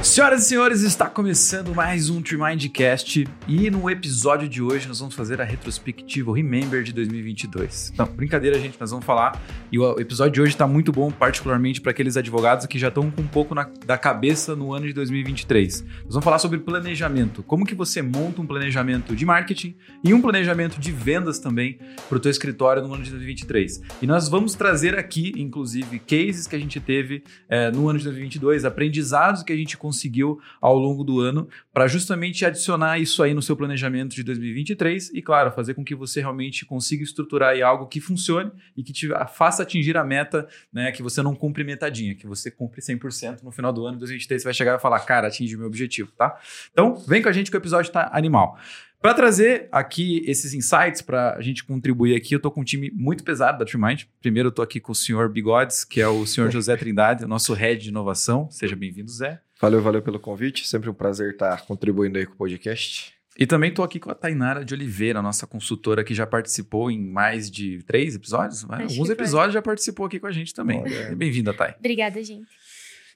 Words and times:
Senhoras 0.00 0.44
e 0.44 0.48
senhores, 0.48 0.82
está 0.82 1.06
começando 1.06 1.74
mais 1.74 2.08
um 2.08 2.22
Tremindcast 2.22 3.28
e 3.48 3.68
no 3.68 3.90
episódio 3.90 4.48
de 4.48 4.62
hoje 4.62 4.86
nós 4.86 5.00
vamos 5.00 5.14
fazer 5.14 5.40
a 5.40 5.44
retrospectiva, 5.44 6.32
Remember 6.34 6.84
de 6.84 6.92
2022. 6.92 7.92
Não, 7.98 8.06
brincadeira, 8.06 8.58
gente, 8.60 8.78
nós 8.80 8.92
vamos 8.92 9.04
falar 9.04 9.42
e 9.72 9.78
o 9.78 9.98
episódio 9.98 10.34
de 10.34 10.40
hoje 10.40 10.52
está 10.52 10.68
muito 10.68 10.92
bom, 10.92 11.10
particularmente 11.10 11.80
para 11.80 11.90
aqueles 11.90 12.16
advogados 12.16 12.64
que 12.66 12.78
já 12.78 12.88
estão 12.88 13.10
com 13.10 13.22
um 13.22 13.26
pouco 13.26 13.56
na, 13.56 13.68
da 13.84 13.98
cabeça 13.98 14.54
no 14.54 14.72
ano 14.72 14.86
de 14.86 14.92
2023. 14.92 15.82
Nós 16.04 16.14
vamos 16.14 16.24
falar 16.24 16.38
sobre 16.38 16.60
planejamento, 16.60 17.42
como 17.42 17.66
que 17.66 17.74
você 17.74 18.00
monta 18.00 18.40
um 18.40 18.46
planejamento 18.46 19.16
de 19.16 19.26
marketing 19.26 19.74
e 20.04 20.14
um 20.14 20.22
planejamento 20.22 20.78
de 20.78 20.92
vendas 20.92 21.40
também 21.40 21.76
para 22.08 22.16
o 22.16 22.20
teu 22.20 22.30
escritório 22.30 22.82
no 22.82 22.94
ano 22.94 23.02
de 23.02 23.10
2023. 23.10 23.82
E 24.00 24.06
nós 24.06 24.28
vamos 24.28 24.54
trazer 24.54 24.96
aqui, 24.96 25.32
inclusive, 25.36 25.98
cases 25.98 26.46
que 26.46 26.54
a 26.54 26.58
gente 26.58 26.78
teve 26.78 27.24
é, 27.48 27.70
no 27.72 27.88
ano 27.88 27.98
de 27.98 28.04
2022, 28.04 28.64
aprendizados 28.64 29.42
que 29.42 29.52
a 29.52 29.56
gente 29.56 29.76
conseguiu 29.88 30.38
ao 30.60 30.76
longo 30.76 31.02
do 31.02 31.18
ano 31.18 31.48
para 31.72 31.88
justamente 31.88 32.44
adicionar 32.44 32.98
isso 32.98 33.22
aí 33.22 33.32
no 33.32 33.40
seu 33.40 33.56
planejamento 33.56 34.14
de 34.14 34.22
2023 34.22 35.14
e, 35.14 35.22
claro, 35.22 35.50
fazer 35.50 35.72
com 35.72 35.82
que 35.82 35.94
você 35.94 36.20
realmente 36.20 36.66
consiga 36.66 37.02
estruturar 37.02 37.58
algo 37.62 37.86
que 37.86 38.00
funcione 38.00 38.52
e 38.76 38.82
que 38.82 38.92
te 38.92 39.08
faça 39.34 39.62
atingir 39.62 39.96
a 39.96 40.04
meta, 40.04 40.46
né, 40.70 40.92
que 40.92 41.02
você 41.02 41.22
não 41.22 41.34
cumpre 41.34 41.64
metadinha, 41.64 42.14
que 42.14 42.26
você 42.26 42.50
cumpre 42.50 42.82
100% 42.82 43.42
no 43.42 43.50
final 43.50 43.72
do 43.72 43.86
ano 43.86 43.94
de 43.94 44.00
2023, 44.00 44.42
você 44.42 44.46
vai 44.46 44.54
chegar 44.54 44.76
e 44.76 44.80
falar, 44.80 45.00
cara, 45.00 45.28
atingi 45.28 45.56
meu 45.56 45.66
objetivo, 45.66 46.12
tá? 46.12 46.38
Então, 46.70 46.96
vem 47.06 47.22
com 47.22 47.28
a 47.28 47.32
gente 47.32 47.50
que 47.50 47.56
o 47.56 47.58
episódio 47.58 47.90
tá 47.90 48.10
animal. 48.12 48.58
Para 49.00 49.14
trazer 49.14 49.68
aqui 49.70 50.24
esses 50.26 50.52
insights, 50.52 51.00
para 51.00 51.34
a 51.34 51.40
gente 51.40 51.64
contribuir 51.64 52.16
aqui, 52.16 52.34
eu 52.34 52.38
estou 52.38 52.50
com 52.50 52.62
um 52.62 52.64
time 52.64 52.90
muito 52.92 53.22
pesado 53.22 53.58
da 53.58 53.64
TreeMind. 53.64 54.06
Primeiro, 54.20 54.48
eu 54.48 54.50
estou 54.50 54.62
aqui 54.62 54.80
com 54.80 54.90
o 54.90 54.94
senhor 54.94 55.28
Bigodes, 55.28 55.84
que 55.84 56.00
é 56.00 56.08
o 56.08 56.26
senhor 56.26 56.50
José 56.50 56.76
Trindade, 56.76 57.24
nosso 57.24 57.54
head 57.54 57.80
de 57.80 57.90
inovação. 57.90 58.50
Seja 58.50 58.74
bem-vindo, 58.74 59.10
Zé. 59.10 59.40
Valeu, 59.60 59.82
valeu 59.82 60.00
pelo 60.00 60.20
convite. 60.20 60.66
Sempre 60.66 60.88
um 60.88 60.94
prazer 60.94 61.32
estar 61.32 61.66
contribuindo 61.66 62.18
aí 62.18 62.26
com 62.26 62.34
o 62.34 62.36
podcast. 62.36 63.12
E 63.36 63.46
também 63.46 63.70
estou 63.70 63.84
aqui 63.84 64.00
com 64.00 64.10
a 64.10 64.14
Tainara 64.14 64.64
de 64.64 64.74
Oliveira, 64.74 65.22
nossa 65.22 65.46
consultora 65.46 66.02
que 66.02 66.14
já 66.14 66.26
participou 66.26 66.90
em 66.90 66.98
mais 66.98 67.50
de 67.50 67.82
três 67.84 68.14
episódios. 68.14 68.64
Né? 68.64 68.82
Alguns 68.82 69.10
episódios 69.10 69.54
já 69.54 69.62
participou 69.62 70.06
aqui 70.06 70.18
com 70.18 70.26
a 70.26 70.32
gente 70.32 70.54
também. 70.54 70.82
Bem-vinda, 71.16 71.54
Thay. 71.54 71.74
Obrigada, 71.78 72.22
gente. 72.22 72.48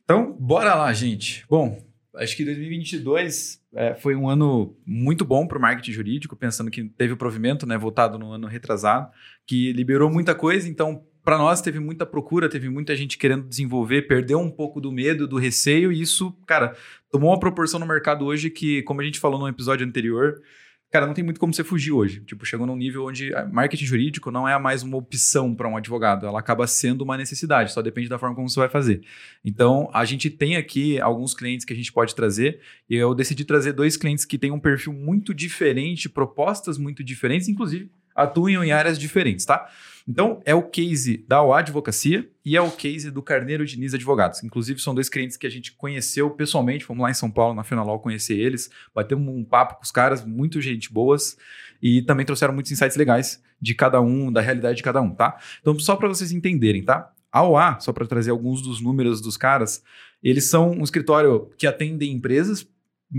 Então, 0.05 0.33
bora 0.39 0.75
lá, 0.75 0.93
gente. 0.93 1.45
Bom, 1.49 1.81
acho 2.15 2.37
que 2.37 2.45
2022 2.45 3.61
é, 3.75 3.95
foi 3.95 4.15
um 4.15 4.29
ano 4.29 4.77
muito 4.85 5.25
bom 5.25 5.47
para 5.47 5.59
o 5.59 5.61
marketing 5.61 5.93
jurídico, 5.93 6.37
pensando 6.37 6.71
que 6.71 6.85
teve 6.85 7.13
o 7.13 7.17
provimento, 7.17 7.67
né, 7.67 7.77
voltado 7.79 8.19
no 8.19 8.33
ano 8.33 8.47
retrasado, 8.47 9.11
que 9.47 9.73
liberou 9.73 10.11
muita 10.11 10.35
coisa. 10.35 10.69
Então, 10.69 11.05
para 11.25 11.39
nós 11.39 11.61
teve 11.61 11.79
muita 11.79 12.05
procura, 12.05 12.49
teve 12.49 12.69
muita 12.69 12.97
gente 12.97 13.17
querendo 13.17 13.49
desenvolver, 13.49 14.03
perdeu 14.03 14.39
um 14.41 14.51
pouco 14.51 14.81
do 14.81 14.91
medo, 14.91 15.27
do 15.27 15.39
receio, 15.39 15.93
e 15.93 16.01
isso, 16.01 16.33
cara, 16.47 16.77
tomou 17.11 17.31
uma 17.31 17.39
proporção 17.39 17.79
no 17.79 17.87
mercado 17.87 18.25
hoje 18.25 18.51
que, 18.51 18.83
como 18.83 19.01
a 19.01 19.05
gente 19.05 19.21
falou 19.21 19.39
no 19.39 19.49
episódio 19.49 19.87
anterior, 19.87 20.43
cara, 20.91 21.07
não 21.07 21.15
tem 21.15 21.25
muito 21.25 21.41
como 21.41 21.55
você 21.55 21.65
fugir 21.65 21.93
hoje. 21.93 22.21
Tipo, 22.21 22.45
chegou 22.45 22.67
num 22.67 22.77
nível 22.77 23.07
onde 23.07 23.31
marketing 23.51 23.87
jurídico 23.87 24.31
não 24.31 24.47
é 24.47 24.59
mais 24.59 24.83
uma 24.83 24.97
opção 24.97 25.55
para 25.55 25.69
um 25.69 25.77
advogado, 25.77 26.27
ela 26.27 26.39
acaba 26.39 26.67
sendo 26.67 27.03
uma 27.03 27.17
necessidade, 27.17 27.73
só 27.73 27.81
depende 27.81 28.09
da 28.09 28.19
forma 28.19 28.35
como 28.35 28.49
você 28.49 28.59
vai 28.59 28.69
fazer. 28.69 29.03
Então, 29.45 29.89
a 29.95 30.05
gente 30.05 30.29
tem 30.29 30.57
aqui 30.57 31.01
alguns 31.01 31.35
clientes 31.35 31.65
que 31.65 31.73
a 31.73 31.77
gente 31.77 31.93
pode 31.93 32.15
trazer, 32.15 32.61
e 32.91 32.97
eu 32.97 33.15
decidi 33.15 33.45
trazer 33.45 33.73
dois 33.73 33.97
clientes 33.97 34.25
que 34.25 34.37
têm 34.37 34.51
um 34.51 34.61
perfil 34.61 34.93
muito 34.93 35.33
diferente, 35.33 36.09
propostas 36.09 36.77
muito 36.77 37.03
diferentes, 37.03 37.49
inclusive 37.49 37.91
atuam 38.15 38.65
em 38.65 38.73
áreas 38.73 38.99
diferentes, 38.99 39.45
tá? 39.45 39.69
Então, 40.07 40.43
é 40.45 40.55
o 40.55 40.63
case 40.63 41.25
da 41.29 41.43
OA 41.43 41.61
Advocacia 41.61 42.29
e 42.45 42.57
é 42.57 42.61
o 42.61 42.71
case 42.71 43.11
do 43.11 43.23
Carneiro 43.23 43.65
Diniz 43.65 43.95
Advogados. 43.95 44.43
Inclusive, 44.43 44.81
são 44.81 44.95
dois 44.95 45.09
clientes 45.09 45.37
que 45.37 45.47
a 45.47 45.51
gente 45.51 45.73
conheceu 45.73 46.31
pessoalmente. 46.31 46.85
Fomos 46.85 47.03
lá 47.03 47.11
em 47.11 47.15
São 47.15 47.31
Paulo, 47.31 47.55
na 47.55 47.63
Fenalol, 47.63 48.01
conhecer 48.01 48.37
eles. 48.39 48.69
Batemos 48.95 49.33
um 49.33 49.45
papo 49.45 49.77
com 49.77 49.83
os 49.83 49.93
caras, 49.93 50.25
muito 50.25 50.61
gente 50.61 50.93
boas. 50.93 51.37
E 51.81 52.03
também 52.03 52.27
trouxeram 52.27 52.53
muitos 52.53 52.73
insights 52.73 52.97
legais 52.97 53.43
de 53.61 53.75
cada 53.75 54.01
um, 54.01 54.33
da 54.33 54.41
realidade 54.41 54.77
de 54.77 54.83
cada 54.83 55.01
um, 55.01 55.15
tá? 55.15 55.39
Então, 55.61 55.79
só 55.79 55.95
para 55.95 56.09
vocês 56.09 56.33
entenderem, 56.33 56.83
tá? 56.85 57.13
A 57.31 57.45
OA, 57.45 57.79
só 57.81 57.93
para 57.93 58.07
trazer 58.07 58.31
alguns 58.31 58.61
dos 58.61 58.81
números 58.81 59.21
dos 59.21 59.37
caras, 59.37 59.83
eles 60.23 60.45
são 60.45 60.73
um 60.73 60.83
escritório 60.83 61.51
que 61.57 61.67
atende 61.67 62.11
empresas, 62.11 62.67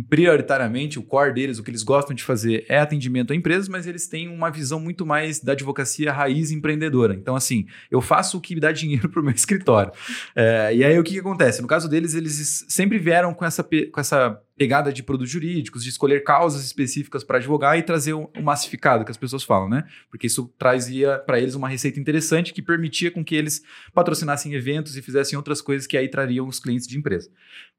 prioritariamente, 0.02 0.98
o 0.98 1.04
core 1.04 1.34
deles, 1.34 1.60
o 1.60 1.64
que 1.64 1.70
eles 1.70 1.84
gostam 1.84 2.16
de 2.16 2.24
fazer 2.24 2.66
é 2.68 2.80
atendimento 2.80 3.32
a 3.32 3.36
empresas, 3.36 3.70
mas 3.70 3.86
eles 3.86 4.08
têm 4.08 4.28
uma 4.28 4.50
visão 4.50 4.80
muito 4.80 5.06
mais 5.06 5.40
da 5.40 5.52
advocacia 5.52 6.12
raiz 6.12 6.52
empreendedora. 6.52 7.14
Então, 7.14 7.36
assim, 7.36 7.68
eu 7.92 8.02
faço 8.02 8.38
o 8.38 8.42
que 8.42 8.60
dá 8.60 8.72
dinheiro 8.72 9.08
para 9.10 9.22
o 9.22 9.24
meu 9.24 9.34
escritório. 9.34 9.92
É, 10.36 10.76
e 10.76 10.84
aí, 10.84 10.98
o 10.98 11.04
que, 11.04 11.14
que, 11.14 11.20
acontece? 11.20 11.62
No 11.62 11.68
caso 11.68 11.88
deles, 11.88 12.16
eles 12.16 12.66
sempre 12.68 12.98
vieram 12.98 13.34
com 13.34 13.46
essa, 13.46 13.64
com 13.64 14.00
essa 14.00 14.42
pegada 14.56 14.92
de 14.92 15.04
produtos 15.04 15.32
jurídicos, 15.32 15.84
de 15.84 15.90
escolher 15.90 16.24
causas 16.24 16.64
específicas 16.64 17.24
para 17.24 17.38
advogar 17.38 17.78
e 17.78 17.84
trazer 17.84 18.14
um, 18.14 18.28
um, 18.36 18.42
massificado, 18.42 19.04
que 19.04 19.12
as 19.12 19.18
pessoas 19.18 19.44
falam, 19.44 19.70
né? 19.70 19.84
Porque 20.10 20.28
isso 20.28 20.52
trazia 20.58 21.20
para 21.20 21.40
eles 21.40 21.56
uma 21.56 21.68
receita 21.68 22.00
interessante 22.00 22.54
que 22.54 22.62
permitia 22.62 23.12
com 23.12 23.24
que 23.24 23.36
eles 23.36 23.62
patrocinassem 23.94 24.54
eventos 24.54 24.96
e 24.96 25.02
fizessem 25.02 25.38
outras 25.38 25.62
coisas 25.62 25.88
que 25.88 25.98
aí 25.98 26.08
trariam 26.08 26.48
os 26.48 26.60
clientes 26.60 26.88
de 26.88 26.98
empresa. 26.98 27.30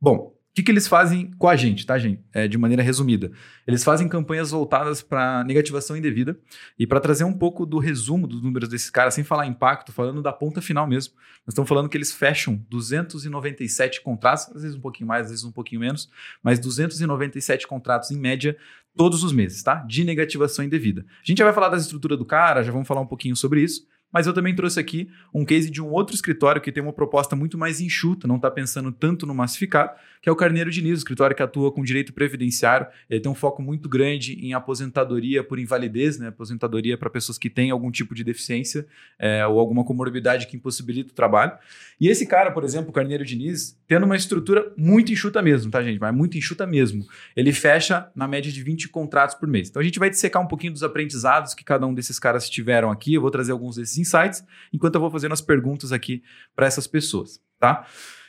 Bom, 0.00 0.34
o 0.43 0.43
que, 0.54 0.62
que 0.62 0.70
eles 0.70 0.86
fazem 0.86 1.32
com 1.36 1.48
a 1.48 1.56
gente, 1.56 1.84
tá, 1.84 1.98
gente? 1.98 2.22
É, 2.32 2.46
de 2.46 2.56
maneira 2.56 2.80
resumida. 2.80 3.32
Eles 3.66 3.82
fazem 3.82 4.08
campanhas 4.08 4.52
voltadas 4.52 5.02
para 5.02 5.42
negativação 5.42 5.96
indevida 5.96 6.38
e 6.78 6.86
para 6.86 7.00
trazer 7.00 7.24
um 7.24 7.32
pouco 7.32 7.66
do 7.66 7.78
resumo 7.78 8.28
dos 8.28 8.40
números 8.40 8.68
desses 8.68 8.88
caras, 8.88 9.14
sem 9.14 9.24
falar 9.24 9.46
impacto, 9.46 9.92
falando 9.92 10.22
da 10.22 10.32
ponta 10.32 10.62
final 10.62 10.86
mesmo. 10.86 11.14
Nós 11.44 11.52
estamos 11.52 11.68
falando 11.68 11.88
que 11.88 11.96
eles 11.96 12.12
fecham 12.12 12.64
297 12.70 14.00
contratos, 14.00 14.48
às 14.54 14.62
vezes 14.62 14.76
um 14.76 14.80
pouquinho 14.80 15.08
mais, 15.08 15.24
às 15.24 15.30
vezes 15.30 15.44
um 15.44 15.50
pouquinho 15.50 15.80
menos, 15.80 16.08
mas 16.40 16.60
297 16.60 17.66
contratos 17.66 18.12
em 18.12 18.16
média 18.16 18.56
todos 18.96 19.24
os 19.24 19.32
meses, 19.32 19.60
tá? 19.60 19.76
De 19.76 20.04
negativação 20.04 20.64
indevida. 20.64 21.04
A 21.20 21.26
gente 21.26 21.38
já 21.38 21.44
vai 21.44 21.52
falar 21.52 21.68
da 21.68 21.76
estrutura 21.76 22.16
do 22.16 22.24
cara, 22.24 22.62
já 22.62 22.70
vamos 22.70 22.86
falar 22.86 23.00
um 23.00 23.06
pouquinho 23.06 23.34
sobre 23.34 23.60
isso. 23.60 23.86
Mas 24.14 24.28
eu 24.28 24.32
também 24.32 24.54
trouxe 24.54 24.78
aqui 24.78 25.10
um 25.34 25.44
case 25.44 25.68
de 25.68 25.82
um 25.82 25.90
outro 25.90 26.14
escritório 26.14 26.62
que 26.62 26.70
tem 26.70 26.80
uma 26.80 26.92
proposta 26.92 27.34
muito 27.34 27.58
mais 27.58 27.80
enxuta, 27.80 28.28
não 28.28 28.36
está 28.36 28.48
pensando 28.48 28.92
tanto 28.92 29.26
no 29.26 29.34
massificado, 29.34 29.90
que 30.22 30.28
é 30.28 30.32
o 30.32 30.36
Carneiro 30.36 30.70
Diniz, 30.70 30.98
escritório 30.98 31.34
que 31.34 31.42
atua 31.42 31.72
com 31.72 31.82
direito 31.82 32.12
previdenciário. 32.12 32.86
Ele 33.10 33.20
tem 33.20 33.30
um 33.30 33.34
foco 33.34 33.60
muito 33.60 33.88
grande 33.88 34.34
em 34.34 34.54
aposentadoria 34.54 35.42
por 35.42 35.58
invalidez, 35.58 36.16
né? 36.16 36.28
aposentadoria 36.28 36.96
para 36.96 37.10
pessoas 37.10 37.36
que 37.36 37.50
têm 37.50 37.72
algum 37.72 37.90
tipo 37.90 38.14
de 38.14 38.22
deficiência 38.22 38.86
é, 39.18 39.44
ou 39.46 39.58
alguma 39.58 39.84
comorbidade 39.84 40.46
que 40.46 40.56
impossibilita 40.56 41.10
o 41.10 41.14
trabalho. 41.14 41.52
E 42.00 42.08
esse 42.08 42.24
cara, 42.24 42.52
por 42.52 42.62
exemplo, 42.62 42.90
o 42.90 42.92
Carneiro 42.92 43.24
Diniz, 43.24 43.76
tendo 43.88 44.06
uma 44.06 44.16
estrutura 44.16 44.72
muito 44.76 45.12
enxuta 45.12 45.42
mesmo, 45.42 45.70
tá, 45.70 45.82
gente? 45.82 45.98
Mas 45.98 46.14
muito 46.14 46.38
enxuta 46.38 46.66
mesmo. 46.66 47.04
Ele 47.36 47.52
fecha 47.52 48.08
na 48.14 48.28
média 48.28 48.50
de 48.50 48.62
20 48.62 48.88
contratos 48.88 49.34
por 49.34 49.48
mês. 49.48 49.68
Então 49.68 49.80
a 49.80 49.84
gente 49.84 49.98
vai 49.98 50.08
dissecar 50.08 50.40
um 50.40 50.46
pouquinho 50.46 50.72
dos 50.72 50.84
aprendizados 50.84 51.52
que 51.52 51.64
cada 51.64 51.84
um 51.86 51.92
desses 51.92 52.18
caras 52.18 52.48
tiveram 52.48 52.90
aqui. 52.90 53.14
Eu 53.14 53.20
vou 53.20 53.30
trazer 53.30 53.52
alguns 53.52 53.76
desses 53.76 53.98
insights, 54.04 54.44
enquanto 54.72 54.94
eu 54.94 55.00
vou 55.00 55.10
fazendo 55.10 55.32
as 55.32 55.40
perguntas 55.40 55.92
aqui 55.92 56.22
para 56.54 56.66
essas 56.66 56.86
pessoas, 56.86 57.40
tá? 57.58 57.86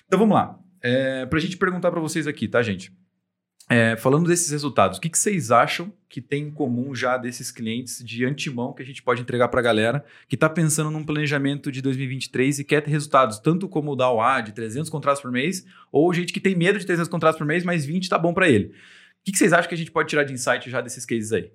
Então 0.08 0.18
vamos 0.18 0.36
lá. 0.36 0.58
É, 0.82 1.26
para 1.26 1.38
a 1.38 1.42
gente 1.42 1.58
perguntar 1.58 1.92
para 1.92 2.00
vocês 2.00 2.28
aqui, 2.28 2.48
tá, 2.48 2.62
gente? 2.62 2.92
É, 3.68 3.96
falando 3.96 4.28
desses 4.28 4.52
resultados, 4.52 5.00
o 5.00 5.02
que, 5.02 5.10
que, 5.10 5.18
vocês 5.18 5.50
acham 5.50 5.92
que 6.08 6.22
tem 6.22 6.44
em 6.44 6.52
comum 6.52 6.94
já 6.94 7.18
desses 7.18 7.50
clientes 7.50 8.04
de 8.06 8.24
antemão 8.24 8.72
que 8.72 8.84
a 8.84 8.86
gente 8.86 9.02
pode 9.02 9.24
entregar 9.24 9.48
para 9.48 9.60
a 9.60 9.64
galera 9.64 10.06
que 10.28 10.36
está 10.36 10.48
pensando 10.48 10.92
num 10.92 11.04
planejamento 11.04 11.72
de 11.72 11.82
2023 11.82 12.60
e 12.60 12.64
quer 12.64 12.82
ter 12.82 12.92
resultados, 12.92 13.40
tanto 13.40 13.68
como 13.68 13.94
o 13.94 13.96
da 13.96 14.08
OA 14.12 14.42
de 14.42 14.52
300 14.52 14.88
contratos 14.88 15.20
por 15.20 15.32
mês, 15.32 15.66
ou 15.92 16.14
gente 16.14 16.32
que 16.32 16.40
tem 16.40 16.56
medo 16.56 16.78
de 16.78 16.86
300 16.86 17.10
contratos 17.10 17.40
por 17.40 17.48
mês, 17.48 17.64
mas 17.64 17.84
20 17.84 18.04
está 18.04 18.20
bom 18.20 18.36
para 18.36 18.48
ele. 18.48 18.66
O 18.66 18.72
que, 19.26 19.32
que, 19.32 19.38
vocês 19.40 19.52
acham 19.52 19.68
que 19.68 19.74
a 19.74 19.78
gente 19.78 19.92
pode 19.92 20.10
tirar 20.10 20.24
de 20.24 20.34
insight 20.34 20.70
já 20.70 20.80
desses 20.80 21.04
cases 21.04 21.32
aí? 21.32 21.52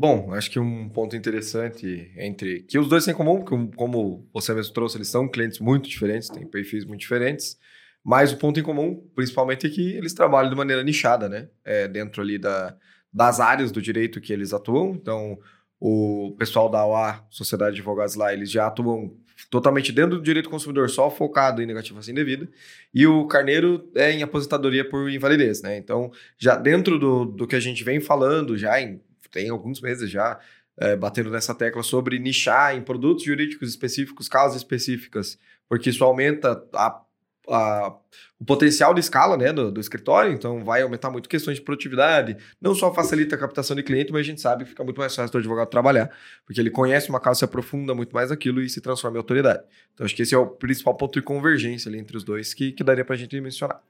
Bom, 0.00 0.32
acho 0.32 0.50
que 0.50 0.58
um 0.58 0.88
ponto 0.88 1.14
interessante 1.14 2.10
entre 2.16 2.62
que 2.62 2.78
os 2.78 2.88
dois 2.88 3.04
têm 3.04 3.12
em 3.12 3.16
comum, 3.18 3.42
porque 3.42 3.76
como 3.76 4.26
você 4.32 4.54
mesmo 4.54 4.72
trouxe, 4.72 4.96
eles 4.96 5.08
são 5.08 5.28
clientes 5.28 5.58
muito 5.58 5.90
diferentes, 5.90 6.30
têm 6.30 6.46
perfis 6.46 6.86
muito 6.86 7.02
diferentes, 7.02 7.58
mas 8.02 8.32
o 8.32 8.38
ponto 8.38 8.58
em 8.58 8.62
comum, 8.62 9.06
principalmente, 9.14 9.66
é 9.66 9.68
que 9.68 9.92
eles 9.92 10.14
trabalham 10.14 10.48
de 10.48 10.56
maneira 10.56 10.82
nichada, 10.82 11.28
né? 11.28 11.50
É, 11.62 11.86
dentro 11.86 12.22
ali 12.22 12.38
da, 12.38 12.74
das 13.12 13.40
áreas 13.40 13.70
do 13.70 13.82
direito 13.82 14.22
que 14.22 14.32
eles 14.32 14.54
atuam. 14.54 14.94
Então, 14.94 15.38
o 15.78 16.34
pessoal 16.38 16.70
da 16.70 16.82
OA, 16.86 17.22
Sociedade 17.28 17.74
de 17.74 17.82
Advogados 17.82 18.14
lá, 18.14 18.32
eles 18.32 18.50
já 18.50 18.68
atuam 18.68 19.14
totalmente 19.50 19.92
dentro 19.92 20.16
do 20.16 20.22
direito 20.22 20.46
do 20.46 20.50
consumidor, 20.50 20.88
só 20.88 21.10
focado 21.10 21.60
em 21.60 21.66
negativação 21.66 22.10
indevida. 22.10 22.48
E 22.94 23.06
o 23.06 23.26
Carneiro 23.26 23.86
é 23.94 24.10
em 24.12 24.22
aposentadoria 24.22 24.88
por 24.88 25.10
invalidez, 25.10 25.60
né? 25.60 25.76
Então, 25.76 26.10
já 26.38 26.56
dentro 26.56 26.98
do, 26.98 27.26
do 27.26 27.46
que 27.46 27.54
a 27.54 27.60
gente 27.60 27.84
vem 27.84 28.00
falando, 28.00 28.56
já 28.56 28.80
em 28.80 28.98
tem 29.30 29.48
alguns 29.50 29.80
meses 29.80 30.10
já 30.10 30.38
é, 30.80 30.96
batendo 30.96 31.30
nessa 31.30 31.54
tecla 31.54 31.82
sobre 31.82 32.18
nichar 32.18 32.74
em 32.74 32.82
produtos 32.82 33.24
jurídicos 33.24 33.68
específicos, 33.68 34.28
causas 34.28 34.56
específicas, 34.56 35.38
porque 35.68 35.90
isso 35.90 36.02
aumenta 36.02 36.64
a, 36.74 37.00
a, 37.48 37.96
o 38.38 38.44
potencial 38.44 38.94
de 38.94 39.00
escala 39.00 39.36
né, 39.36 39.52
do, 39.52 39.70
do, 39.70 39.80
escritório, 39.80 40.32
então 40.32 40.64
vai 40.64 40.80
aumentar 40.80 41.10
muito 41.10 41.28
questões 41.28 41.58
de 41.58 41.62
produtividade, 41.62 42.36
não 42.60 42.74
só 42.74 42.92
facilita 42.94 43.34
a 43.34 43.38
captação 43.38 43.76
de 43.76 43.82
cliente, 43.82 44.10
mas 44.10 44.20
a 44.20 44.24
gente 44.24 44.40
sabe 44.40 44.64
que 44.64 44.70
fica 44.70 44.82
muito 44.82 44.98
mais 44.98 45.14
fácil 45.14 45.30
do 45.30 45.38
advogado 45.38 45.68
trabalhar, 45.68 46.10
porque 46.46 46.60
ele 46.60 46.70
conhece 46.70 47.10
uma 47.10 47.20
causa, 47.20 47.40
se 47.40 47.44
aprofunda 47.44 47.94
muito 47.94 48.14
mais 48.14 48.30
naquilo 48.30 48.62
e 48.62 48.68
se 48.68 48.80
transforma 48.80 49.16
em 49.16 49.20
autoridade. 49.20 49.62
Então 49.92 50.06
acho 50.06 50.16
que 50.16 50.22
esse 50.22 50.34
é 50.34 50.38
o 50.38 50.46
principal 50.46 50.96
ponto 50.96 51.12
de 51.12 51.22
convergência 51.22 51.88
ali 51.88 51.98
entre 51.98 52.16
os 52.16 52.24
dois 52.24 52.54
que, 52.54 52.72
que 52.72 52.82
daria 52.82 53.04
para 53.04 53.14
a 53.14 53.18
gente 53.18 53.38
mencionar. 53.40 53.82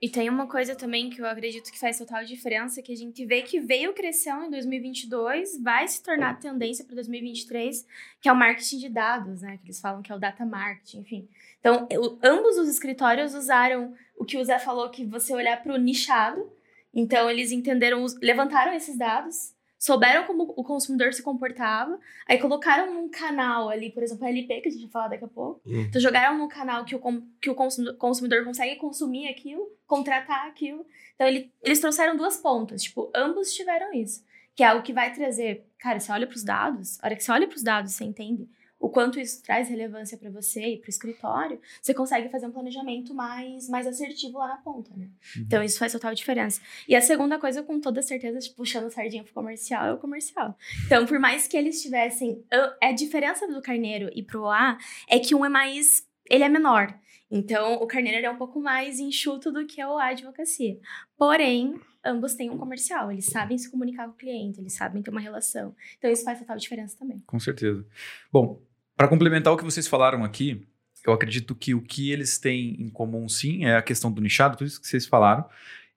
E 0.00 0.08
tem 0.08 0.28
uma 0.28 0.46
coisa 0.46 0.76
também 0.76 1.10
que 1.10 1.20
eu 1.20 1.26
acredito 1.26 1.72
que 1.72 1.78
faz 1.78 1.98
total 1.98 2.24
diferença, 2.24 2.80
que 2.80 2.92
a 2.92 2.96
gente 2.96 3.24
vê 3.26 3.42
que 3.42 3.58
veio 3.58 3.92
crescendo 3.92 4.44
em 4.44 4.50
2022, 4.50 5.60
vai 5.60 5.88
se 5.88 6.00
tornar 6.00 6.38
tendência 6.38 6.84
para 6.84 6.94
2023, 6.94 7.84
que 8.20 8.28
é 8.28 8.32
o 8.32 8.36
marketing 8.36 8.78
de 8.78 8.88
dados, 8.88 9.42
né? 9.42 9.58
Que 9.58 9.66
eles 9.66 9.80
falam 9.80 10.00
que 10.00 10.12
é 10.12 10.14
o 10.14 10.18
data 10.18 10.46
marketing, 10.46 11.00
enfim. 11.00 11.28
Então, 11.58 11.88
eu, 11.90 12.16
ambos 12.22 12.56
os 12.58 12.68
escritórios 12.68 13.34
usaram 13.34 13.92
o 14.16 14.24
que 14.24 14.38
o 14.38 14.44
Zé 14.44 14.60
falou, 14.60 14.88
que 14.88 15.04
você 15.04 15.34
olhar 15.34 15.60
para 15.60 15.74
o 15.74 15.78
nichado. 15.78 16.48
Então, 16.94 17.28
eles 17.28 17.50
entenderam, 17.50 18.06
levantaram 18.22 18.72
esses 18.72 18.96
dados, 18.96 19.52
souberam 19.78 20.26
como 20.26 20.42
o 20.56 20.64
consumidor 20.64 21.14
se 21.14 21.22
comportava, 21.22 21.98
aí 22.26 22.38
colocaram 22.38 22.92
num 22.92 23.08
canal 23.08 23.68
ali, 23.68 23.90
por 23.90 24.02
exemplo, 24.02 24.26
a 24.26 24.28
LP, 24.28 24.60
que 24.60 24.68
a 24.68 24.72
gente 24.72 24.82
vai 24.82 24.90
falar 24.90 25.08
daqui 25.08 25.24
a 25.24 25.28
pouco. 25.28 25.60
Uhum. 25.64 25.82
Então, 25.82 26.00
jogaram 26.00 26.36
num 26.36 26.48
canal 26.48 26.84
que 26.84 26.96
o, 26.96 27.00
que 27.40 27.48
o 27.48 27.54
consumidor 27.54 28.44
consegue 28.44 28.76
consumir 28.76 29.28
aquilo, 29.28 29.70
contratar 29.86 30.48
aquilo. 30.48 30.84
Então, 31.14 31.26
ele, 31.26 31.52
eles 31.62 31.78
trouxeram 31.78 32.16
duas 32.16 32.36
pontas, 32.36 32.82
tipo, 32.82 33.10
ambos 33.14 33.54
tiveram 33.54 33.92
isso. 33.92 34.26
Que 34.56 34.64
é 34.64 34.74
o 34.74 34.82
que 34.82 34.92
vai 34.92 35.12
trazer. 35.12 35.64
Cara, 35.78 36.00
você 36.00 36.10
olha 36.10 36.26
para 36.26 36.34
os 36.34 36.42
dados, 36.42 36.98
a 37.00 37.06
hora 37.06 37.14
que 37.14 37.22
você 37.22 37.30
olha 37.30 37.46
para 37.46 37.56
os 37.56 37.62
dados, 37.62 37.92
você 37.92 38.02
entende 38.04 38.48
o 38.80 38.88
quanto 38.88 39.18
isso 39.18 39.42
traz 39.42 39.68
relevância 39.68 40.16
para 40.16 40.30
você 40.30 40.74
e 40.74 40.78
para 40.78 40.86
o 40.86 40.90
escritório, 40.90 41.60
você 41.82 41.92
consegue 41.92 42.28
fazer 42.28 42.46
um 42.46 42.52
planejamento 42.52 43.12
mais, 43.12 43.68
mais 43.68 43.86
assertivo 43.86 44.38
lá 44.38 44.48
na 44.48 44.56
ponta, 44.58 44.90
né? 44.96 45.06
Uhum. 45.36 45.42
Então, 45.42 45.62
isso 45.62 45.78
faz 45.78 45.92
total 45.92 46.14
diferença. 46.14 46.60
E 46.86 46.94
a 46.94 47.00
segunda 47.00 47.38
coisa, 47.38 47.62
com 47.62 47.80
toda 47.80 48.00
certeza, 48.02 48.38
tipo, 48.38 48.56
puxando 48.56 48.90
sardinha 48.90 49.24
pro 49.24 49.34
comercial, 49.34 49.86
é 49.86 49.92
o 49.92 49.98
comercial. 49.98 50.56
Então, 50.86 51.04
por 51.06 51.18
mais 51.18 51.48
que 51.48 51.56
eles 51.56 51.82
tivessem... 51.82 52.44
A 52.80 52.92
diferença 52.92 53.48
do 53.48 53.60
carneiro 53.60 54.10
e 54.14 54.22
pro 54.22 54.46
A 54.46 54.78
é 55.08 55.18
que 55.18 55.34
um 55.34 55.44
é 55.44 55.48
mais... 55.48 56.06
Ele 56.30 56.44
é 56.44 56.48
menor. 56.48 56.98
Então, 57.30 57.74
o 57.74 57.86
carneiro 57.86 58.26
é 58.26 58.30
um 58.30 58.36
pouco 58.36 58.60
mais 58.60 59.00
enxuto 59.00 59.50
do 59.50 59.66
que 59.66 59.84
o 59.84 59.98
A 59.98 60.08
advocacia. 60.08 60.78
Porém, 61.16 61.78
ambos 62.04 62.34
têm 62.34 62.48
um 62.48 62.56
comercial, 62.56 63.10
eles 63.10 63.26
sabem 63.26 63.58
se 63.58 63.70
comunicar 63.70 64.06
com 64.06 64.12
o 64.12 64.16
cliente, 64.16 64.60
eles 64.60 64.74
sabem 64.74 65.02
ter 65.02 65.10
uma 65.10 65.20
relação. 65.20 65.74
Então, 65.98 66.10
isso 66.10 66.24
faz 66.24 66.38
total 66.38 66.56
diferença 66.56 66.96
também. 66.98 67.22
Com 67.26 67.38
certeza. 67.38 67.84
Bom, 68.32 68.62
para 68.98 69.06
complementar 69.06 69.52
o 69.52 69.56
que 69.56 69.62
vocês 69.62 69.86
falaram 69.86 70.24
aqui, 70.24 70.66
eu 71.06 71.12
acredito 71.12 71.54
que 71.54 71.72
o 71.72 71.80
que 71.80 72.10
eles 72.10 72.36
têm 72.36 72.74
em 72.82 72.88
comum, 72.88 73.28
sim, 73.28 73.64
é 73.64 73.76
a 73.76 73.82
questão 73.82 74.10
do 74.10 74.20
nichado, 74.20 74.56
tudo 74.56 74.66
isso 74.66 74.80
que 74.80 74.88
vocês 74.88 75.06
falaram, 75.06 75.44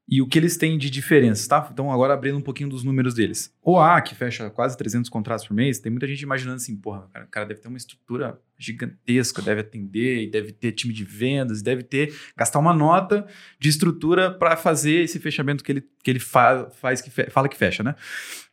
e 0.08 0.22
o 0.22 0.28
que 0.28 0.38
eles 0.38 0.56
têm 0.56 0.78
de 0.78 0.88
diferença, 0.88 1.50
tá? 1.50 1.68
Então, 1.72 1.92
agora 1.92 2.14
abrindo 2.14 2.38
um 2.38 2.42
pouquinho 2.42 2.70
dos 2.70 2.84
números 2.84 3.16
deles. 3.16 3.52
O 3.60 3.80
A, 3.80 4.00
que 4.02 4.14
fecha 4.14 4.52
quase 4.52 4.78
300 4.78 5.10
contratos 5.10 5.48
por 5.48 5.56
mês, 5.56 5.80
tem 5.80 5.92
muita 5.92 6.06
gente 6.06 6.22
imaginando 6.22 6.58
assim, 6.58 6.76
porra, 6.76 7.10
o 7.16 7.28
cara 7.32 7.48
deve 7.48 7.60
ter 7.60 7.70
uma 7.70 7.78
estrutura 7.78 8.40
gigantesca, 8.56 9.42
deve 9.42 9.62
atender, 9.62 10.30
deve 10.30 10.52
ter 10.52 10.72
time 10.74 10.94
de 10.94 11.04
vendas, 11.04 11.64
deve 11.64 11.82
ter, 11.82 12.14
gastar 12.38 12.60
uma 12.60 12.74
nota 12.74 13.26
de 13.60 13.70
estrutura 13.70 14.30
para 14.30 14.56
fazer 14.56 15.02
esse 15.02 15.18
fechamento 15.18 15.64
que 15.64 15.72
ele, 15.72 15.84
que 16.04 16.12
ele 16.12 16.20
fa 16.20 16.70
faz, 16.70 17.02
que 17.02 17.10
fe 17.10 17.32
fala 17.32 17.50
que 17.50 17.58
fecha, 17.58 17.82
né? 17.82 17.96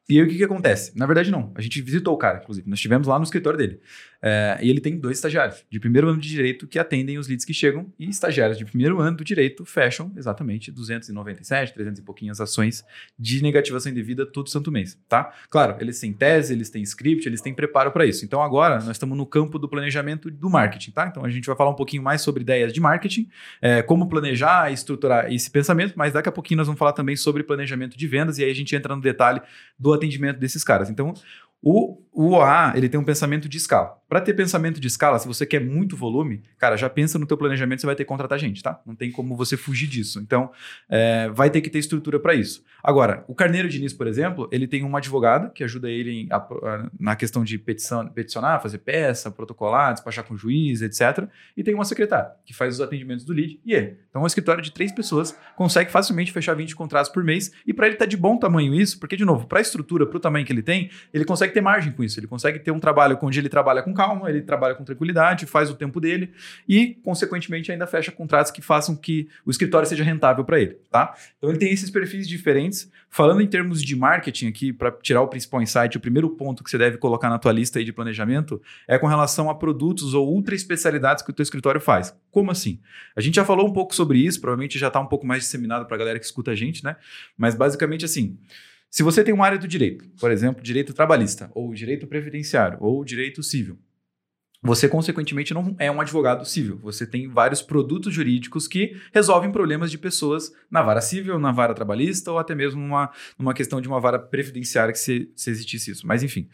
E 0.09 0.19
aí 0.19 0.25
o 0.25 0.29
que, 0.29 0.37
que 0.37 0.45
acontece? 0.45 0.97
Na 0.97 1.05
verdade, 1.05 1.31
não. 1.31 1.53
A 1.55 1.61
gente 1.61 1.83
visitou 1.83 2.15
o 2.15 2.17
cara, 2.17 2.39
inclusive. 2.39 2.69
Nós 2.69 2.79
estivemos 2.79 3.07
lá 3.07 3.19
no 3.19 3.25
escritório 3.25 3.59
dele. 3.59 3.79
É, 4.21 4.59
e 4.61 4.69
ele 4.69 4.81
tem 4.81 4.99
dois 4.99 5.19
estagiários 5.19 5.65
de 5.71 5.79
primeiro 5.79 6.09
ano 6.09 6.21
de 6.21 6.29
direito 6.29 6.67
que 6.67 6.79
atendem 6.79 7.19
os 7.19 7.29
leads 7.29 7.45
que 7.45 7.55
chegam, 7.55 7.93
e 7.99 8.09
estagiários 8.09 8.59
de 8.59 8.65
primeiro 8.65 9.01
ano 9.01 9.17
do 9.17 9.25
direito 9.25 9.65
fecham 9.65 10.13
exatamente 10.17 10.71
297, 10.73 11.73
300 11.73 12.01
e 12.01 12.03
pouquinhas 12.03 12.41
ações 12.41 12.85
de 13.19 13.43
negativação 13.43 13.93
indevida 13.93 14.27
todo 14.27 14.49
santo 14.49 14.73
mês, 14.73 14.99
tá? 15.09 15.33
Claro, 15.49 15.77
eles 15.81 16.01
têm 16.01 16.13
tese, 16.13 16.53
eles 16.53 16.71
têm 16.71 16.83
script, 16.83 17.29
eles 17.29 17.41
têm 17.41 17.55
preparo 17.55 17.93
para 17.93 18.05
isso. 18.05 18.25
Então 18.25 18.43
agora 18.43 18.77
nós 18.77 18.91
estamos 18.91 19.17
no 19.17 19.27
campo 19.27 19.59
do 19.59 19.69
planejamento 19.69 20.31
do 20.31 20.51
marketing, 20.51 20.91
tá? 20.91 21.07
Então 21.07 21.25
a 21.25 21.29
gente 21.29 21.47
vai 21.47 21.57
falar 21.57 21.71
um 21.71 21.77
pouquinho 21.77 22.03
mais 22.03 22.21
sobre 22.21 22.43
ideias 22.43 22.73
de 22.73 22.81
marketing, 22.81 23.29
é, 23.63 23.83
como 23.83 24.09
planejar 24.09 24.71
e 24.71 24.75
estruturar 24.75 25.33
esse 25.33 25.51
pensamento, 25.51 25.95
mas 25.97 26.13
daqui 26.13 26.29
a 26.29 26.33
pouquinho 26.33 26.59
nós 26.59 26.67
vamos 26.67 26.79
falar 26.79 26.93
também 26.93 27.17
sobre 27.17 27.43
planejamento 27.43 27.97
de 27.97 28.07
vendas 28.07 28.39
e 28.39 28.45
aí 28.45 28.51
a 28.51 28.55
gente 28.55 28.75
entra 28.75 28.95
no 28.95 29.03
detalhe 29.03 29.41
do 29.79 29.93
atendimento 29.93 30.39
desses 30.39 30.65
caras. 30.65 30.91
Então, 30.91 31.15
o, 31.63 32.01
o 32.13 32.31
OA, 32.31 32.73
ele 32.77 32.89
tem 32.89 32.99
um 32.99 33.05
pensamento 33.05 33.49
de 33.49 33.57
escala. 33.57 33.98
Para 34.09 34.23
ter 34.23 34.33
pensamento 34.33 34.81
de 34.81 34.87
escala, 34.87 35.19
se 35.19 35.27
você 35.27 35.45
quer 35.45 35.61
muito 35.61 35.95
volume, 35.95 36.43
cara, 36.57 36.77
já 36.77 36.89
pensa 36.89 37.19
no 37.19 37.27
teu 37.27 37.37
planejamento, 37.37 37.81
você 37.81 37.87
vai 37.87 37.95
ter 37.95 38.05
que 38.05 38.09
contratar 38.09 38.39
gente, 38.39 38.63
tá? 38.63 38.81
Não 38.87 38.95
tem 38.95 39.13
como 39.13 39.37
você 39.37 39.55
fugir 39.55 39.87
disso. 39.87 40.19
Então, 40.19 40.51
é, 40.89 41.29
vai 41.29 41.51
ter 41.51 41.61
que 41.61 41.69
ter 41.69 41.79
estrutura 41.79 42.19
para 42.19 42.35
isso. 42.35 42.65
Agora, 42.83 43.23
o 43.29 43.35
Carneiro 43.35 43.69
Diniz, 43.69 43.93
por 43.93 44.07
exemplo, 44.07 44.49
ele 44.51 44.67
tem 44.67 44.83
uma 44.83 44.97
advogada 44.97 45.51
que 45.51 45.63
ajuda 45.63 45.91
ele 45.91 46.23
em, 46.23 46.29
a, 46.31 46.37
a, 46.37 46.91
na 46.99 47.17
questão 47.17 47.45
de 47.45 47.59
petição, 47.59 48.09
peticionar, 48.09 48.63
fazer 48.63 48.79
peça, 48.79 49.31
protocolar, 49.31 49.93
despachar 49.93 50.25
com 50.25 50.33
o 50.33 50.39
juiz, 50.39 50.81
etc. 50.81 51.29
E 51.55 51.63
tem 51.63 51.75
uma 51.75 51.85
secretária 51.85 52.31
que 52.47 52.55
faz 52.55 52.77
os 52.77 52.81
atendimentos 52.81 53.27
do 53.27 53.35
lead 53.35 53.61
e 53.63 53.75
ele. 53.75 53.99
Então, 54.09 54.23
um 54.23 54.27
escritório 54.27 54.63
de 54.63 54.73
três 54.73 54.91
pessoas 54.91 55.37
consegue 55.55 55.91
facilmente 55.91 56.33
fechar 56.33 56.55
20 56.55 56.75
contratos 56.75 57.11
por 57.13 57.23
mês. 57.23 57.53
E 57.67 57.75
para 57.75 57.87
ele 57.87 57.97
tá 57.97 58.07
de 58.07 58.17
bom 58.17 58.39
tamanho 58.39 58.75
isso, 58.75 58.99
porque, 58.99 59.17
de 59.17 59.25
novo, 59.27 59.47
para 59.47 59.59
a 59.59 59.63
estrutura, 59.63 60.07
para 60.07 60.17
o 60.17 60.21
tamanho 60.21 60.47
que 60.47 60.53
ele 60.53 60.63
tem, 60.63 60.91
ele 61.13 61.27
consegue 61.27 61.53
ter 61.53 61.61
margem 61.61 61.93
com 61.93 62.03
isso. 62.03 62.19
Ele 62.19 62.27
consegue 62.27 62.59
ter 62.59 62.71
um 62.71 62.81
trabalho 62.81 63.19
onde 63.21 63.39
ele 63.39 63.51
trabalha 63.51 63.83
com 63.83 63.93
calma, 63.99 64.31
ele 64.31 64.43
trabalha 64.43 64.77
com 64.77 64.85
tranquilidade, 64.85 65.45
faz 65.45 65.69
o 65.69 65.75
tempo 65.75 66.01
dele 66.01 66.31
e, 66.69 66.95
consequentemente, 67.03 67.73
ainda 67.73 67.85
fecha 67.85 68.13
contratos 68.13 68.53
que 68.53 68.63
façam 68.63 68.95
que 68.95 69.29
o 69.45 69.51
escritório 69.51 69.89
seja 69.89 70.05
rentável 70.05 70.45
para 70.45 70.61
ele, 70.61 70.79
tá? 70.89 71.17
Então 71.37 71.51
ele 71.51 71.59
tem 71.59 71.73
esses 71.73 71.91
perfis 71.91 72.29
diferentes. 72.29 72.89
Falando 73.11 73.41
em 73.41 73.47
termos 73.49 73.83
de 73.83 73.97
marketing 73.97 74.47
aqui, 74.47 74.73
para 74.73 74.93
tirar 74.93 75.23
o 75.23 75.27
principal 75.27 75.61
insight, 75.61 75.97
o 75.97 76.01
primeiro 76.01 76.31
ponto 76.31 76.63
que 76.63 76.71
você 76.71 76.79
deve 76.79 76.97
colocar 76.97 77.29
na 77.29 77.41
tua 77.41 77.51
lista 77.51 77.81
aí 77.81 77.85
de 77.85 77.93
planejamento 77.93 78.63
é 78.87 78.97
com 78.97 79.09
relação 79.09 79.51
a 79.51 79.55
produtos 79.55 80.15
ou 80.15 80.33
ultra 80.33 80.55
especialidades 80.55 81.25
que 81.25 81.31
o 81.31 81.33
teu 81.35 81.43
escritório 81.43 81.81
faz. 81.81 82.17
Como 82.31 82.53
assim? 82.53 82.79
A 83.17 83.21
gente 83.21 83.35
já 83.35 83.45
falou 83.45 83.67
um 83.67 83.73
pouco 83.73 83.97
sobre 83.97 84.19
isso, 84.19 84.41
provavelmente 84.41 84.79
já 84.79 84.87
está 84.87 85.01
um 85.01 85.07
pouco 85.07 85.27
mais 85.27 85.43
disseminado 85.43 85.87
para 85.87 85.97
a 85.97 85.99
galera 85.99 86.21
que 86.21 86.25
escuta 86.25 86.53
a 86.53 86.55
gente, 86.55 86.85
né? 86.85 86.95
Mas 87.37 87.57
basicamente 87.57 88.05
assim, 88.05 88.39
se 88.91 89.03
você 89.03 89.23
tem 89.23 89.35
uma 89.35 89.45
área 89.45 89.59
do 89.59 89.69
direito, 89.69 90.09
por 90.19 90.31
exemplo, 90.31 90.63
direito 90.63 90.95
trabalhista, 90.95 91.51
ou 91.55 91.75
direito 91.75 92.07
previdenciário, 92.07 92.79
ou 92.81 93.05
direito 93.05 93.43
civil, 93.43 93.79
você, 94.61 94.89
consequentemente, 94.89 95.55
não 95.55 95.77
é 95.79 95.91
um 95.91 96.01
advogado 96.01 96.45
civil. 96.45 96.79
Você 96.83 97.07
tem 97.07 97.29
vários 97.29 97.63
produtos 97.63 98.13
jurídicos 98.13 98.67
que 98.67 98.97
resolvem 99.13 99.53
problemas 99.53 99.91
de 99.91 99.99
pessoas 99.99 100.53
na 100.71 100.83
vara 100.83 101.01
civil, 101.01 101.39
na 101.39 101.53
vara 101.53 101.75
trabalhista, 101.75 102.33
ou 102.33 102.39
até 102.39 102.55
mesmo 102.55 102.81
numa, 102.81 103.11
numa 103.39 103.55
questão 103.55 103.81
de 103.81 103.87
uma 103.87 104.01
vara 104.01 104.19
previdenciária 104.19 104.93
que 104.93 104.99
se, 104.99 105.31
se 105.37 105.51
existisse 105.51 105.93
isso. 105.93 106.07
Mas, 106.07 106.25
enfim, 106.25 106.49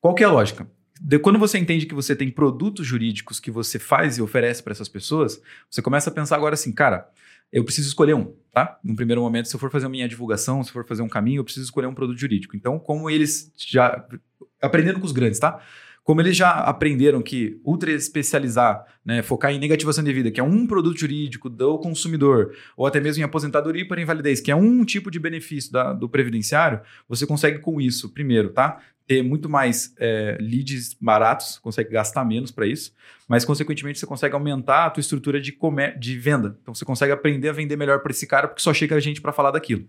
qual 0.00 0.14
é 0.18 0.24
a 0.24 0.30
lógica? 0.30 0.66
De, 0.98 1.18
quando 1.18 1.38
você 1.38 1.58
entende 1.58 1.84
que 1.84 1.94
você 1.94 2.16
tem 2.16 2.30
produtos 2.30 2.86
jurídicos 2.86 3.38
que 3.38 3.50
você 3.50 3.78
faz 3.78 4.16
e 4.16 4.22
oferece 4.22 4.62
para 4.62 4.72
essas 4.72 4.88
pessoas, 4.88 5.40
você 5.68 5.82
começa 5.82 6.08
a 6.08 6.12
pensar 6.12 6.36
agora 6.36 6.54
assim, 6.54 6.72
cara, 6.72 7.08
eu 7.52 7.64
preciso 7.64 7.88
escolher 7.88 8.14
um, 8.14 8.34
tá? 8.50 8.78
No 8.82 8.96
primeiro 8.96 9.20
momento, 9.20 9.46
se 9.46 9.54
eu 9.54 9.60
for 9.60 9.70
fazer 9.70 9.84
a 9.86 9.90
minha 9.90 10.08
divulgação, 10.08 10.64
se 10.64 10.72
for 10.72 10.86
fazer 10.86 11.02
um 11.02 11.08
caminho, 11.08 11.40
eu 11.40 11.44
preciso 11.44 11.66
escolher 11.66 11.86
um 11.86 11.94
produto 11.94 12.18
jurídico. 12.18 12.56
Então, 12.56 12.78
como 12.78 13.10
eles 13.10 13.52
já. 13.56 14.06
Aprendendo 14.60 15.00
com 15.00 15.06
os 15.06 15.12
grandes, 15.12 15.38
tá? 15.38 15.60
Como 16.02 16.20
eles 16.20 16.36
já 16.36 16.50
aprenderam 16.50 17.22
que 17.22 17.60
ultra 17.64 17.92
especializar, 17.92 18.84
né, 19.04 19.22
focar 19.22 19.52
em 19.52 19.58
negativação 19.58 20.02
de 20.02 20.12
vida, 20.12 20.30
que 20.30 20.40
é 20.40 20.42
um 20.42 20.66
produto 20.66 20.98
jurídico 20.98 21.48
do 21.48 21.78
consumidor, 21.78 22.52
ou 22.76 22.86
até 22.86 23.00
mesmo 23.00 23.22
em 23.22 23.24
aposentadoria 23.24 23.86
para 23.86 24.00
invalidez, 24.00 24.40
que 24.40 24.50
é 24.50 24.56
um 24.56 24.84
tipo 24.84 25.10
de 25.10 25.20
benefício 25.20 25.70
da, 25.70 25.92
do 25.92 26.08
previdenciário, 26.08 26.80
você 27.08 27.24
consegue 27.26 27.60
com 27.60 27.80
isso, 27.80 28.12
primeiro, 28.12 28.50
tá? 28.50 28.80
ter 29.06 29.22
muito 29.22 29.48
mais 29.48 29.94
é, 29.98 30.38
leads 30.40 30.94
baratos, 31.00 31.58
consegue 31.58 31.90
gastar 31.90 32.24
menos 32.24 32.50
para 32.50 32.66
isso, 32.66 32.94
mas 33.28 33.44
consequentemente 33.44 33.98
você 33.98 34.06
consegue 34.06 34.34
aumentar 34.34 34.86
a 34.86 34.90
tua 34.90 35.00
estrutura 35.00 35.40
de, 35.40 35.52
comer, 35.52 35.98
de 35.98 36.18
venda. 36.18 36.56
Então 36.62 36.74
você 36.74 36.84
consegue 36.84 37.12
aprender 37.12 37.48
a 37.48 37.52
vender 37.52 37.76
melhor 37.76 38.00
para 38.00 38.12
esse 38.12 38.26
cara 38.26 38.48
porque 38.48 38.62
só 38.62 38.72
chega 38.72 38.96
a 38.96 39.00
gente 39.00 39.20
para 39.20 39.32
falar 39.32 39.50
daquilo. 39.50 39.86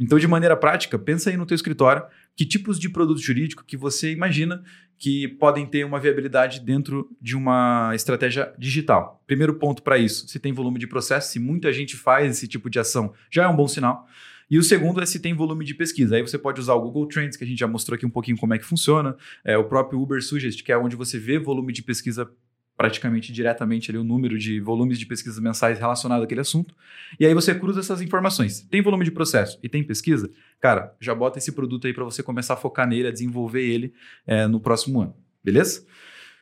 Então, 0.00 0.18
de 0.18 0.26
maneira 0.26 0.56
prática, 0.56 0.98
pensa 0.98 1.30
aí 1.30 1.36
no 1.36 1.46
teu 1.46 1.54
escritório 1.54 2.02
que 2.36 2.46
tipos 2.46 2.78
de 2.78 2.88
produto 2.88 3.20
jurídico 3.20 3.64
que 3.64 3.76
você 3.76 4.12
imagina 4.12 4.62
que 4.98 5.26
podem 5.26 5.66
ter 5.66 5.84
uma 5.84 5.98
viabilidade 5.98 6.60
dentro 6.60 7.10
de 7.20 7.36
uma 7.36 7.90
estratégia 7.94 8.54
digital. 8.58 9.22
Primeiro 9.26 9.54
ponto 9.54 9.82
para 9.82 9.98
isso, 9.98 10.28
se 10.28 10.38
tem 10.38 10.52
volume 10.52 10.78
de 10.78 10.86
processo, 10.86 11.32
se 11.32 11.40
muita 11.40 11.72
gente 11.72 11.96
faz 11.96 12.30
esse 12.30 12.46
tipo 12.46 12.70
de 12.70 12.78
ação, 12.78 13.12
já 13.30 13.44
é 13.44 13.48
um 13.48 13.56
bom 13.56 13.66
sinal. 13.66 14.06
E 14.48 14.58
o 14.58 14.62
segundo 14.62 15.00
é 15.00 15.06
se 15.06 15.18
tem 15.18 15.34
volume 15.34 15.64
de 15.64 15.74
pesquisa. 15.74 16.14
Aí 16.14 16.22
você 16.22 16.38
pode 16.38 16.60
usar 16.60 16.74
o 16.74 16.80
Google 16.80 17.08
Trends, 17.08 17.36
que 17.36 17.42
a 17.42 17.46
gente 17.46 17.58
já 17.58 17.66
mostrou 17.66 17.96
aqui 17.96 18.04
um 18.04 18.10
pouquinho 18.10 18.36
como 18.36 18.52
é 18.54 18.58
que 18.58 18.64
funciona, 18.64 19.16
é, 19.44 19.56
o 19.56 19.64
próprio 19.64 20.00
Uber 20.00 20.22
Suggest, 20.22 20.62
que 20.62 20.70
é 20.70 20.76
onde 20.76 20.94
você 20.94 21.18
vê 21.18 21.38
volume 21.38 21.72
de 21.72 21.82
pesquisa 21.82 22.30
praticamente 22.76 23.32
diretamente 23.32 23.90
ali 23.90 23.98
o 23.98 24.04
número 24.04 24.38
de 24.38 24.60
volumes 24.60 24.98
de 24.98 25.06
pesquisas 25.06 25.38
mensais 25.38 25.78
relacionado 25.78 26.22
àquele 26.22 26.40
assunto. 26.40 26.74
E 27.18 27.26
aí 27.26 27.34
você 27.34 27.54
cruza 27.54 27.80
essas 27.80 28.00
informações. 28.00 28.62
Tem 28.62 28.82
volume 28.82 29.04
de 29.04 29.10
processo 29.10 29.58
e 29.62 29.68
tem 29.68 29.84
pesquisa? 29.84 30.30
Cara, 30.60 30.94
já 31.00 31.14
bota 31.14 31.38
esse 31.38 31.52
produto 31.52 31.86
aí 31.86 31.92
para 31.92 32.04
você 32.04 32.22
começar 32.22 32.54
a 32.54 32.56
focar 32.56 32.86
nele, 32.86 33.08
a 33.08 33.12
desenvolver 33.12 33.62
ele 33.62 33.92
é, 34.26 34.46
no 34.46 34.60
próximo 34.60 35.00
ano. 35.00 35.14
Beleza? 35.44 35.84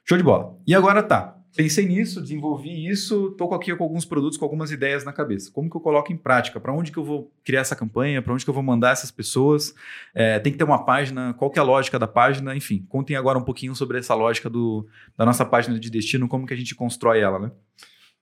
Show 0.05 0.17
de 0.17 0.25
bola. 0.25 0.57
E 0.67 0.75
agora 0.75 1.03
tá 1.03 1.39
pensei 1.57 1.87
nisso, 1.87 2.21
desenvolvi 2.21 2.88
isso, 2.88 3.28
estou 3.28 3.52
aqui 3.54 3.75
com 3.75 3.85
alguns 3.85 4.04
produtos, 4.04 4.38
com 4.38 4.45
algumas 4.45 4.71
ideias 4.71 5.04
na 5.04 5.12
cabeça. 5.12 5.50
Como 5.50 5.69
que 5.69 5.76
eu 5.76 5.80
coloco 5.80 6.12
em 6.12 6.16
prática? 6.16 6.61
Para 6.61 6.73
onde 6.73 6.92
que 6.92 6.99
eu 6.99 7.04
vou 7.04 7.30
criar 7.45 7.61
essa 7.61 7.76
campanha? 7.76 8.23
Para 8.23 8.33
onde 8.33 8.45
que 8.45 8.50
eu 8.50 8.54
vou 8.54 8.62
mandar 8.62 8.92
essas 8.92 9.11
pessoas? 9.11 9.75
É, 10.14 10.38
tem 10.38 10.52
que 10.52 10.59
ter 10.59 10.64
uma 10.64 10.85
página, 10.85 11.35
qual 11.35 11.50
que 11.50 11.59
é 11.59 11.62
a 11.62 11.64
lógica 11.64 11.99
da 11.99 12.07
página? 12.07 12.54
Enfim, 12.54 12.85
contem 12.88 13.16
agora 13.16 13.38
um 13.38 13.45
pouquinho 13.45 13.75
sobre 13.75 13.99
essa 13.99 14.14
lógica 14.14 14.49
do, 14.49 14.87
da 15.16 15.25
nossa 15.25 15.45
página 15.45 15.78
de 15.78 15.90
destino, 15.90 16.28
como 16.28 16.47
que 16.47 16.54
a 16.54 16.57
gente 16.57 16.75
constrói 16.75 17.21
ela, 17.21 17.38
né? 17.38 17.50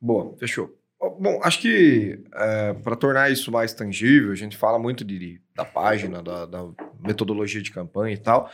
Boa, 0.00 0.36
fechou. 0.38 0.74
Bom, 1.20 1.40
acho 1.44 1.60
que 1.60 2.20
é, 2.34 2.72
para 2.74 2.96
tornar 2.96 3.30
isso 3.30 3.52
mais 3.52 3.72
tangível, 3.72 4.32
a 4.32 4.36
gente 4.36 4.56
fala 4.56 4.78
muito 4.78 5.04
de, 5.04 5.40
da 5.54 5.64
página, 5.64 6.22
da, 6.22 6.44
da 6.44 6.68
metodologia 7.02 7.62
de 7.62 7.70
campanha 7.70 8.14
e 8.14 8.18
tal, 8.18 8.50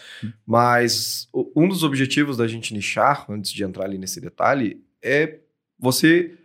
mas 0.46 1.28
um 1.54 1.68
dos 1.68 1.82
objetivos 1.82 2.36
da 2.36 2.46
gente 2.46 2.74
nichar, 2.74 3.26
antes 3.28 3.50
de 3.52 3.64
entrar 3.64 3.84
ali 3.84 3.98
nesse 3.98 4.20
detalhe, 4.20 4.82
é 5.02 5.38
você 5.78 6.36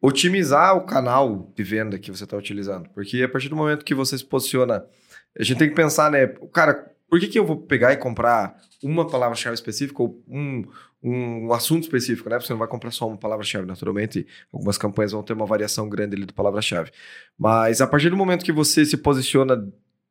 otimizar 0.00 0.76
o 0.76 0.82
canal 0.82 1.50
de 1.56 1.62
venda 1.62 1.98
que 1.98 2.10
você 2.10 2.24
está 2.24 2.36
utilizando. 2.36 2.88
Porque 2.90 3.22
a 3.22 3.28
partir 3.28 3.48
do 3.48 3.56
momento 3.56 3.84
que 3.84 3.94
você 3.94 4.18
se 4.18 4.24
posiciona, 4.24 4.84
a 5.38 5.42
gente 5.42 5.58
tem 5.58 5.68
que 5.68 5.74
pensar, 5.74 6.10
né? 6.10 6.26
Cara, 6.52 6.94
por 7.08 7.18
que, 7.18 7.26
que 7.26 7.38
eu 7.38 7.46
vou 7.46 7.56
pegar 7.56 7.92
e 7.92 7.96
comprar 7.96 8.54
uma 8.82 9.06
palavra-chave 9.06 9.54
específica 9.54 10.02
ou 10.02 10.22
um, 10.28 10.64
um, 11.02 11.52
assunto 11.52 11.84
específico, 11.84 12.28
né? 12.28 12.36
Porque 12.36 12.48
você 12.48 12.52
não 12.52 12.58
vai 12.58 12.68
comprar 12.68 12.90
só 12.90 13.08
uma 13.08 13.16
palavra-chave, 13.16 13.66
naturalmente. 13.66 14.26
Algumas 14.52 14.76
campanhas 14.76 15.12
vão 15.12 15.22
ter 15.22 15.32
uma 15.32 15.46
variação 15.46 15.88
grande 15.88 16.16
ali 16.16 16.26
de 16.26 16.34
palavra-chave. 16.34 16.90
Mas 17.38 17.80
a 17.80 17.86
partir 17.86 18.10
do 18.10 18.16
momento 18.16 18.44
que 18.44 18.52
você 18.52 18.84
se 18.84 18.96
posiciona 18.96 19.56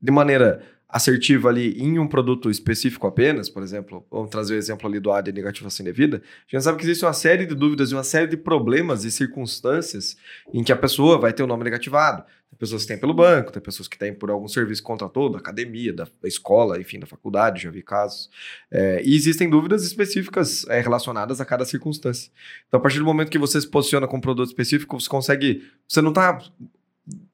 de 0.02 0.12
maneira 0.12 0.64
assertiva 0.94 1.50
ali 1.50 1.76
em 1.82 1.98
um 1.98 2.08
produto 2.08 2.52
específico 2.52 3.08
apenas, 3.08 3.50
por 3.50 3.64
exemplo, 3.64 4.06
vamos 4.12 4.30
trazer 4.30 4.54
o 4.54 4.58
exemplo 4.58 4.88
ali 4.88 5.00
do 5.00 5.12
AD 5.12 5.32
negativação 5.32 5.84
indevida, 5.84 6.18
a 6.18 6.52
gente 6.52 6.64
sabe 6.64 6.78
que 6.78 6.84
existe 6.84 7.04
uma 7.04 7.14
série 7.14 7.48
de 7.48 7.56
dúvidas 7.56 7.90
e 7.90 7.96
uma 7.96 8.04
série 8.04 8.28
de 8.28 8.38
problemas 8.38 9.04
e 9.04 9.10
circunstâncias 9.10 10.16
em 10.54 10.64
que 10.64 10.72
a 10.72 10.76
pessoa 10.76 11.18
vai 11.18 11.34
ter 11.34 11.42
o 11.42 11.48
nome 11.48 11.64
negativado. 11.64 12.24
Tem 12.48 12.60
pessoas 12.60 12.84
que 12.84 12.90
têm 12.90 13.00
pelo 13.00 13.12
banco, 13.12 13.52
tem 13.52 13.60
pessoas 13.60 13.88
que 13.88 13.98
têm 13.98 14.14
por 14.14 14.30
algum 14.30 14.48
serviço 14.48 14.84
contratou, 14.84 15.32
da 15.32 15.40
academia, 15.40 15.92
da, 15.92 16.04
da, 16.04 16.28
escola, 16.28 16.80
enfim, 16.80 17.00
da 17.00 17.08
faculdade, 17.08 17.64
já 17.64 17.72
vi 17.72 17.82
casos. 17.82 18.30
É, 18.70 19.02
e 19.04 19.16
existem 19.16 19.50
dúvidas 19.50 19.84
específicas 19.84 20.64
é, 20.68 20.80
relacionadas 20.80 21.42
a 21.42 21.46
cada 21.46 21.66
circunstância. 21.66 22.32
Então, 22.68 22.80
a 22.80 22.82
partir 22.82 23.00
do 23.00 23.06
momento 23.06 23.32
que 23.32 23.40
você 23.40 23.60
se 23.60 23.68
posiciona 23.68 24.08
com 24.08 24.18
um 24.18 24.22
produto 24.22 24.50
específico, 24.50 25.02
você 25.02 25.10
consegue. 25.10 25.68
Você 25.88 26.04
não 26.04 26.10
está 26.10 26.38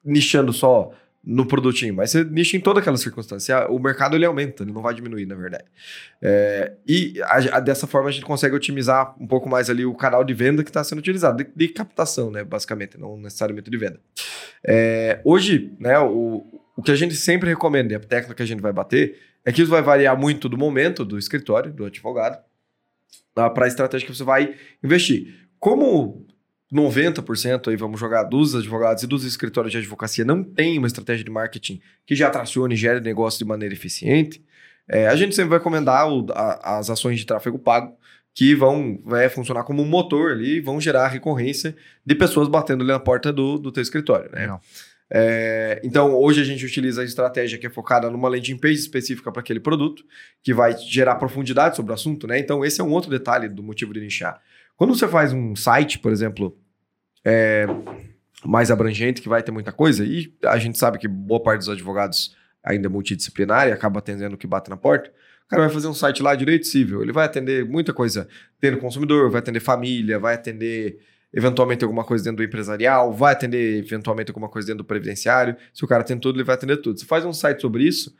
nichando 0.02 0.54
só 0.54 0.94
no 1.24 1.46
produtinho, 1.46 1.94
mas 1.94 2.12
você 2.12 2.24
nicha 2.24 2.56
em 2.56 2.60
toda 2.60 2.80
aquela 2.80 2.98
circunstância. 2.98 3.68
O 3.70 3.78
mercado 3.78 4.16
ele 4.16 4.26
aumenta, 4.26 4.64
ele 4.64 4.72
não 4.72 4.82
vai 4.82 4.94
diminuir, 4.94 5.26
na 5.26 5.36
verdade. 5.36 5.66
É, 6.22 6.74
e 6.88 7.22
a, 7.22 7.58
a, 7.58 7.60
dessa 7.60 7.86
forma 7.86 8.10
a 8.10 8.12
gente 8.12 8.26
consegue 8.26 8.56
otimizar 8.56 9.14
um 9.22 9.28
pouco 9.28 9.50
mais 9.50 9.70
ali 9.70 9.86
o 9.86 9.94
canal 9.94 10.24
de 10.24 10.34
venda 10.34 10.64
que 10.64 10.70
está 10.70 10.84
sendo 10.84 11.00
utilizado, 11.00 11.44
de, 11.44 11.50
de, 11.54 11.68
captação, 11.68 12.32
né, 12.32 12.44
basicamente, 12.44 12.98
não 12.98 13.18
necessariamente 13.18 13.70
de 13.70 13.78
venda. 13.78 14.00
É, 14.66 15.20
hoje, 15.26 15.74
né, 15.80 16.00
o, 16.00 16.46
o 16.76 16.82
que 16.82 16.92
a 16.92 16.96
gente 16.96 17.16
sempre 17.16 17.50
recomenda, 17.50 17.94
e 17.94 17.96
a 17.96 18.00
técnica 18.00 18.36
que 18.36 18.44
a 18.44 18.48
gente 18.48 18.62
vai 18.62 18.72
bater, 18.72 19.20
é 19.44 19.52
que 19.52 19.62
isso 19.62 19.72
vai 19.72 19.82
variar 19.82 20.18
muito 20.18 20.48
do 20.48 20.58
momento 20.58 21.04
do 21.04 21.18
escritório, 21.18 21.72
do 21.72 21.86
advogado, 21.86 22.42
para 23.34 23.66
a 23.66 23.68
estratégia 23.68 24.08
que 24.08 24.16
você 24.16 24.24
vai 24.24 24.56
investir. 24.84 25.48
Como 25.60 26.26
90% 26.74 27.70
aí, 27.70 27.76
vamos 27.76 28.00
jogar, 28.00 28.24
dos 28.24 28.56
advogados 28.56 29.04
e 29.04 29.08
dos 29.08 29.24
escritórios 29.24 29.72
de 29.72 29.80
advocacia 29.80 30.24
não 30.24 30.44
tem 30.44 30.78
uma 30.78 30.88
estratégia 30.88 31.24
de 31.24 31.32
marketing 31.32 31.82
que 32.06 32.16
já 32.16 32.30
tracione 32.30 32.76
e 32.76 32.78
gere 32.78 33.00
negócio 33.00 33.40
de 33.40 33.46
maneira 33.46 33.74
eficiente, 33.74 34.44
é, 34.88 35.08
a 35.08 35.16
gente 35.16 35.36
sempre 35.36 35.52
vai 35.52 35.60
recomendar 35.60 36.08
o, 36.12 36.26
a, 36.32 36.78
as 36.78 36.90
ações 36.90 37.20
de 37.20 37.26
tráfego 37.26 37.60
pago 37.60 37.96
que 38.34 38.56
vão 38.56 39.00
é, 39.14 39.30
funcionar 39.30 39.64
como 39.64 39.82
um 39.84 39.86
motor 39.86 40.32
ali 40.32 40.58
e 40.58 40.62
vão 40.62 40.80
gerar 40.80 41.08
recorrência 41.08 41.76
de 42.06 42.16
pessoas 42.16 42.48
batendo 42.48 42.84
ali 42.84 42.92
na 42.92 43.00
porta 43.00 43.32
do, 43.34 43.58
do 43.60 43.72
teu 43.72 43.84
escritório, 43.84 44.32
né? 44.32 44.60
É, 45.12 45.82
então, 45.84 46.14
hoje 46.14 46.40
a 46.40 46.44
gente 46.44 46.64
utiliza 46.64 47.02
a 47.02 47.06
estratégia 47.06 47.58
que 47.58 47.66
é 47.66 47.70
focada 47.70 48.10
numa 48.10 48.30
landing 48.30 48.58
page 48.58 48.76
específica 48.76 49.32
para 49.32 49.42
aquele 49.42 49.60
produto, 49.60 50.04
que 50.44 50.54
vai 50.54 50.78
gerar 50.78 51.16
profundidade 51.16 51.76
sobre 51.76 51.92
o 51.92 51.96
assunto, 51.96 52.28
né? 52.28 52.38
Então, 52.38 52.64
esse 52.64 52.80
é 52.80 52.84
um 52.84 52.92
outro 52.92 53.10
detalhe 53.10 53.50
do 53.50 53.64
motivo 53.64 53.94
de 53.94 54.02
nichar. 54.02 54.40
Quando 54.80 54.96
você 54.96 55.10
faz 55.10 55.34
um 55.34 55.58
site, 55.58 56.00
por 56.00 56.10
exemplo, 56.10 56.58
é, 57.26 57.66
mais 58.46 58.72
abrangente, 58.72 59.22
que 59.22 59.28
vai 59.28 59.44
ter 59.44 59.52
muita 59.52 59.74
coisa, 59.74 60.06
e 60.06 60.34
a 60.46 60.58
gente 60.58 60.78
sabe 60.78 60.98
que 60.98 61.06
boa 61.06 61.44
parte 61.44 61.60
dos 61.60 61.68
advogados 61.68 62.34
ainda 62.64 62.88
é 62.88 62.90
multidisciplinar 62.90 63.68
e 63.68 63.74
acaba 63.74 64.00
atendendo 64.00 64.36
o 64.36 64.38
que 64.38 64.48
bate 64.48 64.70
na 64.70 64.78
porta, 64.78 65.10
o 65.10 65.50
cara 65.50 65.64
vai 65.64 65.70
fazer 65.74 65.90
um 65.90 65.94
site 65.94 66.24
lá, 66.24 66.34
direito 66.34 66.66
civil, 66.66 67.02
ele 67.02 67.12
vai 67.12 67.26
atender 67.26 67.66
muita 67.66 67.92
coisa 67.92 68.26
dentro 68.62 68.78
do 68.78 68.82
consumidor, 68.82 69.30
vai 69.30 69.40
atender 69.40 69.60
família, 69.60 70.18
vai 70.18 70.36
atender 70.36 71.02
eventualmente 71.34 71.84
alguma 71.84 72.06
coisa 72.06 72.24
dentro 72.24 72.38
do 72.38 72.44
empresarial, 72.44 73.12
vai 73.12 73.34
atender 73.34 73.84
eventualmente 73.84 74.32
alguma 74.32 74.48
coisa 74.48 74.66
dentro 74.66 74.86
do 74.86 74.88
previdenciário. 74.88 75.58
Se 75.74 75.84
o 75.84 75.88
cara 75.90 76.06
tem 76.06 76.18
tudo, 76.18 76.38
ele 76.38 76.46
vai 76.46 76.56
atender 76.56 76.78
tudo. 76.78 76.98
Você 76.98 77.06
faz 77.06 77.26
um 77.26 77.34
site 77.34 77.60
sobre 77.60 77.84
isso, 77.84 78.16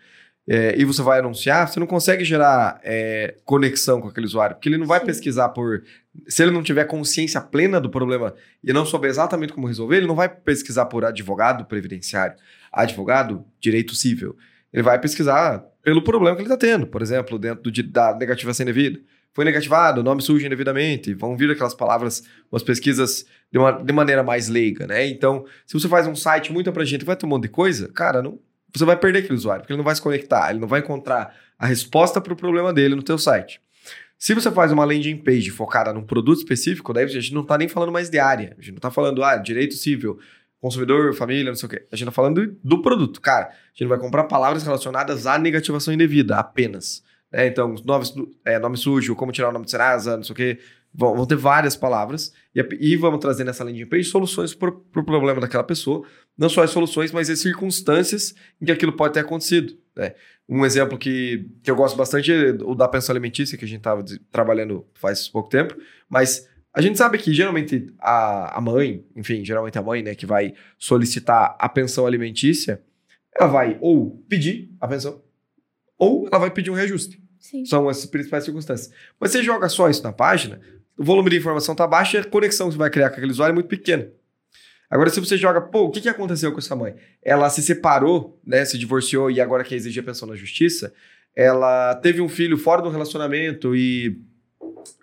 é, 0.48 0.76
e 0.80 0.84
você 0.84 1.02
vai 1.02 1.20
anunciar, 1.20 1.68
você 1.68 1.80
não 1.80 1.86
consegue 1.86 2.24
gerar 2.24 2.80
é, 2.84 3.36
conexão 3.46 4.02
com 4.02 4.08
aquele 4.08 4.26
usuário, 4.26 4.56
porque 4.56 4.68
ele 4.68 4.78
não 4.78 4.88
vai 4.88 5.00
Sim. 5.00 5.06
pesquisar 5.06 5.50
por. 5.50 5.84
Se 6.28 6.42
ele 6.42 6.52
não 6.52 6.64
tiver 6.64 6.86
consciência 6.86 7.40
plena 7.40 7.80
do 7.80 7.90
problema 7.90 8.34
e 8.64 8.74
não 8.74 8.86
souber 8.86 9.10
exatamente 9.10 9.54
como 9.54 9.68
resolver, 9.68 9.98
ele 9.98 10.08
não 10.08 10.16
vai 10.16 10.28
pesquisar 10.28 10.86
por 10.86 11.06
advogado 11.06 11.66
previdenciário, 11.66 12.36
advogado 12.72 13.46
direito 13.60 13.94
civil. 13.94 14.36
Ele 14.74 14.84
vai 14.84 15.00
pesquisar 15.00 15.64
pelo 15.84 16.04
problema 16.04 16.36
que 16.36 16.42
ele 16.42 16.52
está 16.52 16.58
tendo. 16.58 16.88
Por 16.88 17.02
exemplo, 17.02 17.38
dentro 17.40 17.64
do, 17.64 17.84
da 17.84 18.16
negativação 18.16 18.64
indevida. 18.64 19.00
Foi 19.32 19.46
negativado, 19.46 20.04
nome 20.04 20.22
sujo 20.22 20.46
indevidamente. 20.46 21.14
Vão 21.14 21.38
vir 21.38 21.52
aquelas 21.52 21.76
palavras, 21.76 22.24
umas 22.52 22.64
pesquisas 22.64 23.26
de, 23.52 23.60
uma, 23.60 23.72
de 23.72 23.94
maneira 23.94 24.24
mais 24.24 24.48
leiga, 24.48 24.88
né? 24.88 25.08
Então, 25.08 25.46
se 25.66 25.74
você 25.74 25.88
faz 25.88 26.08
um 26.08 26.16
site 26.16 26.52
muito 26.52 26.70
abrangente 26.70 27.06
vai 27.06 27.16
ter 27.16 27.26
um 27.26 27.30
monte 27.30 27.44
de 27.44 27.50
coisa, 27.50 27.88
cara, 27.90 28.22
não, 28.22 28.40
você 28.74 28.86
vai 28.86 28.98
perder 28.98 29.20
aquele 29.20 29.36
usuário, 29.36 29.62
porque 29.62 29.74
ele 29.74 29.78
não 29.78 29.86
vai 29.86 29.96
se 29.96 30.02
conectar, 30.02 30.50
ele 30.50 30.60
não 30.60 30.68
vai 30.68 30.80
encontrar 30.80 31.36
a 31.58 31.66
resposta 31.66 32.22
para 32.22 32.34
o 32.34 32.36
problema 32.36 32.74
dele 32.74 32.96
no 32.96 33.04
teu 33.04 33.18
site. 33.18 33.62
Se 34.18 34.34
você 34.34 34.52
faz 34.52 34.72
uma 34.72 34.84
landing 34.84 35.18
page 35.18 35.50
focada 35.50 35.94
num 35.94 36.04
produto 36.04 36.40
específico, 36.40 36.92
daí 36.92 37.06
a 37.06 37.08
gente 37.08 37.34
não 37.34 37.42
está 37.42 37.58
nem 37.58 37.70
falando 37.70 37.92
mais 37.92 38.10
de 38.10 38.20
área. 38.20 38.54
A 38.58 38.62
gente 38.62 38.72
não 38.72 38.78
está 38.78 38.92
falando, 38.92 39.24
ah, 39.24 39.38
direito 39.38 39.76
civil, 39.76 40.20
consumidor, 40.60 41.14
família, 41.14 41.46
não 41.46 41.56
sei 41.56 41.68
o 41.68 41.70
quê. 41.70 41.88
A 41.90 41.96
gente 41.96 42.10
está 42.10 42.12
falando 42.12 42.58
do 42.62 42.82
produto. 42.82 43.22
Cara, 43.22 43.48
a 43.48 43.52
gente 43.74 43.88
vai 43.88 43.98
comprar 43.98 44.26
palavras 44.26 44.64
relacionadas 44.64 45.26
à 45.26 45.38
negativação 45.38 45.94
indevida, 45.94 46.36
apenas. 46.36 47.02
Né? 47.32 47.48
Então, 47.48 47.76
é, 48.44 48.60
nome 48.60 48.76
sujo, 48.76 49.16
como 49.16 49.32
tirar 49.32 49.50
o 49.50 49.52
nome 49.54 49.64
de 49.66 49.72
Serasa, 49.72 50.18
não 50.18 50.24
sei 50.24 50.34
o 50.34 50.36
quê. 50.36 50.60
Vão, 50.94 51.16
vão 51.16 51.26
ter 51.26 51.36
várias 51.36 51.76
palavras 51.76 52.34
e, 52.54 52.60
e, 52.80 52.98
vamos 52.98 53.20
trazer 53.20 53.44
nessa 53.44 53.64
landing 53.64 53.86
page 53.86 54.06
soluções 54.06 54.56
para 54.56 54.70
o 54.70 54.72
pro 54.72 55.04
problema 55.04 55.40
daquela 55.40 55.64
pessoa. 55.64 56.06
Não 56.38 56.50
só 56.50 56.64
as 56.64 56.72
soluções, 56.72 57.12
mas 57.12 57.30
as 57.30 57.40
circunstâncias 57.40 58.34
em 58.60 58.66
que 58.66 58.72
aquilo 58.72 58.94
pode 58.94 59.14
ter 59.14 59.20
acontecido. 59.20 59.78
Né? 59.96 60.16
Um 60.48 60.66
exemplo 60.66 60.98
que, 60.98 61.48
que 61.62 61.70
eu 61.70 61.76
gosto 61.76 61.96
bastante 61.96 62.32
é 62.34 62.50
o 62.64 62.74
da 62.74 62.88
pensão 62.88 63.14
alimentícia, 63.14 63.58
que 63.58 63.66
a 63.66 63.68
gente 63.68 63.80
estava 63.80 64.04
trabalhando 64.32 64.86
faz 64.96 65.28
pouco 65.28 65.48
tempo, 65.48 65.76
mas 66.10 66.50
a 66.74 66.82
gente 66.82 66.98
sabe 66.98 67.18
que 67.18 67.34
geralmente 67.34 67.94
a, 68.00 68.58
a 68.58 68.62
mãe, 68.62 69.06
enfim, 69.16 69.44
geralmente 69.44 69.78
a 69.78 69.82
mãe, 69.82 70.02
né, 70.02 70.16
que 70.16 70.26
vai 70.26 70.54
solicitar 70.78 71.56
a 71.60 71.70
pensão 71.70 72.06
alimentícia, 72.06 72.82
ela 73.38 73.48
vai 73.48 73.78
ou 73.82 74.24
pedir 74.28 74.72
a 74.80 74.88
pensão, 74.88 75.22
ou 75.98 76.28
ela 76.28 76.40
vai 76.40 76.52
pedir 76.52 76.72
um 76.72 76.76
reajuste. 76.76 77.22
Sim. 77.40 77.66
São 77.66 77.88
as 77.88 78.06
principais 78.06 78.44
circunstâncias. 78.44 78.94
Mas 79.20 79.32
você 79.32 79.42
joga 79.42 79.70
só 79.70 79.90
isso 79.90 80.04
na 80.04 80.12
página, 80.12 80.60
o 81.00 81.04
volume 81.04 81.30
de 81.30 81.38
informação 81.38 81.72
está 81.72 81.88
baixo 81.88 82.18
e 82.18 82.20
a 82.20 82.24
conexão 82.26 82.68
que 82.68 82.74
você 82.74 82.78
vai 82.78 82.90
criar 82.90 83.10
com 83.10 83.16
aquele 83.16 83.32
usuário 83.32 83.54
é 83.54 83.56
muito 83.56 83.70
pequena. 83.70 84.10
Agora, 84.90 85.10
se 85.10 85.20
você 85.20 85.38
joga, 85.38 85.62
pô, 85.62 85.84
o 85.84 85.92
que, 85.92 86.02
que 86.02 86.10
aconteceu 86.10 86.52
com 86.52 86.60
essa 86.60 86.76
mãe? 86.76 86.94
Ela 87.24 87.50
se 87.50 87.62
separou, 87.62 88.38
né, 88.46 88.66
se 88.66 88.78
divorciou 88.78 89.32
e 89.32 89.40
agora 89.40 89.64
quer 89.64 89.76
exigir 89.76 90.04
a 90.04 90.06
pensão 90.06 90.28
na 90.28 90.36
justiça. 90.36 90.92
Ela 91.34 91.96
teve 91.96 92.20
um 92.20 92.28
filho 92.28 92.58
fora 92.58 92.82
do 92.82 92.90
relacionamento 92.90 93.74
e 93.74 94.20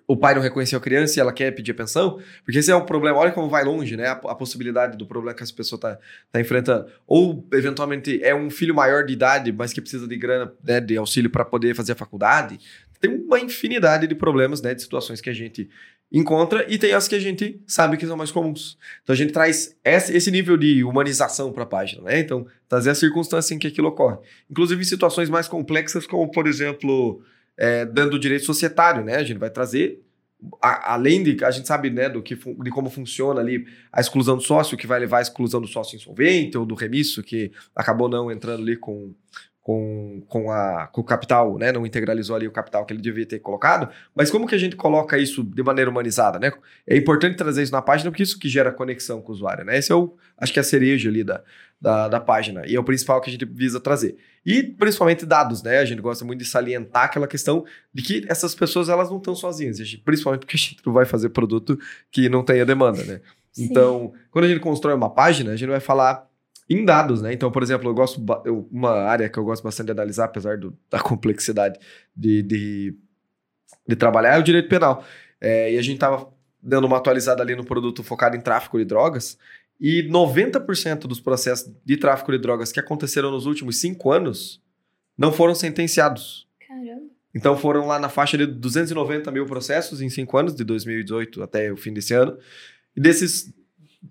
o 0.06 0.16
pai 0.16 0.34
não 0.34 0.42
reconheceu 0.42 0.78
a 0.78 0.82
criança 0.82 1.18
e 1.18 1.20
ela 1.20 1.32
quer 1.32 1.50
pedir 1.52 1.72
a 1.72 1.74
pensão, 1.74 2.20
porque 2.44 2.58
esse 2.58 2.70
é 2.70 2.76
um 2.76 2.84
problema. 2.84 3.18
Olha 3.18 3.32
como 3.32 3.48
vai 3.48 3.64
longe, 3.64 3.96
né? 3.96 4.06
A, 4.06 4.12
a 4.12 4.34
possibilidade 4.34 4.96
do 4.96 5.06
problema 5.06 5.34
que 5.34 5.42
essa 5.42 5.52
pessoa 5.52 5.76
está 5.76 5.98
tá 6.30 6.40
enfrentando. 6.40 6.86
Ou, 7.06 7.46
eventualmente, 7.52 8.22
é 8.22 8.34
um 8.34 8.48
filho 8.48 8.74
maior 8.74 9.04
de 9.04 9.12
idade, 9.12 9.52
mas 9.52 9.72
que 9.72 9.80
precisa 9.80 10.06
de 10.06 10.16
grana, 10.16 10.52
né, 10.62 10.80
de 10.80 10.96
auxílio 10.96 11.30
para 11.30 11.44
poder 11.44 11.74
fazer 11.74 11.92
a 11.92 11.96
faculdade. 11.96 12.58
Tem 13.00 13.10
uma 13.10 13.40
infinidade 13.40 14.06
de 14.06 14.14
problemas, 14.14 14.62
né, 14.62 14.74
de 14.74 14.82
situações 14.82 15.20
que 15.20 15.30
a 15.30 15.34
gente 15.34 15.68
encontra 16.10 16.64
e 16.68 16.78
tem 16.78 16.92
as 16.92 17.08
que 17.08 17.14
a 17.14 17.20
gente 17.20 17.60
sabe 17.66 17.96
que 17.96 18.06
são 18.06 18.16
mais 18.16 18.30
comuns. 18.30 18.78
Então 19.02 19.12
a 19.12 19.16
gente 19.16 19.32
traz 19.32 19.76
esse 19.84 20.30
nível 20.30 20.56
de 20.56 20.84
humanização 20.84 21.52
para 21.52 21.64
a 21.64 21.66
página, 21.66 22.02
né? 22.02 22.20
Então, 22.20 22.46
trazer 22.68 22.90
a 22.90 22.94
circunstância 22.94 23.54
em 23.54 23.58
que 23.58 23.66
aquilo 23.66 23.88
ocorre. 23.88 24.18
Inclusive 24.50 24.80
em 24.80 24.84
situações 24.84 25.28
mais 25.28 25.48
complexas, 25.48 26.06
como, 26.06 26.30
por 26.30 26.46
exemplo, 26.46 27.22
é, 27.56 27.84
dando 27.84 28.18
direito 28.18 28.44
societário, 28.44 29.04
né? 29.04 29.16
A 29.16 29.24
gente 29.24 29.38
vai 29.38 29.50
trazer, 29.50 30.00
a, 30.62 30.94
além 30.94 31.22
de 31.22 31.44
a 31.44 31.50
gente 31.50 31.66
sabe 31.66 31.90
né, 31.90 32.08
do 32.08 32.22
que, 32.22 32.36
de 32.36 32.70
como 32.70 32.88
funciona 32.88 33.40
ali 33.40 33.66
a 33.92 34.00
exclusão 34.00 34.36
do 34.36 34.42
sócio, 34.42 34.76
que 34.76 34.86
vai 34.86 35.00
levar 35.00 35.18
à 35.18 35.22
exclusão 35.22 35.60
do 35.60 35.66
sócio 35.66 35.96
insolvente 35.96 36.56
ou 36.56 36.64
do 36.64 36.74
remisso, 36.74 37.22
que 37.22 37.50
acabou 37.74 38.08
não 38.08 38.30
entrando 38.30 38.62
ali 38.62 38.76
com 38.76 39.12
com, 39.66 40.22
com, 40.28 40.48
a, 40.48 40.86
com 40.92 41.00
o 41.00 41.04
capital, 41.04 41.58
né? 41.58 41.72
Não 41.72 41.84
integralizou 41.84 42.36
ali 42.36 42.46
o 42.46 42.52
capital 42.52 42.86
que 42.86 42.92
ele 42.92 43.02
devia 43.02 43.26
ter 43.26 43.40
colocado. 43.40 43.92
Mas 44.14 44.30
como 44.30 44.46
que 44.46 44.54
a 44.54 44.58
gente 44.58 44.76
coloca 44.76 45.18
isso 45.18 45.42
de 45.42 45.60
maneira 45.60 45.90
humanizada, 45.90 46.38
né? 46.38 46.52
É 46.86 46.96
importante 46.96 47.36
trazer 47.36 47.64
isso 47.64 47.72
na 47.72 47.82
página 47.82 48.08
porque 48.08 48.22
isso 48.22 48.38
que 48.38 48.48
gera 48.48 48.70
conexão 48.70 49.20
com 49.20 49.32
o 49.32 49.34
usuário, 49.34 49.64
né? 49.64 49.76
Esse 49.76 49.90
é 49.90 49.94
o, 49.96 50.14
acho 50.38 50.52
que 50.52 50.60
é 50.60 50.62
a 50.62 50.64
cereja 50.64 51.08
ali 51.08 51.24
da, 51.24 51.42
da, 51.80 52.06
da 52.06 52.20
página 52.20 52.62
e 52.64 52.76
é 52.76 52.78
o 52.78 52.84
principal 52.84 53.20
que 53.20 53.28
a 53.28 53.32
gente 53.32 53.44
visa 53.44 53.80
trazer. 53.80 54.16
E 54.44 54.62
principalmente 54.62 55.26
dados, 55.26 55.64
né? 55.64 55.78
A 55.80 55.84
gente 55.84 56.00
gosta 56.00 56.24
muito 56.24 56.38
de 56.38 56.46
salientar 56.46 57.06
aquela 57.06 57.26
questão 57.26 57.64
de 57.92 58.04
que 58.04 58.24
essas 58.28 58.54
pessoas 58.54 58.88
elas 58.88 59.10
não 59.10 59.18
estão 59.18 59.34
sozinhas, 59.34 59.78
principalmente 60.04 60.42
porque 60.42 60.56
a 60.56 60.60
gente 60.60 60.78
não 60.86 60.92
vai 60.92 61.04
fazer 61.04 61.30
produto 61.30 61.76
que 62.12 62.28
não 62.28 62.44
tenha 62.44 62.64
demanda, 62.64 63.02
né? 63.02 63.20
Sim. 63.50 63.64
Então, 63.64 64.12
quando 64.30 64.44
a 64.44 64.48
gente 64.48 64.60
constrói 64.60 64.94
uma 64.94 65.10
página, 65.10 65.50
a 65.50 65.56
gente 65.56 65.70
vai 65.70 65.80
falar 65.80 66.24
em 66.68 66.84
dados, 66.84 67.22
né? 67.22 67.32
Então, 67.32 67.50
por 67.50 67.62
exemplo, 67.62 67.88
eu 67.88 67.94
gosto 67.94 68.24
eu- 68.44 68.68
uma 68.72 68.90
área 68.90 69.28
que 69.28 69.38
eu 69.38 69.44
gosto 69.44 69.62
bastante 69.62 69.86
de 69.86 69.92
analisar, 69.92 70.24
apesar 70.24 70.58
do- 70.58 70.76
da 70.90 70.98
complexidade 71.00 71.78
de, 72.16 72.42
de, 72.42 72.94
de 73.88 73.96
trabalhar, 73.96 74.36
é 74.36 74.38
o 74.38 74.42
direito 74.42 74.68
penal. 74.68 75.04
É, 75.40 75.72
e 75.72 75.78
a 75.78 75.82
gente 75.82 75.98
tava 75.98 76.32
dando 76.62 76.86
uma 76.86 76.96
atualizada 76.96 77.42
ali 77.42 77.54
no 77.54 77.64
produto 77.64 78.02
focado 78.02 78.36
em 78.36 78.40
tráfico 78.40 78.78
de 78.78 78.84
drogas. 78.84 79.38
E 79.80 80.02
90% 80.08 81.00
dos 81.06 81.20
processos 81.20 81.70
de 81.84 81.96
tráfico 81.96 82.32
de 82.32 82.38
drogas 82.38 82.72
que 82.72 82.80
aconteceram 82.80 83.30
nos 83.30 83.46
últimos 83.46 83.78
cinco 83.78 84.10
anos 84.10 84.60
não 85.16 85.30
foram 85.32 85.54
sentenciados. 85.54 86.48
Caramba. 86.66 87.02
Então 87.34 87.56
foram 87.56 87.86
lá 87.86 87.98
na 87.98 88.08
faixa 88.08 88.38
de 88.38 88.46
290 88.46 89.30
mil 89.30 89.44
processos 89.44 90.00
em 90.00 90.08
cinco 90.08 90.38
anos, 90.38 90.54
de 90.56 90.64
2018 90.64 91.42
até 91.42 91.70
o 91.70 91.76
fim 91.76 91.92
desse 91.92 92.14
ano. 92.14 92.38
E 92.96 93.00
desses 93.00 93.52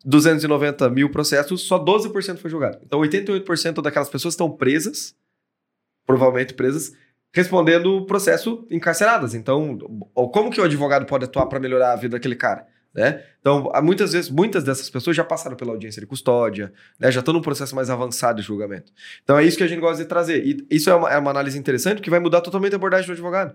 290 0.04 0.90
mil 0.90 1.10
processos, 1.10 1.62
só 1.62 1.84
12% 1.84 2.38
foi 2.38 2.50
julgado. 2.50 2.80
Então 2.84 3.00
88% 3.00 3.82
daquelas 3.82 4.10
pessoas 4.10 4.34
estão 4.34 4.50
presas, 4.50 5.16
provavelmente 6.06 6.54
presas, 6.54 6.94
respondendo 7.34 7.98
o 7.98 8.06
processo 8.06 8.66
encarceradas. 8.72 9.34
Então, 9.34 9.78
como 10.34 10.50
que 10.50 10.62
o 10.62 10.64
advogado 10.64 11.06
pode 11.06 11.26
atuar 11.26 11.48
para 11.48 11.60
melhorar 11.60 11.94
a 11.94 11.96
vida 11.96 12.18
daquele 12.18 12.36
cara? 12.36 12.66
Né? 12.96 13.22
Então, 13.42 13.70
muitas 13.84 14.14
vezes, 14.14 14.32
muitas 14.32 14.64
dessas 14.64 14.90
pessoas 14.90 15.18
já 15.18 15.24
passaram 15.24 15.58
pela 15.58 15.72
audiência 15.72 16.00
de 16.00 16.08
custódia, 16.08 16.72
né? 16.98 17.12
já 17.12 17.20
estão 17.20 17.34
num 17.34 17.42
processo 17.42 17.76
mais 17.76 17.90
avançado 17.90 18.40
de 18.40 18.48
julgamento. 18.48 18.90
Então, 19.22 19.38
é 19.38 19.44
isso 19.44 19.58
que 19.58 19.64
a 19.64 19.68
gente 19.68 19.82
gosta 19.82 20.02
de 20.02 20.08
trazer. 20.08 20.46
E 20.46 20.66
isso 20.72 20.90
é 20.90 20.96
uma, 20.96 21.10
é 21.12 21.18
uma 21.18 21.30
análise 21.30 21.60
interessante 21.60 22.02
que 22.02 22.10
vai 22.10 22.22
mudar 22.22 22.40
totalmente 22.40 22.72
a 22.72 22.78
abordagem 22.78 23.06
do 23.08 23.12
advogado. 23.12 23.54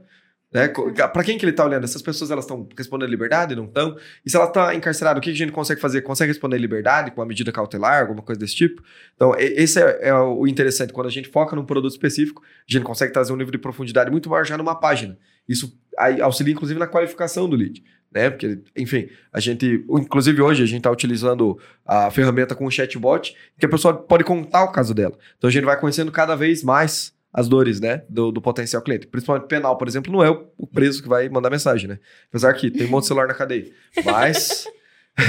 Né? 0.52 0.66
Para 0.68 1.22
quem 1.22 1.38
que 1.38 1.44
ele 1.44 1.52
está 1.52 1.64
olhando? 1.64 1.84
Essas 1.84 2.02
pessoas 2.02 2.30
elas 2.30 2.44
estão 2.44 2.68
respondendo 2.76 3.08
liberdade, 3.08 3.54
não 3.54 3.66
estão? 3.66 3.96
E 4.24 4.30
se 4.30 4.36
ela 4.36 4.46
está 4.46 4.74
encarcerada, 4.74 5.18
o 5.18 5.22
que 5.22 5.30
a 5.30 5.34
gente 5.34 5.52
consegue 5.52 5.80
fazer? 5.80 6.02
Consegue 6.02 6.32
responder 6.32 6.58
liberdade 6.58 7.12
com 7.12 7.20
uma 7.20 7.26
medida 7.26 7.52
cautelar, 7.52 8.00
alguma 8.00 8.20
coisa 8.20 8.40
desse 8.40 8.56
tipo? 8.56 8.82
Então, 9.14 9.32
esse 9.38 9.80
é, 9.80 10.08
é 10.08 10.14
o 10.14 10.46
interessante. 10.48 10.92
Quando 10.92 11.06
a 11.06 11.10
gente 11.10 11.28
foca 11.28 11.54
num 11.54 11.64
produto 11.64 11.92
específico, 11.92 12.42
a 12.42 12.72
gente 12.72 12.82
consegue 12.82 13.12
trazer 13.12 13.32
um 13.32 13.36
nível 13.36 13.52
de 13.52 13.58
profundidade 13.58 14.10
muito 14.10 14.28
maior 14.28 14.44
já 14.44 14.58
numa 14.58 14.74
página. 14.74 15.16
Isso 15.48 15.78
auxilia, 16.20 16.52
inclusive, 16.52 16.80
na 16.80 16.86
qualificação 16.86 17.48
do 17.48 17.54
lead. 17.54 17.84
Né? 18.12 18.28
Porque, 18.28 18.58
enfim, 18.76 19.08
a 19.32 19.38
gente, 19.38 19.84
inclusive 19.88 20.42
hoje, 20.42 20.64
a 20.64 20.66
gente 20.66 20.78
está 20.78 20.90
utilizando 20.90 21.58
a 21.86 22.10
ferramenta 22.10 22.56
com 22.56 22.66
o 22.66 22.70
chatbot, 22.70 23.36
que 23.56 23.66
a 23.66 23.68
pessoa 23.68 23.94
pode 23.94 24.24
contar 24.24 24.64
o 24.64 24.72
caso 24.72 24.92
dela. 24.92 25.16
Então 25.38 25.46
a 25.46 25.52
gente 25.52 25.64
vai 25.64 25.78
conhecendo 25.78 26.10
cada 26.10 26.34
vez 26.34 26.64
mais 26.64 27.14
as 27.32 27.48
dores, 27.48 27.80
né, 27.80 28.02
do, 28.08 28.32
do 28.32 28.40
potencial 28.40 28.82
cliente. 28.82 29.06
Principalmente 29.06 29.46
penal, 29.46 29.76
por 29.78 29.86
exemplo, 29.86 30.12
não 30.12 30.22
é 30.22 30.30
o, 30.30 30.48
o 30.58 30.66
preso 30.66 31.02
que 31.02 31.08
vai 31.08 31.28
mandar 31.28 31.50
mensagem, 31.50 31.88
né? 31.88 31.98
Apesar 32.28 32.52
que 32.54 32.70
tem 32.70 32.86
um 32.86 32.90
monte 32.90 33.02
de 33.02 33.08
celular 33.08 33.28
na 33.28 33.34
cadeia. 33.34 33.70
Mas 34.04 34.66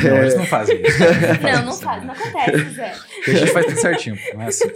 Não, 0.03 0.17
eles 0.17 0.35
não 0.35 0.45
fazem 0.47 0.81
isso. 0.81 0.99
Não, 1.41 1.65
não 1.65 1.73
faz, 1.73 2.03
não 2.03 2.13
acontece, 2.13 2.69
Zé. 2.69 2.93
A 3.27 3.31
gente 3.31 3.51
faz 3.51 3.65
tudo 3.65 3.79
certinho. 3.79 4.17
Não 4.33 4.41
é 4.43 4.47
assim. 4.47 4.69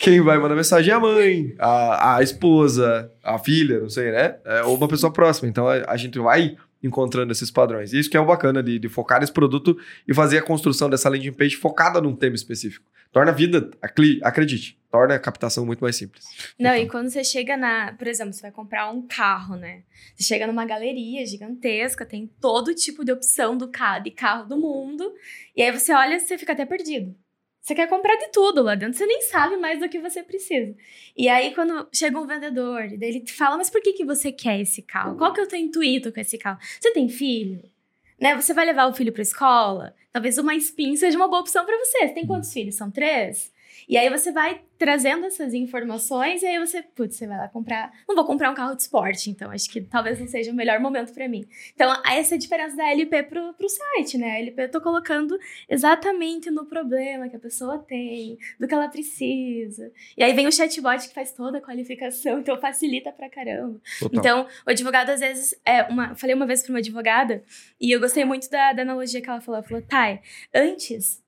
quem 0.00 0.20
vai 0.20 0.38
mandar 0.38 0.54
mensagem 0.54 0.92
é 0.92 0.96
a 0.96 1.00
mãe, 1.00 1.54
a, 1.58 2.16
a 2.16 2.22
esposa, 2.22 3.10
a 3.22 3.38
filha, 3.38 3.80
não 3.80 3.88
sei, 3.88 4.10
né? 4.10 4.36
É, 4.44 4.62
ou 4.62 4.76
uma 4.76 4.88
pessoa 4.88 5.12
próxima. 5.12 5.48
Então 5.48 5.66
a, 5.66 5.84
a 5.88 5.96
gente 5.96 6.18
vai 6.18 6.56
encontrando 6.82 7.32
esses 7.32 7.50
padrões. 7.50 7.92
E 7.92 7.98
isso 7.98 8.10
que 8.10 8.16
é 8.16 8.20
o 8.20 8.26
bacana 8.26 8.62
de, 8.62 8.78
de 8.78 8.88
focar 8.88 9.20
nesse 9.20 9.32
produto 9.32 9.76
e 10.06 10.14
fazer 10.14 10.38
a 10.38 10.42
construção 10.42 10.90
dessa 10.90 11.08
landing 11.08 11.32
page 11.32 11.56
focada 11.56 12.00
num 12.00 12.16
tema 12.16 12.34
específico. 12.34 12.84
Torna 13.12 13.30
a 13.30 13.34
vida, 13.34 13.70
acredite, 14.22 14.78
torna 14.90 15.14
a 15.14 15.18
captação 15.18 15.66
muito 15.66 15.80
mais 15.80 15.96
simples. 15.96 16.24
Não, 16.58 16.74
e 16.74 16.88
quando 16.88 17.10
você 17.10 17.22
chega 17.22 17.58
na. 17.58 17.92
Por 17.92 18.06
exemplo, 18.06 18.32
você 18.32 18.40
vai 18.40 18.50
comprar 18.50 18.90
um 18.90 19.06
carro, 19.06 19.54
né? 19.54 19.82
Você 20.16 20.24
chega 20.24 20.46
numa 20.46 20.64
galeria 20.64 21.26
gigantesca, 21.26 22.06
tem 22.06 22.30
todo 22.40 22.74
tipo 22.74 23.04
de 23.04 23.12
opção 23.12 23.56
do 23.56 23.68
carro, 23.68 24.04
de 24.04 24.10
carro 24.10 24.48
do 24.48 24.56
mundo. 24.56 25.12
E 25.54 25.62
aí 25.62 25.70
você 25.70 25.92
olha 25.92 26.16
e 26.16 26.20
você 26.20 26.38
fica 26.38 26.52
até 26.52 26.64
perdido. 26.64 27.14
Você 27.62 27.76
quer 27.76 27.88
comprar 27.88 28.16
de 28.16 28.28
tudo 28.32 28.60
lá 28.60 28.74
dentro, 28.74 28.98
você 28.98 29.06
nem 29.06 29.22
sabe 29.22 29.56
mais 29.56 29.78
do 29.78 29.88
que 29.88 30.00
você 30.00 30.20
precisa. 30.20 30.74
E 31.16 31.28
aí, 31.28 31.54
quando 31.54 31.88
chega 31.92 32.18
um 32.18 32.26
vendedor, 32.26 32.88
daí 32.98 33.08
ele 33.08 33.20
te 33.20 33.32
fala, 33.32 33.56
mas 33.56 33.70
por 33.70 33.80
que, 33.80 33.92
que 33.92 34.04
você 34.04 34.32
quer 34.32 34.60
esse 34.60 34.82
carro? 34.82 35.16
Qual 35.16 35.32
que 35.32 35.40
é 35.40 35.44
o 35.44 35.46
teu 35.46 35.60
intuito 35.60 36.12
com 36.12 36.18
esse 36.20 36.36
carro? 36.36 36.58
Você 36.80 36.92
tem 36.92 37.08
filho? 37.08 37.62
Né? 38.20 38.34
Você 38.34 38.52
vai 38.52 38.66
levar 38.66 38.86
o 38.86 38.94
filho 38.94 39.12
pra 39.12 39.22
escola? 39.22 39.94
Talvez 40.12 40.38
uma 40.38 40.56
spin 40.56 40.96
seja 40.96 41.16
uma 41.16 41.28
boa 41.28 41.40
opção 41.40 41.64
pra 41.64 41.78
você. 41.78 42.08
Você 42.08 42.14
tem 42.14 42.26
quantos 42.26 42.52
filhos? 42.52 42.74
São 42.74 42.90
três? 42.90 43.52
E 43.88 43.96
aí 43.96 44.08
você 44.08 44.32
vai 44.32 44.60
trazendo 44.82 45.26
essas 45.26 45.54
informações 45.54 46.42
e 46.42 46.46
aí 46.46 46.58
você, 46.58 46.82
putz, 46.82 47.14
você 47.14 47.24
vai 47.24 47.38
lá 47.38 47.48
comprar. 47.48 47.92
Não 48.08 48.16
vou 48.16 48.24
comprar 48.24 48.50
um 48.50 48.54
carro 48.54 48.74
de 48.74 48.82
esporte, 48.82 49.30
então 49.30 49.48
acho 49.52 49.70
que 49.70 49.80
talvez 49.80 50.18
não 50.18 50.26
seja 50.26 50.50
o 50.50 50.54
melhor 50.54 50.80
momento 50.80 51.14
pra 51.14 51.28
mim. 51.28 51.46
Então, 51.72 52.02
essa 52.04 52.34
é 52.34 52.36
a 52.36 52.38
diferença 52.38 52.76
da 52.76 52.90
LP 52.90 53.22
pro, 53.22 53.54
pro 53.54 53.68
site, 53.68 54.18
né? 54.18 54.32
A 54.32 54.38
LP 54.40 54.64
eu 54.64 54.70
tô 54.72 54.80
colocando 54.80 55.38
exatamente 55.68 56.50
no 56.50 56.66
problema 56.66 57.28
que 57.28 57.36
a 57.36 57.38
pessoa 57.38 57.78
tem, 57.78 58.36
do 58.58 58.66
que 58.66 58.74
ela 58.74 58.88
precisa. 58.88 59.92
E 60.16 60.24
aí 60.24 60.32
vem 60.32 60.48
o 60.48 60.52
chatbot 60.52 61.06
que 61.06 61.14
faz 61.14 61.32
toda 61.32 61.58
a 61.58 61.60
qualificação, 61.60 62.40
então 62.42 62.60
facilita 62.60 63.12
pra 63.12 63.30
caramba. 63.30 63.80
Total. 64.00 64.18
Então, 64.18 64.46
o 64.66 64.70
advogado, 64.70 65.10
às 65.10 65.20
vezes, 65.20 65.54
é 65.64 65.84
uma. 65.84 66.16
Falei 66.16 66.34
uma 66.34 66.44
vez 66.44 66.60
pra 66.60 66.72
uma 66.72 66.80
advogada, 66.80 67.44
e 67.80 67.92
eu 67.92 68.00
gostei 68.00 68.24
muito 68.24 68.50
da, 68.50 68.72
da 68.72 68.82
analogia 68.82 69.20
que 69.20 69.30
ela 69.30 69.40
falou. 69.40 69.58
Ela 69.58 69.68
falou, 69.68 69.84
Thay, 69.88 70.20
antes 70.52 71.21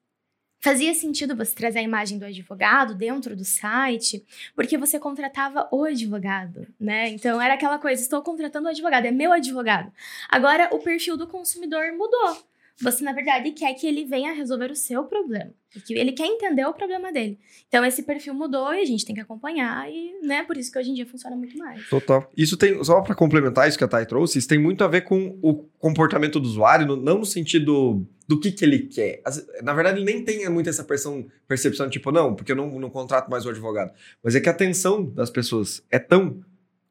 fazia 0.65 0.95
sentido 0.95 1.37
você 1.37 1.55
trazer 1.55 1.81
a 1.81 1.83
imagem 1.83 2.19
do 2.19 2.25
advogado 2.25 2.95
dentro 2.95 3.37
do 3.37 3.45
site, 3.45 4.25
porque 4.57 4.79
você 4.79 4.99
contratava 4.99 5.69
o 5.71 5.85
advogado, 5.85 6.67
né? 6.81 7.11
Então 7.11 7.39
era 7.39 7.53
aquela 7.53 7.79
coisa, 7.79 8.01
estou 8.01 8.23
contratando 8.23 8.67
o 8.67 8.71
advogado, 8.71 9.05
é 9.05 9.11
meu 9.11 9.31
advogado. 9.31 9.93
Agora 10.27 10.71
o 10.73 10.79
perfil 10.79 11.19
do 11.19 11.27
consumidor 11.27 11.93
mudou. 11.93 12.43
Você, 12.83 13.05
na 13.05 13.13
verdade, 13.13 13.53
quer 13.53 13.73
que 13.75 13.87
ele 13.87 14.05
venha 14.05 14.33
resolver 14.33 14.71
o 14.71 14.75
seu 14.75 15.05
problema. 15.05 15.53
Que 15.87 15.95
ele 15.95 16.13
quer 16.13 16.27
entender 16.27 16.65
o 16.65 16.73
problema 16.73 17.13
dele. 17.13 17.39
Então, 17.69 17.85
esse 17.85 18.03
perfil 18.03 18.35
mudou 18.35 18.73
e 18.75 18.81
a 18.81 18.85
gente 18.85 19.05
tem 19.05 19.15
que 19.15 19.21
acompanhar. 19.21 19.89
E, 19.91 20.21
né, 20.23 20.43
por 20.45 20.57
isso 20.57 20.73
que 20.73 20.79
hoje 20.79 20.91
em 20.91 20.95
dia 20.95 21.07
funciona 21.07 21.37
muito 21.37 21.57
mais. 21.57 21.89
Total. 21.89 22.31
Isso 22.37 22.57
tem, 22.57 22.83
só 22.83 23.01
para 23.01 23.15
complementar 23.15 23.69
isso 23.69 23.79
que 23.79 23.85
a 23.85 23.89
Thay 23.89 24.07
trouxe, 24.07 24.39
isso 24.39 24.49
tem 24.49 24.59
muito 24.59 24.83
a 24.83 24.89
ver 24.89 25.03
com 25.03 25.39
o 25.41 25.55
comportamento 25.79 26.41
do 26.41 26.47
usuário, 26.47 26.97
não 26.97 27.19
no 27.19 27.27
sentido 27.27 28.07
do 28.27 28.41
que, 28.41 28.51
que 28.51 28.65
ele 28.65 28.81
quer. 28.81 29.23
Na 29.63 29.73
verdade, 29.73 29.99
ele 29.99 30.07
nem 30.07 30.25
tem 30.25 30.49
muito 30.49 30.69
essa 30.69 30.83
percepção, 30.83 31.27
percepção 31.47 31.89
tipo, 31.89 32.11
não, 32.11 32.35
porque 32.35 32.53
eu 32.53 32.57
não, 32.57 32.79
não 32.79 32.91
contrato 32.91 33.31
mais 33.31 33.47
o 33.47 33.51
advogado. 33.51 33.93
Mas 34.23 34.35
é 34.35 34.41
que 34.41 34.49
a 34.49 34.53
atenção 34.53 35.05
das 35.05 35.31
pessoas 35.31 35.83
é 35.91 35.99
tão 35.99 36.43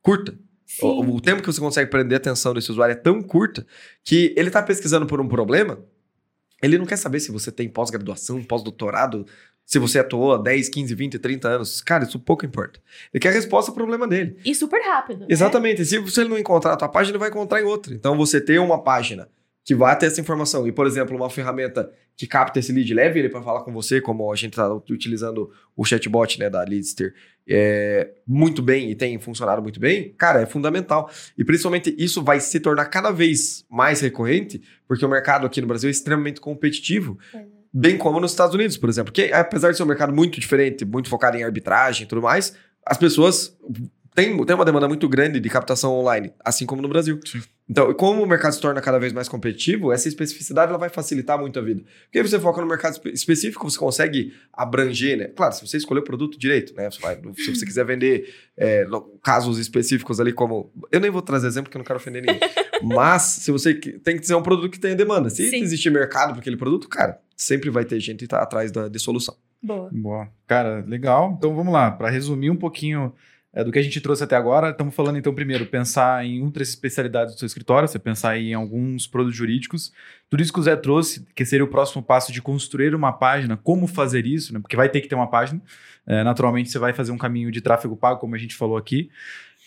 curta. 0.01 0.37
O, 0.82 1.15
o 1.15 1.21
tempo 1.21 1.41
que 1.41 1.47
você 1.47 1.60
consegue 1.60 1.89
prender 1.89 2.15
a 2.15 2.17
atenção 2.17 2.54
desse 2.54 2.71
usuário 2.71 2.93
é 2.93 2.95
tão 2.95 3.21
curta 3.21 3.65
que 4.04 4.34
ele 4.38 4.49
está 4.49 4.62
pesquisando 4.62 5.06
por 5.06 5.21
um 5.21 5.28
problema, 5.28 5.80
ele 6.62 6.78
não 6.78 6.86
quer 6.86 6.97
saber 6.97 7.19
se 7.19 7.32
você 7.32 7.52
tem 7.52 7.67
pós-graduação, 7.69 8.41
pós-doutorado, 8.43 9.26
se 9.65 9.80
você 9.80 9.99
atuou 9.99 10.34
há 10.34 10.38
10, 10.38 10.69
15, 10.69 10.95
20, 10.95 11.19
30 11.19 11.47
anos. 11.47 11.82
Cara, 11.82 12.04
isso 12.04 12.19
pouco 12.19 12.45
importa. 12.45 12.80
Ele 13.13 13.21
quer 13.21 13.30
a 13.30 13.34
resposta 13.34 13.71
ao 13.71 13.76
problema 13.76 14.08
dele. 14.08 14.38
E 14.43 14.54
super 14.54 14.82
rápido. 14.82 15.21
né? 15.21 15.28
Exatamente. 15.30 15.86
Se 15.86 15.97
você 15.99 16.23
não 16.23 16.38
encontrar 16.38 16.73
a 16.73 16.78
tua 16.78 16.89
página, 16.89 17.12
ele 17.12 17.19
vai 17.19 17.30
encontrar 17.30 17.62
em 17.62 17.65
outra. 17.65 17.93
Então, 17.93 18.17
você 18.17 18.41
ter 18.41 18.60
uma 18.60 18.82
página 18.82 19.30
que 19.63 19.73
vai 19.73 19.97
ter 19.97 20.08
essa 20.08 20.19
informação 20.19 20.67
e, 20.67 20.71
por 20.71 20.86
exemplo, 20.86 21.15
uma 21.15 21.30
ferramenta 21.30 21.91
que 22.15 22.28
capta 22.28 22.60
esse 22.60 22.71
lead, 22.71 22.93
leve 22.93 23.19
ele 23.19 23.30
para 23.30 23.41
falar 23.41 23.62
com 23.62 23.71
você, 23.71 23.99
como 23.99 24.32
a 24.32 24.36
gente 24.36 24.52
está 24.52 24.71
utilizando 24.73 25.49
o 25.76 25.84
chatbot 25.84 26.39
né, 26.39 26.49
da 26.49 26.62
Leadster 26.63 27.13
é, 27.47 28.10
muito 28.26 28.62
bem 28.62 28.89
e 28.89 28.95
tem 28.95 29.17
funcionado 29.19 29.62
muito 29.62 29.80
bem, 29.80 30.13
cara, 30.17 30.41
é 30.41 30.45
fundamental. 30.45 31.10
E 31.38 31.43
principalmente 31.43 31.95
isso 31.97 32.23
vai 32.23 32.39
se 32.39 32.60
tornar 32.60 32.86
cada 32.86 33.12
vez 33.12 33.65
mais 33.69 34.02
recorrente, 34.02 34.62
porque 34.88 35.06
o 35.06 35.10
mercado 35.10 35.45
aqui 35.45 35.60
no 35.62 35.67
Brasil 35.67 35.88
é 35.88 35.91
extremamente 35.91 36.39
competitivo, 36.39 37.17
é. 37.34 37.43
bem 37.73 37.97
como 37.97 38.19
nos 38.19 38.32
Estados 38.32 38.56
Unidos, 38.56 38.78
por 38.78 38.89
exemplo. 38.89 39.12
Que 39.12 39.32
apesar 39.34 39.71
de 39.71 39.78
ser 39.78 39.84
um 39.84 39.88
mercado 39.88 40.13
muito 40.13 40.39
diferente, 40.39 40.86
muito 40.86 41.10
focado 41.10 41.38
em 41.38 41.43
arbitragem 41.43 42.04
e 42.04 42.08
tudo 42.08 42.21
mais, 42.21 42.56
as 42.86 42.97
pessoas 42.97 43.58
têm, 44.15 44.45
têm 44.45 44.56
uma 44.56 44.65
demanda 44.65 44.88
muito 44.88 45.08
grande 45.10 45.39
de 45.39 45.49
captação 45.49 45.93
online, 45.93 46.34
assim 46.43 46.65
como 46.65 46.82
no 46.82 46.88
Brasil. 46.88 47.19
Sim. 47.26 47.41
Então, 47.69 47.93
como 47.93 48.21
o 48.21 48.28
mercado 48.28 48.52
se 48.54 48.60
torna 48.60 48.82
cada 48.82 48.99
vez 48.99 49.13
mais 49.13 49.30
competitivo, 49.30 49.91
essa 49.93 50.08
especificidade 50.10 50.69
ela 50.69 50.78
vai 50.78 50.89
facilitar 50.89 51.39
muito 51.39 51.58
a 51.58 51.62
vida. 51.62 51.82
Porque 52.06 52.21
você 52.21 52.38
foca 52.38 52.60
no 52.60 52.67
mercado 52.67 52.91
espe- 52.93 53.12
específico, 53.12 53.69
você 53.69 53.80
consegue 53.80 54.34
abranger, 54.52 55.17
né? 55.17 55.26
Claro, 55.30 55.54
se 55.56 55.65
você 55.65 55.78
escolher 55.78 56.02
o 56.02 56.04
produto 56.04 56.38
direito, 56.38 56.73
né? 56.76 56.91
Você 56.91 56.99
vai- 56.99 57.19
se 57.36 57.56
você 57.56 57.65
quiser 57.65 57.86
vender 57.86 58.34
é, 58.58 58.84
no- 58.86 59.02
casos 59.23 59.58
específicos 59.58 60.19
ali, 60.19 60.34
como. 60.34 60.71
Eu 60.91 60.99
nem 60.99 61.10
vou 61.10 61.21
trazer 61.21 61.47
exemplo 61.47 61.65
porque 61.69 61.78
eu 61.78 61.80
não 61.80 61.86
quero 61.86 61.97
ofender 61.97 62.21
ninguém. 62.21 62.39
Mas, 62.84 63.21
se 63.23 63.49
você 63.52 63.73
que- 63.73 63.93
tem 63.99 64.17
que 64.19 64.28
ser 64.28 64.36
um 64.36 64.43
produto 64.43 64.69
que 64.69 64.80
tenha 64.80 64.95
demanda. 64.95 65.30
Se 65.30 65.49
Sim. 65.49 65.62
existir 65.63 65.89
mercado 65.89 66.32
para 66.32 66.41
aquele 66.41 66.58
produto, 66.58 66.89
cara, 66.89 67.17
sempre 67.36 67.69
vai 67.69 67.86
ter 67.86 67.99
gente 67.99 68.28
tá 68.28 68.39
atrás 68.41 68.71
da, 68.73 68.89
de 68.89 68.99
solução. 68.99 69.36
Boa. 69.62 69.89
Boa. 69.91 70.28
Cara, 70.45 70.84
legal. 70.86 71.34
Então 71.38 71.56
vamos 71.56 71.71
lá. 71.73 71.89
Para 71.89 72.10
resumir 72.10 72.49
um 72.49 72.58
pouquinho 72.58 73.13
é, 73.53 73.63
do 73.63 73.71
que 73.71 73.77
a 73.77 73.81
gente 73.81 74.01
trouxe 74.01 74.23
até 74.23 74.35
agora, 74.35 74.71
estamos 74.71 74.95
falando 74.95 75.17
então 75.17 75.33
primeiro 75.33 75.67
pensar 75.67 76.25
em 76.25 76.41
outras 76.41 76.69
especialidades 76.69 77.35
do 77.35 77.39
seu 77.39 77.45
escritório, 77.45 77.87
você 77.87 77.99
pensar 77.99 78.37
em 78.37 78.53
alguns 78.53 79.05
produtos 79.05 79.37
jurídicos. 79.37 79.93
Tudo 80.27 80.41
isso 80.41 80.51
que 80.51 80.59
o 80.59 80.63
Zé 80.63 80.75
trouxe, 80.75 81.27
que 81.35 81.45
seria 81.45 81.63
o 81.63 81.67
próximo 81.67 82.01
passo 82.01 82.31
de 82.31 82.41
construir 82.41 82.95
uma 82.95 83.13
página, 83.13 83.55
como 83.55 83.85
fazer 83.85 84.25
isso, 84.25 84.51
né? 84.53 84.59
Porque 84.59 84.75
vai 84.75 84.89
ter 84.89 85.01
que 85.01 85.07
ter 85.07 85.13
uma 85.13 85.29
página. 85.29 85.61
É, 86.07 86.23
naturalmente 86.23 86.69
você 86.69 86.79
vai 86.79 86.93
fazer 86.93 87.11
um 87.11 87.17
caminho 87.17 87.51
de 87.51 87.61
tráfego 87.61 87.95
pago, 87.95 88.19
como 88.19 88.33
a 88.33 88.39
gente 88.39 88.55
falou 88.55 88.75
aqui. 88.75 89.11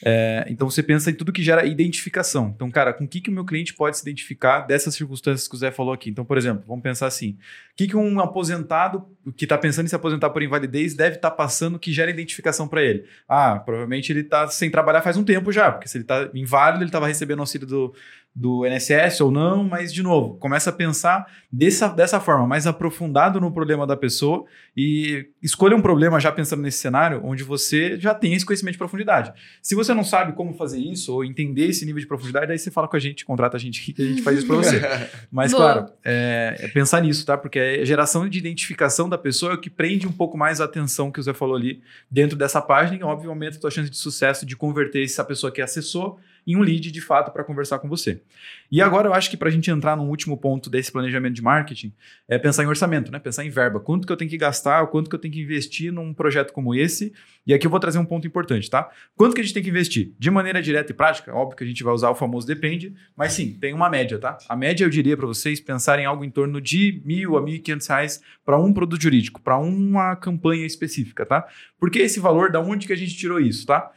É, 0.05 0.45
então 0.49 0.69
você 0.69 0.83
pensa 0.83 1.11
em 1.11 1.15
tudo 1.15 1.33
que 1.33 1.43
gera 1.43 1.65
identificação. 1.65 2.53
Então, 2.55 2.71
cara, 2.71 2.93
com 2.93 3.05
o 3.05 3.09
que, 3.09 3.21
que 3.21 3.31
o 3.31 3.33
meu 3.33 3.45
cliente 3.45 3.75
pode 3.75 3.97
se 3.97 4.03
identificar 4.03 4.61
dessas 4.61 4.95
circunstâncias 4.95 5.49
que 5.49 5.55
o 5.55 5.59
Zé 5.59 5.71
falou 5.71 5.93
aqui? 5.93 6.11
Então, 6.11 6.25
por 6.25 6.37
exemplo, 6.37 6.65
vamos 6.67 6.83
pensar 6.83 7.07
assim: 7.07 7.31
o 7.31 7.77
que, 7.77 7.89
que 7.89 7.97
um 7.97 8.21
aposentado 8.21 9.07
que 9.37 9.45
está 9.45 9.57
pensando 9.57 9.87
em 9.87 9.89
se 9.89 9.97
aposentar 9.97 10.31
por 10.31 10.43
invalidez 10.43 10.95
deve 10.95 11.17
estar 11.17 11.31
tá 11.31 11.37
passando 11.37 11.79
que 11.79 11.93
gera 11.93 12.11
identificação 12.11 12.69
para 12.69 12.83
ele? 12.83 13.05
Ah, 13.29 13.59
provavelmente 13.59 14.13
ele 14.13 14.21
está 14.21 14.47
sem 14.49 14.71
trabalhar 14.71 15.03
faz 15.03 15.17
um 15.17 15.25
tempo 15.25 15.51
já, 15.51 15.73
porque 15.73 15.89
se 15.89 15.97
ele 15.97 16.05
está 16.05 16.29
inválido, 16.35 16.83
ele 16.83 16.89
estava 16.89 17.07
recebendo 17.07 17.41
auxílio 17.41 17.67
do, 17.67 17.95
do 18.37 18.67
INSS 18.67 19.23
ou 19.23 19.31
não, 19.31 19.65
mas 19.65 19.91
de 19.91 20.03
novo, 20.03 20.35
começa 20.35 20.69
a 20.69 20.73
pensar 20.73 21.27
dessa, 21.51 21.89
dessa 21.89 22.21
forma, 22.21 22.47
mais 22.47 22.67
aprofundado 22.67 23.41
no 23.41 23.51
problema 23.51 23.87
da 23.87 23.97
pessoa 23.97 24.45
e 24.77 25.31
escolha 25.43 25.75
um 25.75 25.81
problema 25.81 26.21
já 26.21 26.31
pensando 26.31 26.61
nesse 26.61 26.77
cenário 26.77 27.23
onde 27.25 27.43
você 27.43 27.99
já 27.99 28.13
tem 28.13 28.35
esse 28.35 28.45
conhecimento 28.45 28.75
de 28.75 28.79
profundidade. 28.79 29.33
Se 29.63 29.75
você 29.75 29.95
não 29.95 30.05
sabe 30.05 30.35
como 30.35 30.53
fazer 30.53 30.79
isso 30.79 31.15
ou 31.15 31.25
entender 31.25 31.69
esse 31.69 31.87
nível 31.87 31.99
de 31.99 32.07
profundidade, 32.07 32.53
aí 32.53 32.59
você 32.59 32.71
fala 32.71 32.87
com 32.87 32.97
a 32.97 32.99
gente, 32.99 33.25
contrata 33.25 33.57
a 33.57 33.61
gente 33.61 33.95
que 33.95 34.03
a 34.03 34.05
gente 34.05 34.21
faz 34.21 34.37
isso 34.37 34.47
para 34.47 34.57
você. 34.57 34.83
Mas, 35.33 35.53
Boa. 35.53 35.73
claro, 35.73 35.93
é, 36.05 36.57
é, 36.59 36.69
pensar 36.69 37.01
nisso, 37.01 37.25
tá? 37.25 37.39
Porque 37.39 37.59
a 37.59 37.85
geração 37.87 38.29
de 38.29 38.39
identificação 38.39 39.09
da 39.09 39.17
pessoa 39.17 39.53
é 39.53 39.55
o 39.55 39.59
que 39.59 39.71
prende 39.71 40.07
um 40.07 40.13
pouco 40.13 40.37
mais 40.37 40.61
a 40.61 40.67
atenção 40.67 41.11
que 41.11 41.19
o 41.19 41.23
Zé 41.23 41.33
falou 41.33 41.57
ali 41.57 41.81
dentro 42.11 42.37
dessa 42.37 42.61
página 42.61 42.99
e, 42.99 43.03
obviamente, 43.03 43.29
aumenta 43.31 43.57
a 43.57 43.61
sua 43.63 43.71
chance 43.71 43.89
de 43.89 43.97
sucesso 43.97 44.45
de 44.45 44.55
converter 44.55 45.03
essa 45.03 45.25
pessoa 45.25 45.51
que 45.51 45.63
acessou 45.63 46.19
em 46.47 46.57
um 46.57 46.61
lead 46.61 46.93
de 46.93 47.01
fato 47.01 47.33
para 47.33 47.43
conversar 47.43 47.79
com 47.79 47.89
você. 47.89 48.23
E 48.71 48.81
agora 48.81 49.09
eu 49.09 49.15
acho 49.15 49.29
que 49.29 49.37
para 49.37 49.49
a 49.49 49.53
gente 49.53 49.71
entrar 49.71 49.97
no 49.97 50.05
último 50.05 50.37
ponto 50.37 50.71
desse 50.71 50.93
planejamento 50.93 51.35
de 51.35 51.43
marketing, 51.43 51.93
é 52.29 52.39
pensar 52.39 52.63
em 52.63 52.67
orçamento, 52.67 53.11
né? 53.11 53.19
Pensar 53.19 53.45
em 53.45 53.51
verba. 53.51 53.81
Quanto 53.81 54.07
que 54.07 54.13
eu 54.13 54.17
tenho 54.17 54.31
que 54.31 54.39
gastar, 54.39 54.87
quanto 54.87 55.11
que 55.11 55.17
eu 55.17 55.19
tenho 55.19 55.35
que 55.35 55.41
investir 55.41 55.93
num 55.93 56.15
projeto 56.15 56.53
como 56.53 56.75
esse. 56.75 57.13
E 57.47 57.55
aqui 57.55 57.67
eu 57.67 57.71
vou 57.71 57.81
trazer 57.81 57.99
um 57.99 58.05
ponto 58.05 58.27
importante, 58.27 58.69
tá? 58.71 58.91
Quanto 59.17 59.35
que 59.35 59.41
a 59.41 59.45
gente 59.45 59.55
tem 59.55 59.63
que 59.63 59.69
investir? 59.69 60.13
De 60.19 60.31
maneira 60.31 60.61
direta 60.63 60.93
e 60.93 60.95
prática, 60.95 61.35
óbvio 61.35 61.57
que 61.57 61.65
a 61.65 61.67
gente 61.67 61.83
vai 61.83 61.95
usar 61.95 62.11
o 62.11 62.15
famoso 62.15 62.47
depende, 62.47 62.95
mas 63.17 63.33
sim, 63.33 63.57
tem 63.61 63.73
uma 63.73 63.89
média, 63.89 64.19
tá? 64.19 64.39
A 64.49 64.57
média 64.57 64.85
eu 64.85 64.91
diria 64.91 65.17
para 65.17 65.27
vocês 65.27 65.61
pensarem 65.61 66.05
em 66.05 66.07
algo 66.07 66.25
em 66.25 66.31
torno 66.31 66.61
de 66.61 67.01
mil 67.05 67.37
a 67.37 67.43
mil 67.43 67.55
e 67.55 67.59
quinhentos 67.59 67.87
reais 67.87 68.21
para 68.45 68.59
um 68.59 68.73
produto 68.73 69.03
jurídico, 69.03 69.41
para 69.41 69.59
uma 69.59 70.17
campanha 70.17 70.67
específica, 70.67 71.25
tá? 71.25 71.47
Porque 71.79 72.01
esse 72.01 72.19
valor, 72.19 72.51
da 72.51 72.61
onde 72.61 72.87
que 72.87 72.93
a 72.93 72.97
gente 72.97 73.17
tirou 73.17 73.39
isso, 73.41 73.67
tá? 73.67 73.93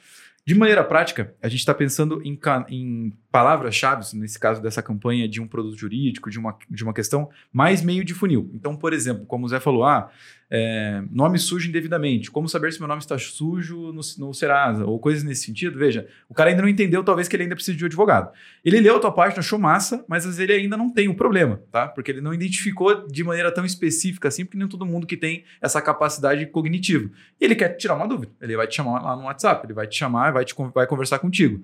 De 0.50 0.56
maneira 0.56 0.84
prática, 0.84 1.36
a 1.44 1.48
gente 1.48 1.60
está 1.60 1.76
pensando 1.76 2.24
em, 2.24 2.40
em 2.70 3.14
palavras-chave, 3.32 4.04
nesse 4.16 4.40
caso 4.40 4.60
dessa 4.60 4.82
campanha 4.82 5.30
de 5.30 5.40
um 5.40 5.48
produto 5.48 5.78
jurídico, 5.78 6.28
de 6.28 6.40
uma, 6.40 6.58
de 6.68 6.84
uma 6.84 6.92
questão, 6.92 7.30
mais 7.54 7.84
meio 7.84 8.04
de 8.04 8.16
funil. 8.16 8.50
Então, 8.52 8.76
por 8.76 8.92
exemplo, 8.92 9.28
como 9.28 9.46
o 9.46 9.48
Zé 9.48 9.60
falou, 9.60 9.84
ah, 9.84 10.10
é, 10.52 11.04
nome 11.12 11.38
sujo 11.38 11.70
indevidamente, 11.70 12.32
como 12.32 12.50
saber 12.50 12.74
se 12.74 12.80
meu 12.80 12.88
nome 12.88 13.02
está 13.02 13.18
sujo 13.20 13.94
no, 13.94 14.02
no 14.18 14.34
Serasa, 14.34 14.84
ou 14.84 15.00
coisas 15.00 15.24
nesse 15.24 15.44
sentido, 15.44 15.78
veja, 15.78 16.08
o 16.28 16.34
cara 16.34 16.50
ainda 16.50 16.62
não 16.62 16.70
entendeu, 16.70 17.04
talvez 17.04 17.28
que 17.28 17.36
ele 17.36 17.44
ainda 17.44 17.56
precise 17.56 17.78
de 17.78 17.84
um 17.84 17.88
advogado. 17.88 18.32
Ele 18.66 18.80
leu 18.80 18.96
a 18.96 19.00
tua 19.00 19.12
página, 19.12 19.40
achou 19.40 19.60
massa, 19.60 20.04
mas 20.08 20.26
às 20.26 20.38
vezes 20.38 20.40
ele 20.40 20.64
ainda 20.64 20.76
não 20.76 20.90
tem 20.90 21.08
o 21.08 21.14
problema, 21.14 21.62
tá? 21.72 21.88
Porque 21.88 22.10
ele 22.10 22.22
não 22.22 22.34
identificou 22.34 23.08
de 23.08 23.24
maneira 23.24 23.52
tão 23.52 23.64
específica 23.64 24.28
assim, 24.28 24.44
porque 24.44 24.58
nem 24.58 24.68
todo 24.68 24.86
mundo 24.86 25.06
que 25.06 25.16
tem 25.16 25.44
essa 25.62 25.82
capacidade 25.82 26.46
cognitiva. 26.48 27.10
E 27.40 27.46
ele 27.46 27.56
quer 27.56 27.70
tirar 27.76 27.96
uma 27.96 28.08
dúvida, 28.08 28.32
ele 28.42 28.56
vai 28.58 28.66
te 28.66 28.76
chamar 28.76 29.02
lá 29.02 29.16
no 29.16 29.24
WhatsApp, 29.24 29.66
ele 29.66 29.74
vai 29.74 29.86
te 29.86 29.98
chamar, 29.98 30.34
vai, 30.34 30.46
te, 30.46 30.56
vai 30.74 30.88
conversar 30.88 31.20
contigo. 31.20 31.64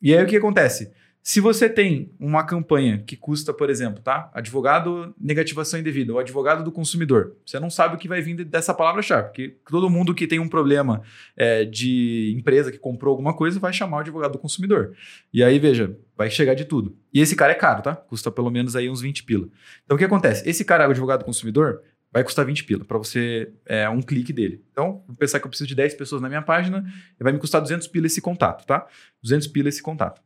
E 0.00 0.14
aí 0.14 0.22
o 0.22 0.26
que 0.26 0.36
acontece? 0.36 0.90
Se 1.26 1.40
você 1.40 1.70
tem 1.70 2.12
uma 2.20 2.44
campanha 2.44 2.98
que 2.98 3.16
custa, 3.16 3.54
por 3.54 3.70
exemplo, 3.70 4.02
tá? 4.02 4.30
Advogado 4.34 5.14
negativação 5.18 5.80
indevida, 5.80 6.12
ou 6.12 6.18
advogado 6.18 6.62
do 6.62 6.70
consumidor, 6.70 7.38
você 7.46 7.58
não 7.58 7.70
sabe 7.70 7.94
o 7.94 7.98
que 7.98 8.06
vai 8.06 8.20
vir 8.20 8.44
dessa 8.44 8.74
palavra-chave, 8.74 9.28
porque 9.28 9.56
todo 9.70 9.88
mundo 9.88 10.14
que 10.14 10.26
tem 10.26 10.38
um 10.38 10.50
problema 10.50 11.00
é, 11.34 11.64
de 11.64 12.34
empresa 12.38 12.70
que 12.70 12.76
comprou 12.76 13.12
alguma 13.12 13.34
coisa 13.34 13.58
vai 13.58 13.72
chamar 13.72 13.96
o 13.96 14.00
advogado 14.00 14.32
do 14.32 14.38
consumidor. 14.38 14.94
E 15.32 15.42
aí, 15.42 15.58
veja, 15.58 15.96
vai 16.14 16.28
chegar 16.28 16.52
de 16.52 16.66
tudo. 16.66 16.94
E 17.10 17.22
esse 17.22 17.34
cara 17.34 17.52
é 17.52 17.56
caro, 17.56 17.80
tá? 17.80 17.96
Custa 17.96 18.30
pelo 18.30 18.50
menos 18.50 18.76
aí 18.76 18.90
uns 18.90 19.00
20 19.00 19.24
pila. 19.24 19.48
Então, 19.82 19.94
o 19.94 19.98
que 19.98 20.04
acontece? 20.04 20.46
Esse 20.46 20.62
cara, 20.62 20.86
o 20.86 20.90
advogado 20.90 21.20
do 21.20 21.24
consumidor, 21.24 21.80
vai 22.12 22.22
custar 22.22 22.44
20 22.44 22.64
pila 22.64 22.84
para 22.84 22.98
você, 22.98 23.50
é 23.64 23.88
um 23.88 24.02
clique 24.02 24.30
dele. 24.30 24.62
Então, 24.72 25.02
vou 25.06 25.16
pensar 25.16 25.40
que 25.40 25.46
eu 25.46 25.48
preciso 25.48 25.68
de 25.68 25.74
10 25.74 25.94
pessoas 25.94 26.20
na 26.20 26.28
minha 26.28 26.42
página, 26.42 26.84
vai 27.18 27.32
me 27.32 27.38
custar 27.38 27.62
200 27.62 27.88
pila 27.88 28.08
esse 28.08 28.20
contato, 28.20 28.66
tá? 28.66 28.86
200 29.22 29.46
pila 29.46 29.70
esse 29.70 29.82
contato 29.82 30.20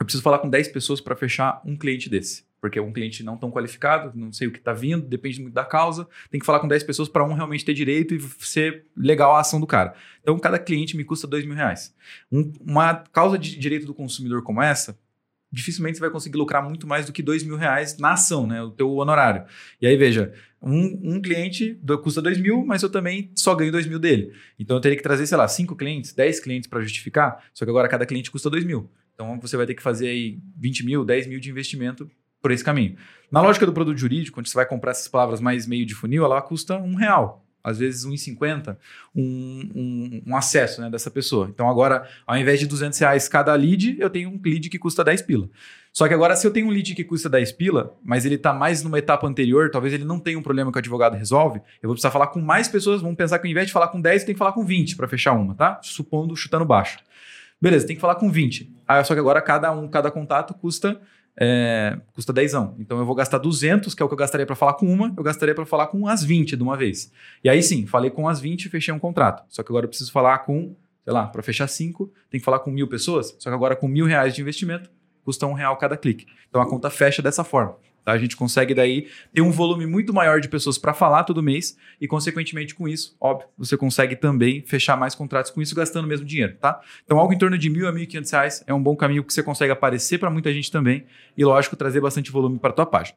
eu 0.00 0.04
preciso 0.04 0.22
falar 0.22 0.38
com 0.38 0.48
10 0.48 0.68
pessoas 0.68 1.00
para 1.00 1.16
fechar 1.16 1.60
um 1.64 1.76
cliente 1.76 2.08
desse. 2.08 2.46
Porque 2.60 2.78
é 2.78 2.82
um 2.82 2.92
cliente 2.92 3.22
não 3.22 3.36
tão 3.36 3.50
qualificado, 3.50 4.12
não 4.16 4.32
sei 4.32 4.48
o 4.48 4.52
que 4.52 4.58
está 4.58 4.72
vindo, 4.72 5.06
depende 5.06 5.40
muito 5.40 5.54
da 5.54 5.64
causa. 5.64 6.08
Tem 6.30 6.40
que 6.40 6.46
falar 6.46 6.60
com 6.60 6.68
10 6.68 6.82
pessoas 6.82 7.08
para 7.08 7.24
um 7.24 7.32
realmente 7.32 7.64
ter 7.64 7.74
direito 7.74 8.14
e 8.14 8.20
ser 8.40 8.86
legal 8.96 9.34
a 9.34 9.40
ação 9.40 9.60
do 9.60 9.66
cara. 9.66 9.94
Então, 10.20 10.38
cada 10.38 10.58
cliente 10.58 10.96
me 10.96 11.04
custa 11.04 11.26
2 11.26 11.44
mil 11.44 11.54
reais. 11.54 11.94
Um, 12.30 12.52
uma 12.60 12.94
causa 13.12 13.38
de 13.38 13.56
direito 13.58 13.86
do 13.86 13.94
consumidor 13.94 14.42
como 14.42 14.60
essa, 14.60 14.98
dificilmente 15.50 15.96
você 15.96 16.00
vai 16.00 16.10
conseguir 16.10 16.36
lucrar 16.36 16.62
muito 16.62 16.86
mais 16.86 17.06
do 17.06 17.12
que 17.12 17.22
2 17.22 17.42
mil 17.44 17.56
reais 17.56 17.96
na 17.98 18.12
ação, 18.12 18.46
né? 18.46 18.62
O 18.62 18.70
teu 18.70 18.92
honorário. 18.96 19.44
E 19.80 19.86
aí, 19.86 19.96
veja, 19.96 20.32
um, 20.60 21.16
um 21.16 21.22
cliente 21.22 21.80
custa 22.02 22.20
2 22.20 22.40
mil, 22.40 22.64
mas 22.64 22.82
eu 22.82 22.90
também 22.90 23.30
só 23.34 23.54
ganho 23.54 23.72
2 23.72 23.86
mil 23.86 23.98
dele. 23.98 24.32
Então 24.58 24.76
eu 24.76 24.80
teria 24.80 24.96
que 24.96 25.02
trazer, 25.02 25.26
sei 25.26 25.38
lá, 25.38 25.46
5 25.46 25.74
clientes, 25.76 26.12
10 26.12 26.40
clientes 26.40 26.68
para 26.68 26.80
justificar, 26.80 27.44
só 27.54 27.64
que 27.64 27.70
agora 27.70 27.88
cada 27.88 28.04
cliente 28.04 28.30
custa 28.30 28.50
2 28.50 28.64
mil. 28.64 28.90
Então 29.18 29.36
você 29.40 29.56
vai 29.56 29.66
ter 29.66 29.74
que 29.74 29.82
fazer 29.82 30.06
aí 30.06 30.38
20 30.56 30.86
mil, 30.86 31.04
10 31.04 31.26
mil 31.26 31.40
de 31.40 31.50
investimento 31.50 32.08
por 32.40 32.52
esse 32.52 32.62
caminho. 32.62 32.94
Na 33.32 33.42
lógica 33.42 33.66
do 33.66 33.72
produto 33.72 33.98
jurídico, 33.98 34.36
quando 34.36 34.46
você 34.46 34.54
vai 34.54 34.64
comprar 34.64 34.92
essas 34.92 35.08
palavras 35.08 35.40
mais 35.40 35.66
meio 35.66 35.84
de 35.84 35.92
funil, 35.92 36.24
ela 36.24 36.40
custa 36.40 36.76
um 36.76 36.94
real. 36.94 37.44
Às 37.64 37.80
vezes 37.80 38.06
1,50 38.06 38.76
um, 39.12 39.70
um, 39.74 40.22
um 40.24 40.36
acesso 40.36 40.80
né, 40.80 40.88
dessa 40.88 41.10
pessoa. 41.10 41.48
Então 41.52 41.68
agora, 41.68 42.08
ao 42.24 42.36
invés 42.36 42.60
de 42.60 42.66
200 42.68 42.96
reais 42.96 43.28
cada 43.28 43.52
lead, 43.56 43.96
eu 43.98 44.08
tenho 44.08 44.30
um 44.30 44.40
lead 44.42 44.70
que 44.70 44.78
custa 44.78 45.02
10 45.02 45.22
pila. 45.22 45.50
Só 45.92 46.06
que 46.06 46.14
agora, 46.14 46.36
se 46.36 46.46
eu 46.46 46.52
tenho 46.52 46.68
um 46.68 46.70
lead 46.70 46.94
que 46.94 47.02
custa 47.02 47.28
10 47.28 47.50
pila, 47.52 47.98
mas 48.04 48.24
ele 48.24 48.36
está 48.36 48.54
mais 48.54 48.84
numa 48.84 49.00
etapa 49.00 49.26
anterior, 49.26 49.68
talvez 49.68 49.92
ele 49.92 50.04
não 50.04 50.20
tenha 50.20 50.38
um 50.38 50.42
problema 50.42 50.70
que 50.70 50.78
o 50.78 50.80
advogado 50.80 51.16
resolve, 51.16 51.58
eu 51.82 51.88
vou 51.88 51.94
precisar 51.94 52.12
falar 52.12 52.28
com 52.28 52.40
mais 52.40 52.68
pessoas. 52.68 53.02
Vamos 53.02 53.16
pensar 53.16 53.40
que 53.40 53.48
ao 53.48 53.50
invés 53.50 53.66
de 53.66 53.72
falar 53.72 53.88
com 53.88 54.00
10, 54.00 54.22
eu 54.22 54.26
tenho 54.26 54.36
que 54.36 54.38
falar 54.38 54.52
com 54.52 54.64
20 54.64 54.94
para 54.94 55.08
fechar 55.08 55.32
uma, 55.32 55.56
tá? 55.56 55.80
Supondo, 55.82 56.36
chutando 56.36 56.64
baixo. 56.64 56.98
Beleza, 57.60 57.84
tem 57.84 57.96
que 57.96 58.00
falar 58.00 58.14
com 58.14 58.30
20. 58.30 58.77
Ah, 58.88 59.04
só 59.04 59.14
que 59.14 59.20
agora 59.20 59.40
cada 59.42 59.70
um, 59.70 59.86
cada 59.86 60.10
contato 60.10 60.54
custa 60.54 60.98
é, 61.40 61.98
custa 62.12 62.32
10. 62.32 62.54
Então 62.78 62.98
eu 62.98 63.06
vou 63.06 63.14
gastar 63.14 63.38
200, 63.38 63.94
que 63.94 64.02
é 64.02 64.04
o 64.04 64.08
que 64.08 64.14
eu 64.14 64.18
gastaria 64.18 64.44
para 64.44 64.56
falar 64.56 64.74
com 64.74 64.86
uma, 64.86 65.14
eu 65.16 65.22
gastaria 65.22 65.54
para 65.54 65.64
falar 65.64 65.86
com 65.86 66.08
as 66.08 66.24
20 66.24 66.56
de 66.56 66.62
uma 66.62 66.76
vez. 66.76 67.12
E 67.44 67.48
aí 67.48 67.62
sim, 67.62 67.86
falei 67.86 68.10
com 68.10 68.28
as 68.28 68.40
20 68.40 68.64
e 68.64 68.68
fechei 68.68 68.92
um 68.92 68.98
contrato. 68.98 69.44
Só 69.48 69.62
que 69.62 69.70
agora 69.70 69.84
eu 69.84 69.88
preciso 69.88 70.10
falar 70.10 70.38
com, 70.40 70.74
sei 71.04 71.12
lá, 71.12 71.26
para 71.28 71.42
fechar 71.42 71.68
5, 71.68 72.12
tem 72.28 72.40
que 72.40 72.44
falar 72.44 72.58
com 72.58 72.70
mil 72.70 72.88
pessoas. 72.88 73.36
Só 73.38 73.50
que 73.50 73.54
agora 73.54 73.76
com 73.76 73.86
mil 73.86 74.04
reais 74.04 74.34
de 74.34 74.40
investimento, 74.40 74.90
custa 75.24 75.46
um 75.46 75.52
real 75.52 75.76
cada 75.76 75.96
clique. 75.96 76.26
Então 76.48 76.60
a 76.60 76.68
conta 76.68 76.90
fecha 76.90 77.22
dessa 77.22 77.44
forma. 77.44 77.76
Tá? 78.08 78.12
A 78.12 78.18
gente 78.18 78.36
consegue 78.36 78.72
daí 78.72 79.06
ter 79.34 79.42
um 79.42 79.50
volume 79.50 79.84
muito 79.84 80.14
maior 80.14 80.40
de 80.40 80.48
pessoas 80.48 80.78
para 80.78 80.94
falar 80.94 81.24
todo 81.24 81.42
mês 81.42 81.76
e, 82.00 82.08
consequentemente, 82.08 82.74
com 82.74 82.88
isso, 82.88 83.14
óbvio, 83.20 83.46
você 83.58 83.76
consegue 83.76 84.16
também 84.16 84.62
fechar 84.62 84.96
mais 84.96 85.14
contratos 85.14 85.50
com 85.50 85.60
isso 85.60 85.74
gastando 85.74 86.06
o 86.06 86.08
mesmo 86.08 86.24
dinheiro, 86.24 86.56
tá? 86.58 86.80
Então, 87.04 87.18
algo 87.18 87.34
em 87.34 87.38
torno 87.38 87.58
de 87.58 87.68
mil 87.68 87.86
a 87.86 87.92
mil 87.92 88.04
e 88.04 88.06
quinhentos 88.06 88.30
reais 88.30 88.64
é 88.66 88.72
um 88.72 88.82
bom 88.82 88.96
caminho 88.96 89.22
que 89.22 89.30
você 89.30 89.42
consegue 89.42 89.72
aparecer 89.72 90.16
para 90.16 90.30
muita 90.30 90.50
gente 90.54 90.72
também 90.72 91.04
e, 91.36 91.44
lógico, 91.44 91.76
trazer 91.76 92.00
bastante 92.00 92.30
volume 92.30 92.58
para 92.58 92.72
tua 92.72 92.86
página. 92.86 93.14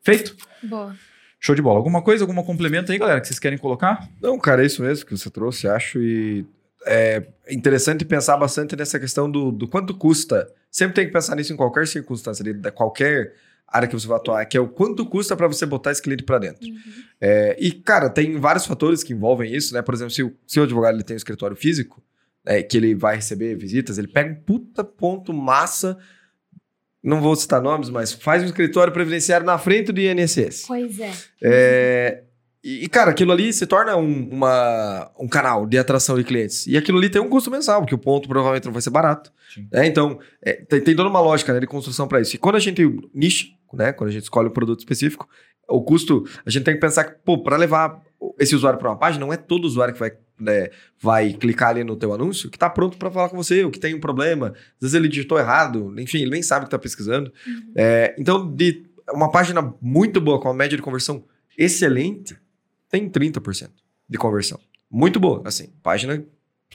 Feito? 0.00 0.36
Boa. 0.62 0.94
Show 1.40 1.56
de 1.56 1.62
bola. 1.62 1.78
Alguma 1.78 2.00
coisa, 2.00 2.22
algum 2.22 2.40
complemento 2.44 2.92
aí, 2.92 2.98
galera, 2.98 3.20
que 3.20 3.26
vocês 3.26 3.40
querem 3.40 3.58
colocar? 3.58 4.08
Não, 4.22 4.38
cara, 4.38 4.62
é 4.62 4.66
isso 4.66 4.80
mesmo 4.80 5.04
que 5.06 5.16
você 5.16 5.28
trouxe, 5.28 5.66
acho, 5.66 6.00
e 6.00 6.46
é 6.86 7.26
interessante 7.50 8.04
pensar 8.04 8.36
bastante 8.36 8.76
nessa 8.76 9.00
questão 9.00 9.28
do, 9.28 9.50
do 9.50 9.66
quanto 9.66 9.92
custa. 9.92 10.48
Sempre 10.70 10.94
tem 10.94 11.06
que 11.06 11.12
pensar 11.12 11.34
nisso 11.34 11.52
em 11.52 11.56
qualquer 11.56 11.88
circunstância, 11.88 12.44
de 12.44 12.70
qualquer 12.70 13.34
área 13.70 13.88
que 13.88 13.94
você 13.94 14.06
vai 14.06 14.16
atuar, 14.16 14.44
que 14.46 14.56
é 14.56 14.60
o 14.60 14.68
quanto 14.68 15.06
custa 15.06 15.36
para 15.36 15.46
você 15.46 15.64
botar 15.64 15.92
esse 15.92 16.02
cliente 16.02 16.24
para 16.24 16.38
dentro. 16.38 16.66
Uhum. 16.66 16.76
É, 17.20 17.56
e, 17.58 17.72
cara, 17.72 18.10
tem 18.10 18.38
vários 18.38 18.66
fatores 18.66 19.02
que 19.02 19.12
envolvem 19.12 19.54
isso, 19.54 19.72
né? 19.74 19.82
Por 19.82 19.94
exemplo, 19.94 20.12
se 20.12 20.22
o, 20.22 20.34
se 20.46 20.58
o 20.58 20.64
advogado 20.64 20.96
ele 20.96 21.04
tem 21.04 21.14
um 21.14 21.18
escritório 21.18 21.56
físico, 21.56 22.02
é, 22.44 22.62
que 22.62 22.76
ele 22.76 22.94
vai 22.94 23.16
receber 23.16 23.54
visitas, 23.56 23.98
ele 23.98 24.08
pega 24.08 24.32
um 24.32 24.34
puta 24.34 24.82
ponto 24.82 25.32
massa, 25.32 25.96
não 27.02 27.20
vou 27.20 27.36
citar 27.36 27.62
nomes, 27.62 27.90
mas 27.90 28.12
faz 28.12 28.42
um 28.42 28.46
escritório 28.46 28.92
previdenciário 28.92 29.46
na 29.46 29.58
frente 29.58 29.92
do 29.92 30.00
INSS. 30.00 30.64
Pois 30.66 30.98
é. 30.98 31.12
é 31.42 32.24
e, 32.62 32.86
cara, 32.88 33.10
aquilo 33.10 33.32
ali 33.32 33.50
se 33.54 33.66
torna 33.66 33.96
um, 33.96 34.28
uma, 34.28 35.10
um 35.18 35.26
canal 35.26 35.66
de 35.66 35.78
atração 35.78 36.18
de 36.18 36.24
clientes. 36.24 36.66
E 36.66 36.76
aquilo 36.76 36.98
ali 36.98 37.08
tem 37.08 37.20
um 37.20 37.28
custo 37.28 37.50
mensal, 37.50 37.80
porque 37.80 37.94
o 37.94 37.98
ponto 37.98 38.28
provavelmente 38.28 38.66
não 38.66 38.72
vai 38.72 38.82
ser 38.82 38.90
barato. 38.90 39.32
É, 39.72 39.86
então, 39.86 40.18
é, 40.42 40.52
tem, 40.52 40.80
tem, 40.80 40.94
toda 40.94 41.08
uma 41.08 41.20
lógica 41.20 41.54
né, 41.54 41.60
de 41.60 41.66
construção 41.66 42.06
para 42.06 42.20
isso. 42.20 42.36
E 42.36 42.38
quando 42.38 42.56
a 42.56 42.60
gente 42.60 42.82
nicha, 43.14 43.46
né, 43.72 43.92
quando 43.92 44.10
a 44.10 44.12
gente 44.12 44.24
escolhe 44.24 44.48
um 44.48 44.52
produto 44.52 44.80
específico, 44.80 45.28
o 45.68 45.82
custo, 45.82 46.24
a 46.44 46.50
gente 46.50 46.64
tem 46.64 46.74
que 46.74 46.80
pensar 46.80 47.04
que, 47.04 47.20
pô, 47.24 47.42
para 47.42 47.56
levar 47.56 48.02
esse 48.38 48.54
usuário 48.54 48.78
para 48.78 48.90
uma 48.90 48.96
página, 48.96 49.24
não 49.24 49.32
é 49.32 49.36
todo 49.36 49.64
usuário 49.64 49.94
que 49.94 50.00
vai, 50.00 50.12
né, 50.38 50.68
vai 51.00 51.32
clicar 51.32 51.70
ali 51.70 51.84
no 51.84 51.96
teu 51.96 52.12
anúncio 52.12 52.50
que 52.50 52.56
está 52.56 52.68
pronto 52.68 52.98
para 52.98 53.10
falar 53.10 53.28
com 53.28 53.36
você, 53.36 53.64
ou 53.64 53.70
que 53.70 53.78
tem 53.78 53.94
um 53.94 54.00
problema. 54.00 54.48
Às 54.48 54.80
vezes 54.80 54.94
ele 54.94 55.08
digitou 55.08 55.38
errado, 55.38 55.94
enfim, 55.98 56.22
ele 56.22 56.30
nem 56.30 56.42
sabe 56.42 56.64
o 56.64 56.68
que 56.68 56.74
está 56.74 56.78
pesquisando. 56.78 57.32
Uhum. 57.46 57.72
É, 57.76 58.14
então, 58.18 58.52
de 58.52 58.84
uma 59.12 59.30
página 59.30 59.74
muito 59.80 60.20
boa, 60.20 60.40
com 60.40 60.48
uma 60.48 60.54
média 60.54 60.76
de 60.76 60.82
conversão 60.82 61.24
excelente, 61.56 62.36
tem 62.88 63.08
30% 63.08 63.70
de 64.08 64.18
conversão. 64.18 64.58
Muito 64.90 65.20
boa, 65.20 65.42
assim, 65.44 65.68
página 65.82 66.24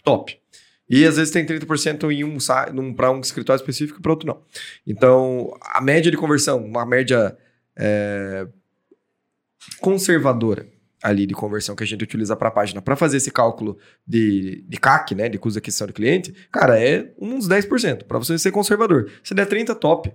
top. 0.04 0.40
E 0.90 1.06
às 1.06 1.18
vezes 1.18 1.32
tem 1.32 1.46
30% 1.46 2.12
em 2.12 2.24
um, 2.24 2.38
um 2.82 2.94
para 2.94 3.12
um 3.12 3.20
escritório 3.20 3.60
específico 3.60 4.00
e 4.00 4.02
para 4.02 4.12
outro 4.12 4.28
não. 4.28 4.42
Então, 4.86 5.52
a 5.62 5.82
média 5.82 6.12
de 6.12 6.18
conversão, 6.18 6.64
uma 6.64 6.86
média 6.86 7.36
é, 7.76 8.48
conservadora 9.80 10.68
ali 11.02 11.28
de 11.28 11.34
conversão 11.36 11.76
que 11.76 11.84
a 11.84 11.88
gente 11.88 12.04
utiliza 12.04 12.36
para 12.36 12.48
a 12.48 12.52
página 12.52 12.82
para 12.82 12.96
fazer 12.96 13.18
esse 13.18 13.30
cálculo 13.30 13.78
de, 14.08 14.64
de 14.68 14.78
CAC, 14.78 15.14
né, 15.14 15.30
de 15.30 15.38
custo 15.38 15.54
de 15.54 15.60
aquisição 15.60 15.86
do 15.86 15.94
cliente, 15.94 16.34
cara, 16.52 16.80
é 16.80 17.12
uns 17.20 17.48
10%. 17.48 18.04
Para 18.04 18.18
você 18.18 18.38
ser 18.40 18.52
conservador. 18.52 19.12
Se 19.24 19.34
der 19.34 19.46
30, 19.46 19.76
top. 19.76 20.12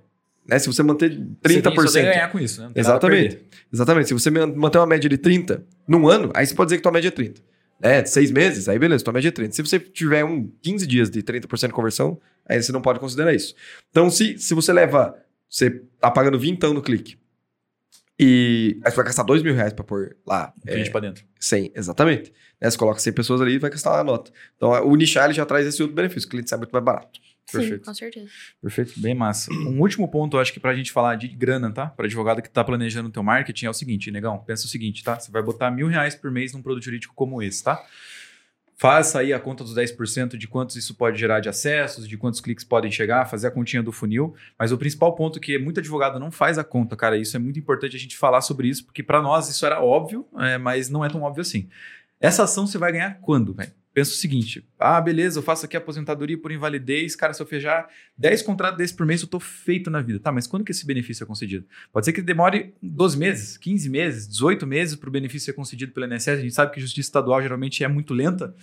Né? 0.46 0.59
Se 0.59 0.66
você 0.66 0.83
manter 0.83 1.11
30%. 1.11 1.74
Você 1.74 2.02
tem 2.02 2.11
ganhar 2.11 2.33
com 2.33 2.40
isso, 2.40 2.61
né? 2.61 2.72
Exatamente. 2.74 3.38
Exatamente. 3.72 4.09
Se 4.09 4.14
você 4.14 4.30
manter 4.30 4.78
uma 4.78 4.87
média 4.87 5.09
de 5.09 5.16
30 5.16 5.64
num 5.87 6.09
ano, 6.09 6.33
aí 6.35 6.44
você 6.44 6.54
pode 6.54 6.68
dizer 6.68 6.78
que 6.78 6.83
tua 6.83 6.92
média 6.92 7.09
é 7.09 7.12
30. 7.12 7.40
Né? 7.81 8.05
Seis 8.05 8.31
meses, 8.31 8.69
aí 8.69 8.79
beleza, 8.79 9.03
tua 9.03 9.12
média 9.12 9.29
é 9.29 9.33
30. 9.33 9.55
Se 9.55 9.62
você 9.62 9.81
tiver 9.81 10.25
um 10.25 10.51
15 10.62 10.87
dias 10.87 11.11
de 11.11 11.23
30% 11.23 11.69
de 11.69 11.73
conversão, 11.73 12.21
aí 12.47 12.62
você 12.62 12.73
não 12.73 12.83
pode 12.83 13.01
considerar 13.01 13.35
isso. 13.35 13.55
Então, 13.90 14.11
se, 14.11 14.38
se 14.38 14.53
você 14.53 14.73
leva, 14.73 15.16
você 15.49 15.83
tá 15.99 16.11
pagando 16.11 16.38
20 16.38 16.62
no 16.64 16.83
clique, 16.83 17.16
e 18.23 18.79
aí 18.85 18.90
você 18.90 18.97
vai 18.97 19.07
gastar 19.07 19.23
2 19.23 19.43
mil 19.43 19.55
reais 19.55 19.73
pra 19.73 19.83
pôr 19.83 20.14
lá. 20.27 20.53
Um 20.59 20.66
cliente 20.66 20.88
é, 20.88 20.93
pra 20.93 21.01
dentro. 21.01 21.25
100, 21.40 21.73
exatamente. 21.75 22.31
Né? 22.61 22.71
Você 22.71 22.77
coloca 22.77 23.01
100 23.01 23.14
pessoas 23.14 23.40
ali 23.40 23.55
e 23.55 23.59
vai 23.59 23.71
gastar 23.71 23.99
a 23.99 24.05
nota. 24.05 24.31
Então, 24.59 24.71
o 24.87 24.95
nichar 24.95 25.25
ele 25.25 25.33
já 25.33 25.47
traz 25.47 25.66
esse 25.66 25.81
outro 25.81 25.97
benefício. 25.97 26.27
O 26.27 26.31
cliente 26.31 26.51
sai 26.51 26.59
muito 26.59 26.71
mais 26.71 26.85
barato. 26.85 27.19
Perfeito. 27.51 27.79
Sim, 27.79 27.85
com 27.85 27.95
certeza. 27.95 28.31
Perfeito, 28.63 29.01
bem 29.01 29.15
massa. 29.15 29.53
Um 29.53 29.81
último 29.81 30.09
ponto, 30.09 30.39
acho 30.39 30.53
que 30.53 30.61
pra 30.61 30.75
gente 30.75 30.93
falar 30.93 31.17
de 31.17 31.29
grana, 31.29 31.71
tá? 31.73 31.87
Para 31.87 32.07
advogado 32.07 32.43
que 32.43 32.51
tá 32.51 32.63
planejando 32.63 33.09
o 33.09 33.13
teu 33.13 33.23
marketing 33.23 33.67
é 33.67 33.71
o 33.71 33.75
seguinte, 33.75 34.11
negão, 34.11 34.39
pensa 34.39 34.67
o 34.67 34.69
seguinte, 34.69 35.03
tá? 35.03 35.19
Você 35.19 35.31
vai 35.31 35.43
botar 35.43 35.71
mil 35.71 35.89
reais 35.89 36.15
por 36.15 36.31
mês 36.31 36.53
num 36.53 36.63
produto 36.63 36.85
jurídico 36.85 37.15
como 37.15 37.43
esse, 37.43 37.63
tá? 37.63 37.85
Faça 38.81 39.19
aí 39.19 39.31
a 39.31 39.39
conta 39.39 39.63
dos 39.63 39.75
10% 39.75 40.39
de 40.39 40.49
quantos 40.49 40.75
isso 40.75 40.95
pode 40.95 41.21
gerar 41.21 41.41
de 41.41 41.51
acessos, 41.51 42.09
de 42.09 42.17
quantos 42.17 42.41
cliques 42.41 42.65
podem 42.65 42.91
chegar, 42.91 43.27
fazer 43.27 43.49
a 43.49 43.51
continha 43.51 43.83
do 43.83 43.93
funil. 43.93 44.35
Mas 44.59 44.73
o 44.73 44.79
principal 44.79 45.15
ponto 45.15 45.39
é 45.39 45.43
que 45.43 45.59
muito 45.59 45.81
advogado 45.81 46.19
não 46.19 46.31
faz 46.31 46.57
a 46.57 46.65
conta, 46.65 46.97
cara. 46.97 47.19
Isso 47.19 47.37
é 47.37 47.39
muito 47.39 47.59
importante 47.59 47.95
a 47.95 47.99
gente 47.99 48.17
falar 48.17 48.41
sobre 48.41 48.69
isso, 48.69 48.87
porque 48.87 49.03
para 49.03 49.21
nós 49.21 49.51
isso 49.51 49.67
era 49.67 49.83
óbvio, 49.85 50.27
é, 50.39 50.57
mas 50.57 50.89
não 50.89 51.05
é 51.05 51.11
tão 51.11 51.21
óbvio 51.21 51.43
assim. 51.43 51.69
Essa 52.19 52.45
ação 52.45 52.67
você 52.67 52.79
vai 52.79 52.91
ganhar 52.91 53.19
quando, 53.21 53.53
velho? 53.53 53.71
Penso 53.92 54.12
o 54.12 54.16
seguinte: 54.16 54.66
ah, 54.79 55.00
beleza, 55.00 55.38
eu 55.38 55.42
faço 55.42 55.66
aqui 55.66 55.76
aposentadoria 55.76 56.38
por 56.38 56.53
invalidez, 56.53 57.16
cara, 57.16 57.33
se 57.33 57.42
eu 57.42 57.46
fechar 57.46 57.88
10 58.16 58.42
contratos 58.42 58.79
desses 58.79 58.96
por 58.96 59.07
mês, 59.07 59.22
eu 59.22 59.29
tô 59.29 59.40
feito 59.40 59.90
na 59.90 60.00
vida. 60.00 60.18
Tá, 60.18 60.33
mas 60.33 60.46
quando 60.46 60.64
que 60.64 60.72
esse 60.72 60.87
benefício 60.87 61.24
é 61.24 61.26
concedido? 61.26 61.66
Pode 61.92 62.07
ser 62.07 62.12
que 62.12 62.22
demore 62.22 62.74
12 62.83 63.18
meses, 63.18 63.57
15 63.57 63.88
meses, 63.88 64.29
18 64.29 64.66
meses 64.66 64.96
para 64.96 65.09
o 65.09 65.12
benefício 65.12 65.46
ser 65.46 65.53
concedido 65.53 65.92
pelo 65.92 66.07
INSS. 66.07 66.29
A 66.29 66.37
gente 66.37 66.55
sabe 66.55 66.72
que 66.72 66.81
justiça 66.81 67.09
estadual 67.09 67.42
geralmente 67.42 67.83
é 67.83 67.88
muito 67.88 68.14
lenta. 68.14 68.55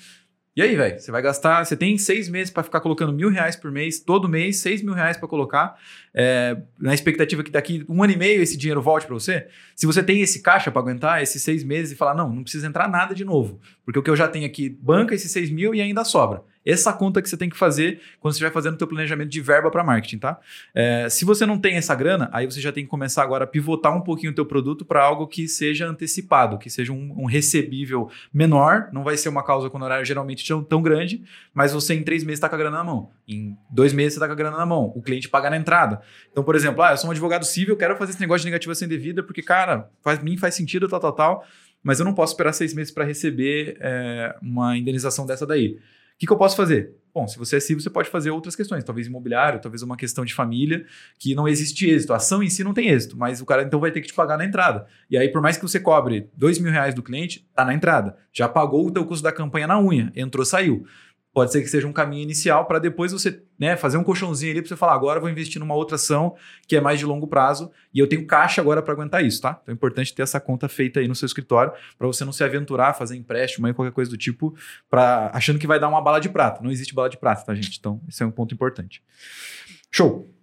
E 0.58 0.62
aí, 0.64 0.76
velho, 0.76 1.00
você 1.00 1.12
vai 1.12 1.22
gastar. 1.22 1.64
Você 1.64 1.78
tem 1.78 2.00
seis 2.00 2.28
meses 2.28 2.50
para 2.50 2.64
ficar 2.64 2.80
colocando 2.80 3.14
mil 3.14 3.30
reais 3.30 3.56
por 3.56 3.72
mês, 3.72 4.00
todo 4.00 4.28
mês, 4.28 4.58
seis 4.58 4.82
mil 4.82 4.96
reais 4.96 5.16
para 5.16 5.28
colocar, 5.28 5.78
é, 6.12 6.58
na 6.80 6.96
expectativa 6.96 7.44
que 7.44 7.52
daqui 7.52 7.86
um 7.88 8.02
ano 8.02 8.14
e 8.14 8.18
meio 8.18 8.42
esse 8.42 8.58
dinheiro 8.58 8.82
volte 8.82 9.06
para 9.06 9.14
você. 9.14 9.46
Se 9.76 9.86
você 9.86 10.02
tem 10.02 10.20
esse 10.20 10.42
caixa 10.42 10.72
para 10.72 10.82
aguentar 10.82 11.22
esses 11.22 11.44
seis 11.44 11.64
meses 11.64 11.92
e 11.92 11.96
falar, 11.96 12.16
não, 12.16 12.34
não 12.34 12.42
precisa 12.42 12.66
entrar 12.66 12.90
nada 12.90 13.14
de 13.14 13.24
novo, 13.24 13.62
porque 13.86 14.00
o 14.00 14.02
que 14.02 14.10
eu 14.10 14.16
já 14.16 14.28
tenho 14.28 14.48
aqui 14.48 14.68
banca 14.68 15.14
esses 15.14 15.32
seis 15.32 15.52
mil 15.52 15.76
e 15.76 15.80
ainda 15.80 16.04
sobra. 16.04 16.42
Essa 16.68 16.92
conta 16.92 17.22
que 17.22 17.30
você 17.30 17.38
tem 17.38 17.50
que 17.50 17.56
fazer 17.56 18.02
quando 18.20 18.34
você 18.34 18.38
estiver 18.38 18.52
fazendo 18.52 18.74
o 18.74 18.78
teu 18.78 18.88
planejamento 18.88 19.30
de 19.30 19.40
verba 19.40 19.72
para 19.72 19.86
marketing, 19.86 20.18
tá? 20.18 20.38
É, 20.76 21.08
se 21.10 21.24
você 21.24 21.46
não 21.46 21.58
tem 21.58 21.78
essa 21.78 21.96
grana, 21.96 22.30
aí 22.34 22.46
você 22.46 22.60
já 22.60 22.74
tem 22.74 22.84
que 22.84 22.90
começar 22.90 23.24
agora 23.24 23.46
a 23.46 23.48
pivotar 23.48 23.96
um 23.96 24.02
pouquinho 24.02 24.34
o 24.34 24.36
teu 24.36 24.46
produto 24.46 24.84
para 24.84 25.02
algo 25.02 25.28
que 25.28 25.48
seja 25.48 25.88
antecipado, 25.88 26.58
que 26.58 26.70
seja 26.70 26.92
um, 26.92 27.14
um, 27.18 27.26
recebível 27.26 28.10
menor, 28.34 28.90
não 28.92 29.02
vai 29.02 29.16
ser 29.16 29.30
uma 29.30 29.44
causa 29.44 29.70
com 29.70 29.82
horário 29.82 30.04
geralmente 30.04 30.46
tão, 30.46 30.62
tão 30.62 30.82
grande, 30.82 31.24
mas 31.54 31.72
você 31.72 31.94
em 31.94 32.04
três 32.04 32.22
meses 32.24 32.38
está 32.38 32.50
com 32.50 32.56
a 32.56 32.58
grana 32.58 32.78
na 32.78 32.84
mão. 32.84 33.12
Em 33.26 33.58
dois 33.70 33.94
meses 33.94 34.14
você 34.14 34.18
está 34.18 34.28
com 34.28 34.34
a 34.34 34.36
grana 34.36 34.58
na 34.58 34.66
mão. 34.66 34.92
O 34.94 35.02
cliente 35.02 35.30
paga 35.30 35.50
na 35.50 35.56
entrada. 35.56 36.02
Então, 36.30 36.44
por 36.44 36.54
exemplo, 36.56 36.82
ah, 36.82 36.92
eu 36.92 36.98
sou 36.98 37.08
um 37.08 37.12
advogado 37.12 37.46
civil, 37.46 37.78
quero 37.78 37.96
fazer 37.96 38.12
esse 38.12 38.20
negócio 38.20 38.42
de 38.42 38.48
negativação 38.48 38.86
indevida 38.86 39.24
porque, 39.24 39.42
cara, 39.42 39.90
faz 40.02 40.22
mim 40.22 40.36
faz 40.36 40.56
sentido, 40.56 40.90
tal, 40.90 41.00
tal, 41.00 41.14
tal, 41.14 41.46
mas 41.82 42.00
eu 42.00 42.06
não 42.06 42.14
posso 42.14 42.34
esperar 42.34 42.52
seis 42.52 42.74
meses 42.74 42.92
para 42.92 43.06
receber 43.06 43.78
é, 43.80 44.36
uma 44.42 44.78
indenização 44.78 45.26
dessa 45.26 45.46
daí. 45.46 45.78
O 46.18 46.20
que, 46.20 46.26
que 46.26 46.34
eu 46.34 46.38
posso 46.38 46.56
fazer? 46.56 46.96
Bom, 47.14 47.28
se 47.28 47.38
você 47.38 47.58
é 47.58 47.60
civil, 47.60 47.80
você 47.80 47.92
pode 47.92 48.10
fazer 48.10 48.32
outras 48.32 48.56
questões, 48.56 48.84
talvez 48.84 49.06
imobiliário, 49.06 49.62
talvez 49.62 49.84
uma 49.84 49.96
questão 49.96 50.26
de 50.26 50.34
família, 50.34 50.84
que 51.20 51.36
não 51.36 51.48
existe 51.48 51.88
êxito. 51.88 52.12
A 52.12 52.16
ação 52.16 52.42
em 52.42 52.50
si 52.50 52.64
não 52.64 52.74
tem 52.74 52.90
êxito, 52.90 53.16
mas 53.16 53.40
o 53.40 53.46
cara 53.46 53.62
então 53.62 53.80
vai 53.80 53.92
ter 53.92 54.02
que 54.02 54.08
te 54.08 54.16
pagar 54.16 54.36
na 54.36 54.44
entrada. 54.44 54.88
E 55.10 55.18
aí, 55.18 55.30
por 55.30 55.42
mais 55.42 55.58
que 55.58 55.64
você 55.64 55.80
cobre 55.80 56.28
dois 56.36 56.58
mil 56.58 56.72
reais 56.72 56.96
do 56.96 57.04
cliente, 57.04 57.48
tá 57.54 57.64
na 57.64 57.74
entrada. 57.74 58.18
Já 58.34 58.50
pagou 58.50 58.88
o 58.88 58.92
teu 58.92 59.06
custo 59.06 59.24
da 59.24 59.32
campanha 59.32 59.68
na 59.68 59.80
unha, 59.80 60.12
entrou, 60.16 60.44
saiu. 60.44 60.86
Pode 61.38 61.52
ser 61.52 61.62
que 61.62 61.68
seja 61.68 61.86
um 61.86 61.94
caminho 61.94 62.24
inicial 62.24 62.66
para 62.66 62.80
depois 62.80 63.12
você 63.12 63.44
né, 63.60 63.78
fazer 63.78 63.96
um 63.96 64.04
colchãozinho 64.04 64.54
ali 64.54 64.60
para 64.60 64.70
você 64.70 64.76
falar, 64.76 64.96
agora 64.96 65.20
vou 65.20 65.30
investir 65.30 65.60
numa 65.60 65.76
outra 65.76 65.94
ação 65.94 66.36
que 66.68 66.76
é 66.76 66.82
mais 66.82 66.98
de 66.98 67.06
longo 67.06 67.28
prazo 67.28 67.72
e 67.94 68.00
eu 68.00 68.08
tenho 68.08 68.26
caixa 68.26 68.60
agora 68.60 68.82
para 68.82 68.92
aguentar 68.92 69.24
isso, 69.24 69.40
tá? 69.40 69.60
Então 69.62 69.72
é 69.72 69.76
importante 69.76 70.16
ter 70.16 70.24
essa 70.24 70.40
conta 70.40 70.68
feita 70.68 71.00
aí 71.00 71.08
no 71.08 71.14
seu 71.14 71.28
escritório 71.28 71.72
para 71.96 72.08
você 72.08 72.26
não 72.26 72.32
se 72.32 72.44
aventurar, 72.44 72.96
fazer 72.96 73.16
empréstimo 73.16 73.68
aí, 73.68 73.74
qualquer 73.76 73.94
coisa 73.94 74.10
do 74.10 74.18
tipo, 74.18 74.56
para 74.90 75.30
achando 75.32 75.60
que 75.60 75.68
vai 75.68 75.80
dar 75.80 75.90
uma 75.90 76.02
bala 76.02 76.20
de 76.20 76.28
prata. 76.28 76.60
Não 76.64 76.72
existe 76.72 76.96
bala 76.96 77.08
de 77.08 77.18
prata, 77.18 77.46
tá, 77.46 77.54
gente? 77.54 77.78
Então, 77.78 78.02
esse 78.10 78.24
é 78.24 78.26
um 78.26 78.32
ponto 78.32 78.56
importante. 78.56 79.04
Show! 79.92 80.34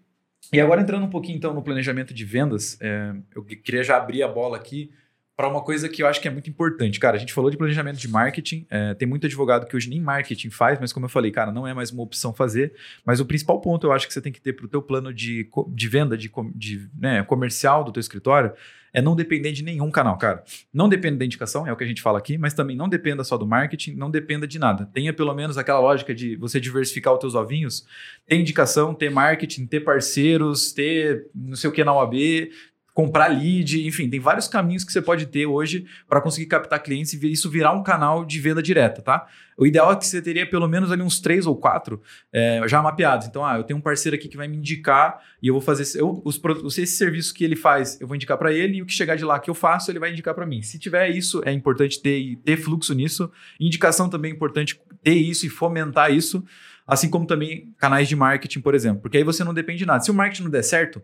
E 0.53 0.61
agora 0.61 0.81
entrando 0.81 1.07
um 1.07 1.11
pouquinho 1.11 1.37
então 1.37 1.53
no 1.53 1.61
planejamento 1.61 2.15
de 2.15 2.25
vendas, 2.25 2.79
é, 2.81 3.13
eu 3.35 3.43
queria 3.43 3.83
já 3.83 3.97
abrir 3.97 4.23
a 4.23 4.29
bola 4.29 4.57
aqui 4.57 4.93
para 5.37 5.49
uma 5.49 5.63
coisa 5.63 5.89
que 5.89 6.03
eu 6.03 6.07
acho 6.07 6.21
que 6.21 6.29
é 6.29 6.31
muito 6.31 6.49
importante. 6.49 7.01
Cara, 7.01 7.17
a 7.17 7.19
gente 7.19 7.33
falou 7.33 7.51
de 7.51 7.57
planejamento 7.57 7.99
de 7.99 8.09
marketing, 8.09 8.67
é, 8.71 8.95
tem 8.95 9.09
muito 9.09 9.27
advogado 9.27 9.67
que 9.67 9.75
hoje 9.75 9.91
nem 9.91 10.01
marketing 10.01 10.51
faz, 10.51 10.79
mas 10.79 10.93
como 10.93 11.07
eu 11.07 11.11
falei, 11.11 11.31
cara, 11.33 11.51
não 11.51 11.67
é 11.67 11.75
mais 11.75 11.91
uma 11.91 12.03
opção 12.03 12.33
fazer. 12.33 12.73
Mas 13.05 13.19
o 13.19 13.27
principal 13.27 13.61
ponto 13.61 13.87
eu 13.87 13.93
acho 13.93 14.07
que 14.07 14.13
você 14.13 14.21
tem 14.21 14.33
que 14.33 14.41
ter 14.41 14.53
para 14.53 14.67
o 14.67 14.69
teu 14.69 14.81
plano 14.81 15.13
de, 15.13 15.49
de 15.69 15.89
venda, 15.89 16.17
de, 16.17 16.31
de 16.55 16.89
né, 16.97 17.23
comercial 17.25 17.83
do 17.83 17.91
teu 17.91 18.01
escritório, 18.01 18.53
é 18.93 19.03
não 19.03 19.17
depender 19.17 19.51
de 19.51 19.65
nenhum 19.65 19.91
canal, 19.91 20.17
cara. 20.17 20.45
Não 20.73 20.89
dependa 20.89 21.19
da 21.19 21.25
indicação, 21.25 21.67
é 21.67 21.73
o 21.73 21.77
que 21.77 21.83
a 21.83 21.87
gente 21.87 22.01
fala 22.01 22.17
aqui, 22.17 22.39
mas 22.39 22.55
também 22.55 22.77
não 22.77 22.89
dependa 22.89 23.25
só 23.25 23.37
do 23.37 23.45
marketing, 23.45 23.97
não 23.97 24.09
dependa 24.09 24.47
de 24.47 24.57
nada. 24.57 24.89
Tenha 24.95 25.13
pelo 25.13 25.35
menos 25.35 25.59
aquela 25.59 25.81
lógica 25.81 26.15
de 26.15 26.37
você 26.37 26.61
diversificar 26.61 27.13
os 27.13 27.19
teus 27.19 27.35
ovinhos, 27.35 27.85
ter 28.25 28.37
indicação, 28.37 28.95
ter 28.95 29.11
marketing, 29.11 29.67
ter 29.67 29.81
parceiros, 29.81 30.73
ter 30.73 31.27
não 31.35 31.57
sei 31.57 31.69
o 31.69 31.73
que 31.73 31.83
na 31.83 31.93
OAB, 31.93 32.15
comprar 32.95 33.27
lead, 33.27 33.85
enfim, 33.87 34.09
tem 34.09 34.21
vários 34.21 34.47
caminhos 34.47 34.85
que 34.85 34.93
você 34.93 35.03
pode 35.03 35.27
ter 35.27 35.47
hoje 35.47 35.85
para 36.09 36.21
conseguir 36.21 36.47
captar 36.47 36.81
clientes 36.81 37.13
e 37.13 37.33
isso 37.33 37.51
virar 37.51 37.73
um 37.73 37.83
canal 37.83 38.25
de 38.25 38.39
venda 38.39 38.63
direta, 38.63 39.03
tá? 39.03 39.27
O 39.59 39.67
ideal 39.67 39.93
é 39.93 39.97
que 39.97 40.07
você 40.07 40.23
teria 40.23 40.49
pelo 40.49 40.69
menos 40.69 40.93
ali 40.93 41.03
uns 41.03 41.21
três 41.21 41.45
ou 41.45 41.57
quatro 41.57 42.01
é, 42.33 42.63
já 42.67 42.81
mapeados. 42.81 43.27
Então, 43.27 43.45
ah, 43.45 43.57
eu 43.57 43.65
tenho 43.65 43.79
um 43.79 43.83
parceiro 43.83 44.15
aqui 44.15 44.29
que 44.29 44.37
vai 44.37 44.47
me 44.47 44.57
indicar 44.57 45.21
e 45.43 45.49
eu 45.49 45.55
vou 45.55 45.61
fazer 45.61 45.99
eu, 45.99 46.23
os, 46.25 46.41
esse 46.79 46.97
serviço 46.97 47.35
que 47.35 47.45
ele 47.45 47.57
faz, 47.57 48.01
eu 48.01 48.07
vou 48.07 48.15
indicar 48.15 48.39
para 48.39 48.53
ele 48.53 48.79
e 48.79 48.83
o 48.83 48.87
que 48.87 48.93
chegar 48.93 49.17
de 49.17 49.25
lá 49.25 49.41
que 49.41 49.51
eu 49.51 49.55
faço, 49.55 49.91
ele 49.91 49.99
vai 49.99 50.13
indicar 50.13 50.33
para 50.33 50.47
mim. 50.47 50.63
Se 50.63 50.79
tiver 50.79 51.11
isso, 51.11 51.43
é 51.45 51.53
importante 51.53 52.01
ter, 52.01 52.37
ter 52.45 52.57
fluxo 52.57 52.95
nisso. 52.95 53.31
Indicação 53.59 54.09
também 54.09 54.31
é 54.31 54.35
importante 54.35 54.81
ter 55.03 55.15
isso 55.15 55.47
e 55.47 55.49
fomentar 55.49 56.13
isso. 56.13 56.45
Assim 56.87 57.09
como 57.09 57.27
também 57.27 57.73
canais 57.79 58.09
de 58.09 58.15
marketing, 58.15 58.61
por 58.61 58.75
exemplo. 58.75 59.01
Porque 59.01 59.17
aí 59.17 59.25
você 59.25 59.43
não 59.43 59.55
depende 59.55 59.79
de 59.79 59.87
nada. 59.87 60.05
Se 60.05 60.11
o 60.11 60.15
marketing 60.15 60.45
não 60.45 60.51
der 60.51 60.63
certo, 60.63 61.03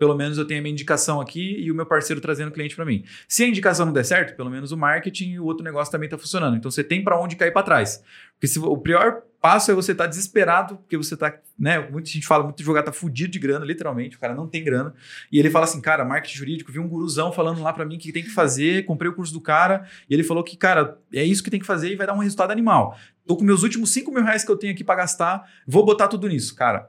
pelo 0.00 0.16
menos 0.16 0.38
eu 0.38 0.46
tenho 0.46 0.60
a 0.60 0.62
minha 0.62 0.72
indicação 0.72 1.20
aqui 1.20 1.60
e 1.60 1.70
o 1.70 1.74
meu 1.74 1.84
parceiro 1.84 2.22
trazendo 2.22 2.50
cliente 2.50 2.74
para 2.74 2.86
mim. 2.86 3.04
Se 3.28 3.44
a 3.44 3.46
indicação 3.46 3.84
não 3.84 3.92
der 3.92 4.02
certo, 4.02 4.34
pelo 4.34 4.48
menos 4.48 4.72
o 4.72 4.76
marketing 4.76 5.32
e 5.32 5.38
o 5.38 5.44
outro 5.44 5.62
negócio 5.62 5.92
também 5.92 6.06
está 6.06 6.16
funcionando. 6.16 6.56
Então 6.56 6.70
você 6.70 6.82
tem 6.82 7.04
para 7.04 7.20
onde 7.20 7.36
cair 7.36 7.52
para 7.52 7.62
trás. 7.62 8.02
Porque 8.32 8.46
se, 8.46 8.58
o 8.58 8.78
pior 8.78 9.20
passo 9.42 9.70
é 9.70 9.74
você 9.74 9.92
estar 9.92 10.04
tá 10.04 10.08
desesperado, 10.08 10.76
porque 10.76 10.96
você 10.96 11.12
está, 11.12 11.38
né? 11.58 11.86
Muita 11.90 12.08
gente 12.08 12.26
fala, 12.26 12.44
muito 12.44 12.62
jogar 12.62 12.82
tá 12.82 12.92
fudido 12.92 13.30
de 13.30 13.38
grana, 13.38 13.62
literalmente, 13.62 14.16
o 14.16 14.18
cara 14.18 14.34
não 14.34 14.48
tem 14.48 14.64
grana. 14.64 14.94
E 15.30 15.38
ele 15.38 15.50
fala 15.50 15.66
assim, 15.66 15.82
cara, 15.82 16.02
marketing 16.02 16.38
jurídico, 16.38 16.72
vi 16.72 16.78
um 16.78 16.88
guruzão 16.88 17.30
falando 17.30 17.60
lá 17.60 17.70
para 17.70 17.84
mim 17.84 17.98
que 17.98 18.10
tem 18.10 18.22
que 18.22 18.30
fazer, 18.30 18.86
comprei 18.86 19.10
o 19.10 19.14
curso 19.14 19.34
do 19.34 19.40
cara, 19.40 19.86
e 20.08 20.14
ele 20.14 20.24
falou 20.24 20.42
que, 20.42 20.56
cara, 20.56 20.98
é 21.12 21.22
isso 21.22 21.44
que 21.44 21.50
tem 21.50 21.60
que 21.60 21.66
fazer 21.66 21.92
e 21.92 21.96
vai 21.96 22.06
dar 22.06 22.14
um 22.14 22.20
resultado 22.20 22.52
animal. 22.52 22.96
Tô 23.26 23.36
com 23.36 23.44
meus 23.44 23.62
últimos 23.62 23.90
5 23.90 24.10
mil 24.10 24.24
reais 24.24 24.44
que 24.44 24.50
eu 24.50 24.56
tenho 24.56 24.72
aqui 24.72 24.82
para 24.82 24.94
gastar, 24.94 25.46
vou 25.66 25.84
botar 25.84 26.08
tudo 26.08 26.26
nisso. 26.26 26.56
Cara, 26.56 26.88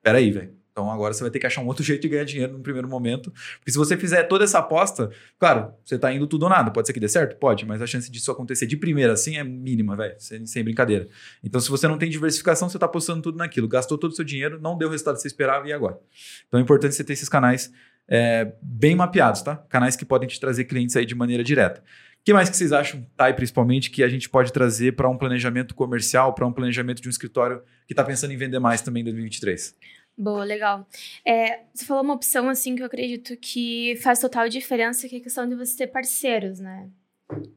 peraí, 0.00 0.30
velho 0.30 0.65
então 0.76 0.90
agora 0.90 1.14
você 1.14 1.22
vai 1.22 1.30
ter 1.30 1.38
que 1.38 1.46
achar 1.46 1.62
um 1.62 1.66
outro 1.66 1.82
jeito 1.82 2.02
de 2.02 2.08
ganhar 2.10 2.24
dinheiro 2.24 2.52
no 2.52 2.60
primeiro 2.60 2.86
momento. 2.86 3.32
Porque 3.58 3.72
se 3.72 3.78
você 3.78 3.96
fizer 3.96 4.24
toda 4.24 4.44
essa 4.44 4.58
aposta, 4.58 5.10
claro, 5.38 5.72
você 5.82 5.94
está 5.94 6.12
indo 6.12 6.26
tudo 6.26 6.42
ou 6.42 6.50
nada. 6.50 6.70
Pode 6.70 6.86
ser 6.86 6.92
que 6.92 7.00
dê 7.00 7.08
certo? 7.08 7.36
Pode, 7.36 7.64
mas 7.64 7.80
a 7.80 7.86
chance 7.86 8.10
disso 8.10 8.30
acontecer 8.30 8.66
de 8.66 8.76
primeira 8.76 9.14
assim 9.14 9.38
é 9.38 9.42
mínima, 9.42 9.96
velho. 9.96 10.14
Sem, 10.18 10.44
sem, 10.44 10.62
brincadeira. 10.62 11.08
Então, 11.42 11.58
se 11.62 11.70
você 11.70 11.88
não 11.88 11.96
tem 11.96 12.10
diversificação, 12.10 12.68
você 12.68 12.76
está 12.76 12.84
apostando 12.84 13.22
tudo 13.22 13.38
naquilo. 13.38 13.66
Gastou 13.66 13.96
todo 13.96 14.12
o 14.12 14.14
seu 14.14 14.24
dinheiro, 14.24 14.60
não 14.60 14.76
deu 14.76 14.88
o 14.88 14.90
resultado 14.90 15.14
que 15.14 15.22
você 15.22 15.28
esperava 15.28 15.66
e 15.66 15.72
agora? 15.72 15.98
Então 16.46 16.60
é 16.60 16.62
importante 16.62 16.94
você 16.94 17.02
ter 17.02 17.14
esses 17.14 17.28
canais 17.28 17.72
é, 18.06 18.52
bem 18.60 18.94
mapeados, 18.94 19.40
tá? 19.40 19.56
Canais 19.70 19.96
que 19.96 20.04
podem 20.04 20.28
te 20.28 20.38
trazer 20.38 20.64
clientes 20.64 20.94
aí 20.94 21.06
de 21.06 21.14
maneira 21.14 21.42
direta. 21.42 21.80
O 22.20 22.24
que 22.26 22.34
mais 22.34 22.50
que 22.50 22.56
vocês 22.56 22.72
acham, 22.72 23.06
Thay, 23.16 23.32
principalmente, 23.32 23.90
que 23.90 24.02
a 24.02 24.08
gente 24.08 24.28
pode 24.28 24.52
trazer 24.52 24.94
para 24.94 25.08
um 25.08 25.16
planejamento 25.16 25.74
comercial, 25.74 26.34
para 26.34 26.46
um 26.46 26.52
planejamento 26.52 27.00
de 27.00 27.08
um 27.08 27.10
escritório 27.10 27.62
que 27.86 27.94
está 27.94 28.04
pensando 28.04 28.32
em 28.32 28.36
vender 28.36 28.58
mais 28.58 28.82
também 28.82 29.00
em 29.00 29.04
2023? 29.04 29.74
Boa, 30.18 30.44
legal. 30.44 30.86
É, 31.24 31.60
você 31.74 31.84
falou 31.84 32.02
uma 32.02 32.14
opção, 32.14 32.48
assim, 32.48 32.74
que 32.74 32.82
eu 32.82 32.86
acredito 32.86 33.36
que 33.36 33.96
faz 34.02 34.18
total 34.18 34.48
diferença, 34.48 35.08
que 35.08 35.16
é 35.16 35.18
a 35.18 35.22
questão 35.22 35.46
de 35.46 35.54
você 35.54 35.76
ter 35.76 35.88
parceiros, 35.88 36.58
né? 36.58 36.88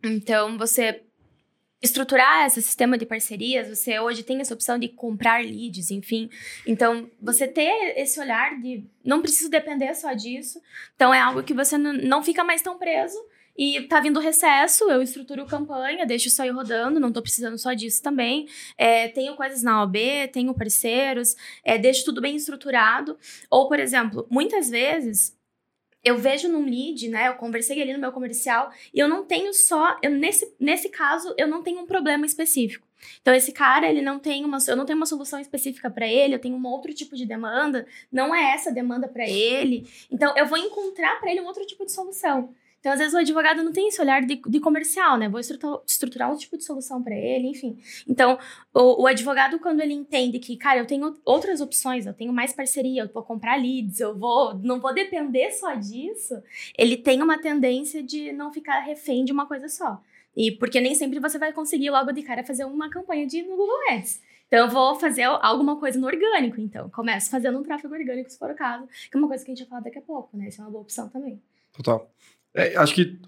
Então, 0.04 0.58
você 0.58 1.04
estruturar 1.82 2.46
esse 2.46 2.62
sistema 2.62 2.98
de 2.98 3.06
parcerias, 3.06 3.70
você 3.70 3.98
hoje 4.00 4.24
tem 4.24 4.42
essa 4.42 4.54
opção 4.54 4.78
de 4.78 4.90
comprar 4.90 5.42
leads, 5.42 5.92
enfim. 5.92 6.30
Então, 6.68 7.10
você 7.22 7.48
ter 7.48 7.94
esse 7.98 8.20
olhar 8.20 8.60
de 8.60 8.84
não 9.04 9.22
preciso 9.22 9.50
depender 9.50 9.94
só 9.94 10.12
disso. 10.12 10.62
Então, 10.96 11.14
é 11.14 11.22
algo 11.22 11.42
que 11.42 11.54
você 11.54 11.78
não 11.78 12.22
fica 12.22 12.44
mais 12.44 12.62
tão 12.62 12.78
preso. 12.78 13.18
E 13.60 13.82
tá 13.82 14.00
vindo 14.00 14.22
recesso, 14.22 14.90
eu 14.90 15.02
estruturo 15.02 15.46
campanha, 15.46 16.06
deixo 16.06 16.30
isso 16.30 16.42
aí 16.42 16.50
rodando, 16.50 16.98
não 16.98 17.12
tô 17.12 17.22
precisando 17.22 17.58
só 17.58 17.74
disso 17.74 18.02
também. 18.02 18.48
É, 18.78 19.10
tenho 19.10 19.36
coisas 19.36 19.62
na 19.62 19.84
OB, 19.84 20.30
tenho 20.32 20.54
parceiros, 20.54 21.36
é, 21.62 21.78
deixo 21.78 22.06
tudo 22.06 22.22
bem 22.22 22.38
estruturado. 22.38 23.18
Ou, 23.52 23.68
por 23.68 23.78
exemplo, 23.78 24.26
muitas 24.30 24.70
vezes 24.70 25.38
eu 26.02 26.18
vejo 26.18 26.48
num 26.48 26.64
lead, 26.64 27.10
né? 27.10 27.28
Eu 27.28 27.34
conversei 27.34 27.82
ali 27.82 27.92
no 27.92 28.00
meu 28.00 28.14
comercial 28.14 28.72
e 28.94 29.00
eu 29.00 29.10
não 29.10 29.26
tenho 29.26 29.54
só, 29.54 29.98
eu, 30.02 30.12
nesse, 30.12 30.56
nesse 30.58 30.88
caso, 30.88 31.36
eu 31.38 31.46
não 31.46 31.62
tenho 31.62 31.82
um 31.82 31.86
problema 31.86 32.26
específico. 32.26 32.88
Então 33.22 33.34
esse 33.34 33.52
cara, 33.52 33.90
ele 33.90 34.02
não 34.02 34.20
tem 34.20 34.46
uma, 34.46 34.60
eu 34.70 34.76
não 34.78 34.86
tenho 34.86 34.96
uma 34.96 35.06
solução 35.06 35.38
específica 35.38 35.90
para 35.90 36.08
ele, 36.08 36.34
eu 36.34 36.40
tenho 36.40 36.56
um 36.56 36.66
outro 36.66 36.94
tipo 36.94 37.14
de 37.14 37.26
demanda, 37.26 37.86
não 38.10 38.34
é 38.34 38.54
essa 38.54 38.72
demanda 38.72 39.10
para 39.10 39.28
ele. 39.28 39.86
Então 40.10 40.34
eu 40.38 40.46
vou 40.46 40.58
encontrar 40.58 41.20
para 41.20 41.30
ele 41.30 41.42
um 41.42 41.46
outro 41.46 41.66
tipo 41.66 41.84
de 41.84 41.92
solução. 41.92 42.56
Então, 42.80 42.94
às 42.94 43.00
vezes, 43.00 43.14
o 43.14 43.18
advogado 43.18 43.62
não 43.62 43.74
tem 43.74 43.90
esse 43.90 44.02
olhar 44.02 44.22
de, 44.22 44.42
de 44.48 44.60
comercial, 44.60 45.18
né? 45.18 45.28
Vou 45.28 45.40
estruturar, 45.40 45.80
estruturar 45.86 46.32
um 46.32 46.38
tipo 46.38 46.58
de 46.58 46.64
solução 46.64 47.04
para 47.04 47.14
ele, 47.16 47.48
enfim. 47.48 47.78
Então, 48.08 48.40
o, 48.74 49.04
o, 49.04 49.08
advogado, 49.08 49.60
quando 49.60 49.82
ele 49.82 49.94
entende 49.94 50.40
que, 50.40 50.56
cara, 50.56 50.80
eu 50.80 50.86
tenho 50.86 51.18
outras 51.26 51.60
opções, 51.60 52.06
eu 52.06 52.14
tenho 52.14 52.32
mais 52.32 52.54
parceria, 52.54 53.04
eu 53.04 53.10
vou 53.14 53.24
comprar 53.24 53.58
leads, 53.58 54.00
eu 54.00 54.18
vou. 54.18 54.54
não 54.56 54.80
vou 54.80 54.94
depender 54.94 55.52
só 55.52 55.74
disso, 55.76 56.42
ele 56.78 56.96
tem 56.96 57.22
uma 57.22 57.38
tendência 57.38 58.02
de 58.02 58.32
não 58.32 58.52
ficar 58.52 58.80
refém 58.80 59.26
de 59.26 59.34
uma 59.34 59.46
coisa 59.46 59.68
só. 59.68 60.02
E 60.36 60.52
porque 60.52 60.80
nem 60.80 60.96
sempre 60.96 61.20
você 61.20 61.38
vai 61.38 61.52
conseguir 61.52 61.90
logo 61.90 62.14
de 62.14 62.24
cara 62.24 62.46
fazer 62.46 62.64
uma 62.64 62.90
campanha 62.90 63.28
de 63.28 63.42
no 63.42 63.58
Google 63.58 63.92
Ads. 63.92 64.22
Então, 64.48 64.60
eu 64.60 64.70
vou 64.70 64.96
fazer 64.96 65.24
alguma 65.24 65.76
coisa 65.78 66.00
no 66.00 66.08
orgânico, 66.08 66.60
então. 66.62 66.90
Começo 66.90 67.30
fazendo 67.30 67.60
um 67.60 67.64
tráfego 67.64 67.94
orgânico, 67.94 68.32
se 68.32 68.40
for 68.40 68.50
o 68.50 68.56
caso, 68.56 68.88
que 68.88 69.16
é 69.16 69.18
uma 69.18 69.28
coisa 69.28 69.44
que 69.44 69.52
a 69.52 69.54
gente 69.54 69.64
vai 69.66 69.70
falar 69.70 69.82
daqui 69.82 70.00
a 70.00 70.02
pouco, 70.02 70.36
né? 70.38 70.48
Isso 70.48 70.62
é 70.62 70.64
uma 70.64 70.72
boa 70.72 70.82
opção 70.82 71.10
também. 71.10 71.40
Total. 71.72 72.10
É, 72.54 72.76
acho 72.78 72.94
que, 72.94 73.20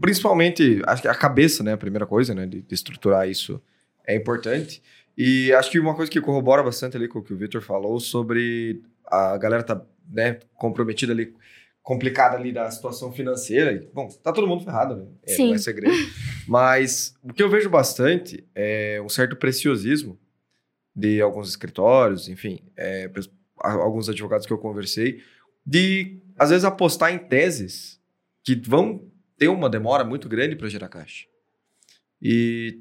principalmente, 0.00 0.82
acho 0.86 1.02
que 1.02 1.08
a 1.08 1.14
cabeça, 1.14 1.62
né? 1.62 1.72
A 1.72 1.78
primeira 1.78 2.06
coisa, 2.06 2.34
né? 2.34 2.46
De, 2.46 2.62
de, 2.62 2.74
estruturar 2.74 3.28
isso 3.28 3.60
é 4.06 4.14
importante. 4.14 4.82
E 5.16 5.52
acho 5.52 5.70
que 5.70 5.78
uma 5.78 5.94
coisa 5.94 6.10
que 6.10 6.20
corrobora 6.20 6.62
bastante 6.62 6.96
ali 6.96 7.08
com 7.08 7.20
o 7.20 7.22
que 7.22 7.32
o 7.32 7.36
Victor 7.36 7.62
falou 7.62 8.00
sobre 8.00 8.82
a 9.06 9.36
galera 9.38 9.62
tá, 9.62 9.80
né, 10.10 10.40
comprometida 10.56 11.12
ali, 11.12 11.34
complicada 11.82 12.36
ali 12.36 12.52
da 12.52 12.68
situação 12.70 13.12
financeira. 13.12 13.86
Bom, 13.92 14.08
tá 14.22 14.32
todo 14.32 14.46
mundo 14.46 14.64
ferrado, 14.64 14.96
né? 14.96 15.06
É, 15.22 15.34
Sim. 15.34 15.48
Não 15.48 15.54
é 15.54 15.58
segredo. 15.58 15.94
Mas 16.48 17.14
o 17.22 17.32
que 17.32 17.42
eu 17.42 17.48
vejo 17.48 17.70
bastante 17.70 18.44
é 18.54 19.00
um 19.04 19.08
certo 19.08 19.36
preciosismo 19.36 20.18
de 20.94 21.20
alguns 21.20 21.48
escritórios, 21.48 22.28
enfim, 22.28 22.60
é, 22.76 23.10
alguns 23.58 24.08
advogados 24.08 24.46
que 24.46 24.52
eu 24.52 24.58
conversei, 24.58 25.22
de 25.66 26.18
às 26.38 26.50
vezes 26.50 26.64
apostar 26.64 27.12
em 27.12 27.18
teses 27.18 28.00
que 28.44 28.54
vão 28.54 29.10
ter 29.36 29.48
uma 29.48 29.68
demora 29.68 30.04
muito 30.04 30.28
grande 30.28 30.54
para 30.54 30.68
gerar 30.68 30.88
caixa. 30.88 31.26
E 32.20 32.80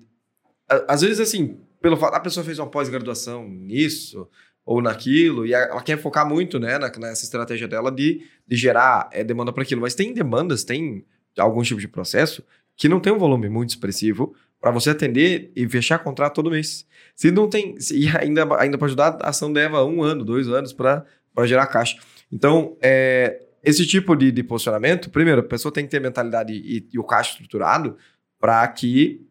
às 0.87 1.01
vezes, 1.01 1.19
assim, 1.19 1.57
pelo 1.81 1.97
fato 1.97 2.15
a 2.15 2.19
pessoa 2.19 2.45
fez 2.45 2.59
uma 2.59 2.69
pós-graduação 2.69 3.47
nisso 3.47 4.29
ou 4.65 4.81
naquilo, 4.81 5.45
e 5.45 5.53
ela 5.53 5.81
quer 5.81 5.97
focar 5.97 6.27
muito 6.27 6.57
né, 6.59 6.79
nessa 6.97 7.25
estratégia 7.25 7.67
dela 7.67 7.91
de, 7.91 8.25
de 8.47 8.55
gerar 8.55 9.09
é, 9.11 9.23
demanda 9.23 9.51
para 9.51 9.63
aquilo. 9.63 9.81
Mas 9.81 9.95
tem 9.95 10.13
demandas, 10.13 10.63
tem 10.63 11.05
algum 11.37 11.61
tipo 11.61 11.81
de 11.81 11.87
processo 11.87 12.43
que 12.75 12.87
não 12.87 12.99
tem 12.99 13.11
um 13.11 13.17
volume 13.17 13.49
muito 13.49 13.71
expressivo 13.71 14.33
para 14.59 14.71
você 14.71 14.91
atender 14.91 15.51
e 15.55 15.67
fechar 15.67 15.99
contrato 15.99 16.35
todo 16.35 16.49
mês. 16.49 16.87
Se 17.15 17.29
não 17.29 17.49
tem, 17.49 17.77
se, 17.79 17.97
e 17.97 18.07
ainda, 18.17 18.47
ainda 18.57 18.77
para 18.77 18.87
ajudar, 18.87 19.17
a 19.21 19.29
ação 19.29 19.51
leva 19.51 19.83
um 19.83 20.01
ano, 20.01 20.23
dois 20.23 20.47
anos 20.47 20.71
para 20.71 21.05
gerar 21.43 21.67
caixa. 21.67 21.97
Então, 22.31 22.77
é, 22.81 23.41
esse 23.63 23.85
tipo 23.87 24.15
de, 24.15 24.31
de, 24.31 24.43
posicionamento, 24.43 25.09
primeiro, 25.09 25.41
a 25.41 25.43
pessoa 25.43 25.73
tem 25.73 25.85
que 25.85 25.91
ter 25.91 26.01
mentalidade 26.01 26.53
e, 26.53 26.87
e 26.91 26.99
o 26.99 27.03
caixa 27.03 27.31
estruturado 27.31 27.97
para 28.39 28.67
que 28.67 29.25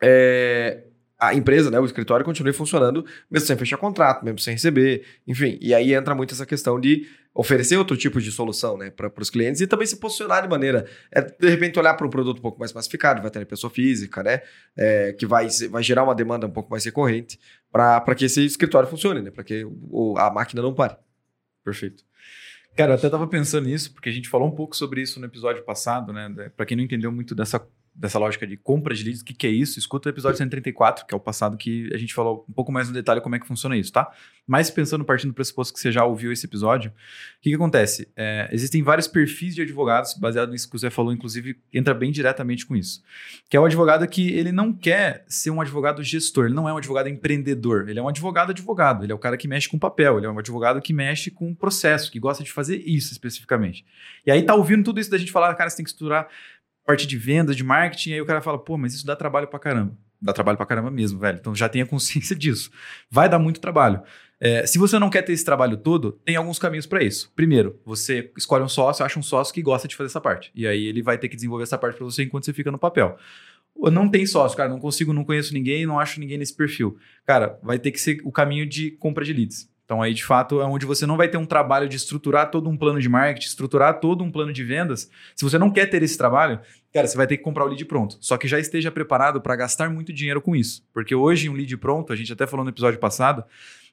é, 0.00 0.84
a 1.18 1.34
empresa, 1.34 1.70
né, 1.70 1.78
o 1.78 1.84
escritório 1.84 2.24
continue 2.24 2.52
funcionando, 2.52 3.06
mesmo 3.30 3.46
sem 3.46 3.56
fechar 3.56 3.76
contrato, 3.76 4.24
mesmo 4.24 4.40
sem 4.40 4.54
receber, 4.54 5.04
enfim. 5.24 5.56
E 5.60 5.72
aí 5.72 5.94
entra 5.94 6.16
muito 6.16 6.34
essa 6.34 6.44
questão 6.44 6.80
de 6.80 7.06
oferecer 7.32 7.76
outro 7.76 7.96
tipo 7.96 8.20
de 8.20 8.30
solução 8.32 8.76
né, 8.76 8.90
para 8.90 9.10
os 9.18 9.30
clientes 9.30 9.60
e 9.60 9.66
também 9.66 9.86
se 9.86 9.96
posicionar 9.96 10.42
de 10.42 10.48
maneira, 10.48 10.84
é, 11.12 11.20
de 11.20 11.48
repente, 11.48 11.78
olhar 11.78 11.94
para 11.94 12.06
um 12.06 12.10
produto 12.10 12.38
um 12.38 12.42
pouco 12.42 12.58
mais 12.58 12.72
massificado, 12.72 13.22
vai 13.22 13.30
ter 13.30 13.46
pessoa 13.46 13.70
física, 13.70 14.22
né, 14.22 14.42
é, 14.76 15.12
que 15.12 15.24
vai, 15.24 15.46
vai 15.70 15.82
gerar 15.82 16.02
uma 16.02 16.14
demanda 16.14 16.46
um 16.46 16.50
pouco 16.50 16.70
mais 16.70 16.84
recorrente 16.84 17.38
para 17.70 18.14
que 18.16 18.24
esse 18.24 18.44
escritório 18.44 18.88
funcione, 18.88 19.22
né, 19.22 19.30
para 19.30 19.44
que 19.44 19.64
o, 19.64 20.16
a 20.18 20.28
máquina 20.28 20.60
não 20.60 20.74
pare. 20.74 20.96
Perfeito. 21.64 22.04
Cara, 22.74 22.92
eu 22.92 22.94
até 22.96 23.08
tava 23.10 23.26
pensando 23.26 23.66
nisso, 23.66 23.92
porque 23.92 24.08
a 24.08 24.12
gente 24.12 24.28
falou 24.28 24.48
um 24.48 24.54
pouco 24.54 24.74
sobre 24.74 25.02
isso 25.02 25.20
no 25.20 25.26
episódio 25.26 25.62
passado, 25.62 26.12
né? 26.12 26.50
Para 26.56 26.64
quem 26.64 26.76
não 26.76 26.84
entendeu 26.84 27.12
muito 27.12 27.34
dessa 27.34 27.66
dessa 27.94 28.18
lógica 28.18 28.46
de 28.46 28.56
compra 28.56 28.94
de 28.94 29.04
leads, 29.04 29.20
o 29.20 29.24
que, 29.24 29.34
que 29.34 29.46
é 29.46 29.50
isso? 29.50 29.78
Escuta 29.78 30.08
o 30.08 30.12
episódio 30.12 30.38
134, 30.38 31.06
que 31.06 31.14
é 31.14 31.16
o 31.16 31.20
passado 31.20 31.56
que 31.56 31.90
a 31.92 31.98
gente 31.98 32.14
falou 32.14 32.44
um 32.48 32.52
pouco 32.52 32.72
mais 32.72 32.88
no 32.88 32.94
detalhe 32.94 33.20
como 33.20 33.36
é 33.36 33.38
que 33.38 33.46
funciona 33.46 33.76
isso, 33.76 33.92
tá? 33.92 34.10
Mas 34.46 34.70
pensando, 34.70 35.04
partindo 35.04 35.30
do 35.30 35.34
pressuposto 35.34 35.74
que 35.74 35.78
você 35.78 35.92
já 35.92 36.04
ouviu 36.04 36.32
esse 36.32 36.46
episódio, 36.46 36.90
o 36.90 37.42
que, 37.42 37.50
que 37.50 37.54
acontece? 37.54 38.10
É, 38.16 38.48
existem 38.50 38.82
vários 38.82 39.06
perfis 39.06 39.54
de 39.54 39.62
advogados, 39.62 40.14
baseado 40.14 40.50
nisso 40.50 40.68
que 40.68 40.78
você 40.78 40.90
falou, 40.90 41.12
inclusive 41.12 41.60
entra 41.72 41.92
bem 41.92 42.10
diretamente 42.10 42.66
com 42.66 42.74
isso. 42.74 43.02
Que 43.48 43.56
é 43.56 43.60
o 43.60 43.64
advogado 43.64 44.06
que 44.08 44.32
ele 44.32 44.50
não 44.50 44.72
quer 44.72 45.24
ser 45.28 45.50
um 45.50 45.60
advogado 45.60 46.02
gestor, 46.02 46.46
ele 46.46 46.54
não 46.54 46.68
é 46.68 46.72
um 46.72 46.78
advogado 46.78 47.08
empreendedor, 47.08 47.88
ele 47.88 47.98
é 47.98 48.02
um 48.02 48.08
advogado 48.08 48.50
advogado, 48.50 49.04
ele 49.04 49.12
é 49.12 49.14
o 49.14 49.18
cara 49.18 49.36
que 49.36 49.46
mexe 49.46 49.68
com 49.68 49.78
papel, 49.78 50.18
ele 50.18 50.26
é 50.26 50.30
um 50.30 50.38
advogado 50.38 50.80
que 50.80 50.92
mexe 50.92 51.30
com 51.30 51.54
processo, 51.54 52.10
que 52.10 52.18
gosta 52.18 52.42
de 52.42 52.50
fazer 52.50 52.82
isso 52.86 53.12
especificamente. 53.12 53.84
E 54.26 54.30
aí 54.30 54.42
tá 54.42 54.54
ouvindo 54.54 54.82
tudo 54.82 54.98
isso 54.98 55.10
da 55.10 55.18
gente 55.18 55.30
falar, 55.30 55.54
cara, 55.54 55.68
você 55.68 55.76
tem 55.76 55.84
que 55.84 55.90
estruturar 55.90 56.26
parte 56.84 57.06
de 57.06 57.16
vendas, 57.16 57.56
de 57.56 57.64
marketing, 57.64 58.14
aí 58.14 58.20
o 58.20 58.26
cara 58.26 58.40
fala, 58.40 58.58
pô, 58.58 58.76
mas 58.76 58.94
isso 58.94 59.06
dá 59.06 59.14
trabalho 59.14 59.48
pra 59.48 59.58
caramba. 59.58 59.96
Dá 60.20 60.32
trabalho 60.32 60.56
pra 60.56 60.66
caramba 60.66 60.90
mesmo, 60.90 61.18
velho. 61.18 61.38
Então 61.38 61.54
já 61.54 61.68
tenha 61.68 61.84
consciência 61.84 62.34
disso. 62.36 62.70
Vai 63.10 63.28
dar 63.28 63.38
muito 63.38 63.60
trabalho. 63.60 64.02
É, 64.40 64.66
se 64.66 64.76
você 64.76 64.98
não 64.98 65.08
quer 65.08 65.22
ter 65.22 65.32
esse 65.32 65.44
trabalho 65.44 65.76
todo, 65.76 66.12
tem 66.24 66.34
alguns 66.34 66.58
caminhos 66.58 66.86
para 66.86 67.02
isso. 67.02 67.32
Primeiro, 67.34 67.80
você 67.84 68.32
escolhe 68.36 68.64
um 68.64 68.68
sócio, 68.68 69.04
acha 69.04 69.18
um 69.18 69.22
sócio 69.22 69.54
que 69.54 69.62
gosta 69.62 69.86
de 69.86 69.94
fazer 69.94 70.08
essa 70.08 70.20
parte. 70.20 70.50
E 70.54 70.66
aí 70.66 70.84
ele 70.84 71.02
vai 71.02 71.16
ter 71.16 71.28
que 71.28 71.36
desenvolver 71.36 71.62
essa 71.62 71.78
parte 71.78 71.96
para 71.96 72.04
você 72.04 72.24
enquanto 72.24 72.44
você 72.44 72.52
fica 72.52 72.70
no 72.70 72.78
papel. 72.78 73.16
Ou 73.74 73.90
não 73.90 74.08
tem 74.08 74.26
sócio, 74.26 74.56
cara, 74.56 74.68
não 74.68 74.78
consigo, 74.78 75.12
não 75.12 75.24
conheço 75.24 75.54
ninguém, 75.54 75.86
não 75.86 75.98
acho 75.98 76.20
ninguém 76.20 76.38
nesse 76.38 76.54
perfil. 76.54 76.96
Cara, 77.24 77.58
vai 77.62 77.78
ter 77.78 77.90
que 77.90 78.00
ser 78.00 78.20
o 78.24 78.32
caminho 78.32 78.66
de 78.66 78.90
compra 78.92 79.24
de 79.24 79.32
leads. 79.32 79.71
Então 79.92 80.00
aí, 80.00 80.14
de 80.14 80.24
fato, 80.24 80.58
é 80.58 80.64
onde 80.64 80.86
você 80.86 81.04
não 81.04 81.18
vai 81.18 81.28
ter 81.28 81.36
um 81.36 81.44
trabalho 81.44 81.86
de 81.86 81.98
estruturar 81.98 82.50
todo 82.50 82.66
um 82.70 82.78
plano 82.78 82.98
de 82.98 83.10
marketing, 83.10 83.46
estruturar 83.46 84.00
todo 84.00 84.24
um 84.24 84.30
plano 84.30 84.50
de 84.50 84.64
vendas. 84.64 85.10
Se 85.36 85.44
você 85.44 85.58
não 85.58 85.70
quer 85.70 85.84
ter 85.84 86.02
esse 86.02 86.16
trabalho, 86.16 86.60
cara, 86.94 87.06
você 87.06 87.14
vai 87.14 87.26
ter 87.26 87.36
que 87.36 87.42
comprar 87.42 87.66
o 87.66 87.68
lead 87.68 87.84
pronto. 87.84 88.16
Só 88.18 88.38
que 88.38 88.48
já 88.48 88.58
esteja 88.58 88.90
preparado 88.90 89.38
para 89.42 89.54
gastar 89.54 89.90
muito 89.90 90.10
dinheiro 90.10 90.40
com 90.40 90.56
isso. 90.56 90.82
Porque 90.94 91.14
hoje, 91.14 91.50
um 91.50 91.52
lead 91.52 91.76
pronto, 91.76 92.10
a 92.10 92.16
gente 92.16 92.32
até 92.32 92.46
falou 92.46 92.64
no 92.64 92.70
episódio 92.70 92.98
passado, 92.98 93.44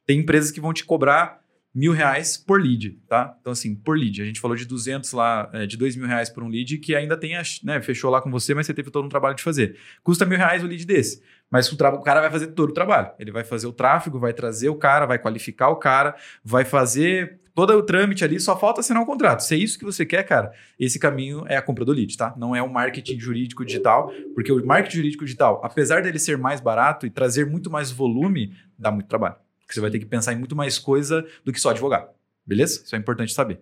tem 0.06 0.20
empresas 0.20 0.52
que 0.52 0.62
vão 0.62 0.72
te 0.72 0.86
cobrar 0.86 1.42
mil 1.76 1.92
reais 1.92 2.38
por 2.38 2.62
lead, 2.62 2.98
tá? 3.08 3.36
Então, 3.42 3.52
assim, 3.52 3.76
por 3.76 3.98
lead. 3.98 4.22
A 4.22 4.26
gente 4.26 4.40
falou 4.40 4.56
de 4.56 4.66
200 4.66 5.12
lá, 5.12 5.50
é, 5.54 5.66
de 5.66 5.76
dois 5.76 5.98
mil 5.98 6.08
reais 6.08 6.30
por 6.30 6.44
um 6.44 6.48
lead, 6.48 6.78
que 6.78 6.96
ainda 6.96 7.18
tem, 7.18 7.36
a, 7.36 7.44
né, 7.62 7.82
fechou 7.82 8.10
lá 8.10 8.22
com 8.22 8.32
você, 8.32 8.54
mas 8.54 8.66
você 8.66 8.74
teve 8.74 8.90
todo 8.90 9.06
um 9.06 9.10
trabalho 9.10 9.36
de 9.36 9.44
fazer. 9.44 9.78
Custa 10.02 10.26
mil 10.26 10.38
reais 10.38 10.64
o 10.64 10.68
lead 10.68 10.86
desse. 10.86 11.22
Mas 11.50 11.72
o, 11.72 11.76
o, 11.76 12.02
cara 12.02 12.22
vai 12.22 12.30
fazer 12.30 12.48
todo 12.48 12.70
o 12.70 12.74
trabalho. 12.74 13.12
Ele 13.18 13.32
vai 13.32 13.44
fazer 13.44 13.68
o 13.68 13.74
tráfego, 13.74 14.20
vai 14.20 14.34
trazer 14.34 14.70
o 14.70 14.76
cara, 14.76 15.06
vai 15.06 15.18
qualificar 15.18 15.70
o 15.70 15.76
cara, 15.76 16.16
vai 16.44 16.64
fazer 16.64 17.40
todo 17.56 17.74
o 17.74 17.84
trâmite 17.84 18.24
ali, 18.24 18.40
só 18.40 18.58
falta 18.58 18.80
assinar 18.80 19.02
o 19.02 19.04
um 19.04 19.08
contrato. 19.08 19.42
Se 19.42 19.56
é 19.56 19.58
isso 19.58 19.78
que 19.78 19.84
você 19.84 20.06
quer, 20.06 20.24
cara, 20.24 20.54
esse 20.80 20.98
caminho 20.98 21.44
é 21.48 21.58
a 21.58 21.62
compra 21.62 21.84
do 21.84 21.92
lead, 21.92 22.16
tá? 22.16 22.34
Não 22.38 22.56
é 22.56 22.62
o 22.62 22.72
marketing 22.72 23.20
jurídico 23.20 23.66
digital, 23.66 24.14
porque 24.34 24.52
o 24.52 24.66
marketing 24.66 24.98
jurídico 24.98 25.26
digital, 25.26 25.60
apesar 25.64 26.02
dele 26.02 26.20
ser 26.20 26.38
mais 26.38 26.62
barato 26.62 27.06
e 27.06 27.10
trazer 27.10 27.46
muito 27.46 27.70
mais 27.70 27.92
volume, 27.92 28.56
dá 28.78 28.92
muito 28.92 29.08
trabalho. 29.08 29.36
Porque 29.62 29.74
você 29.74 29.82
vai 29.82 29.92
ter 29.92 30.00
que 30.00 30.06
pensar 30.06 30.34
em 30.34 30.38
muito 30.38 30.56
mais 30.56 30.80
coisa 30.80 31.26
do 31.44 31.52
que 31.52 31.60
só 31.60 31.72
advogar. 31.72 32.08
Beleza? 32.46 32.82
Isso 32.84 32.96
é 32.96 33.00
importante 33.00 33.34
saber. 33.34 33.60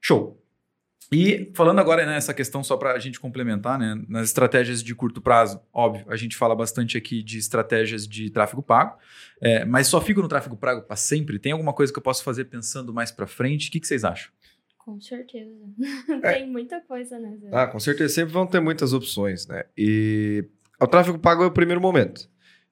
Show. 0.00 0.41
E 1.12 1.50
falando 1.54 1.78
agora 1.78 2.06
nessa 2.06 2.32
questão, 2.32 2.64
só 2.64 2.74
para 2.76 2.92
a 2.92 2.98
gente 2.98 3.20
complementar, 3.20 3.78
né, 3.78 4.02
nas 4.08 4.28
estratégias 4.28 4.82
de 4.82 4.94
curto 4.94 5.20
prazo, 5.20 5.60
óbvio, 5.70 6.06
a 6.08 6.16
gente 6.16 6.36
fala 6.36 6.56
bastante 6.56 6.96
aqui 6.96 7.22
de 7.22 7.36
estratégias 7.36 8.08
de 8.08 8.30
tráfego 8.30 8.62
pago, 8.62 8.96
é, 9.40 9.62
mas 9.66 9.88
só 9.88 10.00
fico 10.00 10.22
no 10.22 10.28
tráfego 10.28 10.56
pago 10.56 10.82
para 10.82 10.96
sempre? 10.96 11.38
Tem 11.38 11.52
alguma 11.52 11.74
coisa 11.74 11.92
que 11.92 11.98
eu 11.98 12.02
posso 12.02 12.24
fazer 12.24 12.46
pensando 12.46 12.94
mais 12.94 13.10
para 13.10 13.26
frente? 13.26 13.68
O 13.68 13.72
que, 13.72 13.80
que, 13.80 13.86
vocês 13.86 14.04
acham? 14.04 14.32
Com 14.78 14.98
certeza. 15.00 15.50
É. 16.22 16.32
Tem 16.32 16.50
muita 16.50 16.80
coisa, 16.80 17.18
né? 17.18 17.36
Zé? 17.36 17.50
Ah, 17.52 17.66
com 17.66 17.78
certeza. 17.78 18.14
Sempre 18.14 18.32
vão 18.32 18.46
ter 18.46 18.60
muitas 18.60 18.92
opções, 18.92 19.46
né? 19.46 19.64
E 19.76 20.44
o 20.80 20.86
tráfego 20.86 21.18
pago 21.18 21.42
é 21.42 21.46
o 21.46 21.52
primeiro 21.52 21.80
momento. 21.80 22.28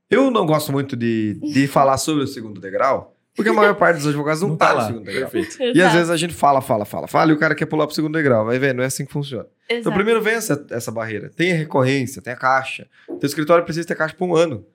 Eu 0.09 0.31
não 0.31 0.47
gosto 0.47 0.73
muito 0.73 0.97
de, 0.97 1.35
de 1.35 1.69
falar 1.69 1.99
sobre 1.99 2.25
o 2.25 2.27
segundo 2.27 2.61
degrau, 2.61 3.17
Porque 3.43 3.51
a 3.51 3.61
maior 3.61 3.75
parte 3.75 3.97
dos 3.97 4.07
advogados 4.07 4.43
não, 4.43 4.51
Não 4.51 4.57
tá, 4.57 4.67
tá 4.67 4.73
no 4.73 4.79
lá. 4.79 4.87
segundo 4.87 5.05
degrau. 5.05 5.31
Perfeito. 5.31 5.77
E 5.77 5.83
às 5.83 5.93
vezes 5.93 6.11
a 6.11 6.17
gente 6.17 6.35
fala, 6.35 6.61
fala, 6.61 6.85
fala, 6.85 7.07
fala, 7.07 7.31
e 7.31 7.35
o 7.35 7.39
cara 7.39 7.55
quer 7.55 7.67
pular 7.67 7.87
pro 7.87 7.95
segundo 7.95 8.13
degrau. 8.15 8.45
Vai 8.45 8.59
ver, 8.59 8.75
não 8.75 8.83
é 8.83 8.87
assim 8.87 9.05
que 9.05 9.13
funciona. 9.13 9.47
Então, 9.67 9.79
exato. 9.79 9.95
primeiro 9.95 10.21
vem 10.21 10.35
essa, 10.35 10.67
essa 10.71 10.91
barreira. 10.91 11.31
Tem 11.31 11.53
a 11.53 11.55
recorrência, 11.57 12.21
tem 12.21 12.33
a 12.33 12.37
caixa. 12.37 12.87
Teu 13.07 13.27
escritório 13.27 13.65
precisa 13.65 13.87
ter 13.87 13.95
caixa 13.95 14.15
por 14.15 14.27
um 14.29 14.35
ano 14.35 14.67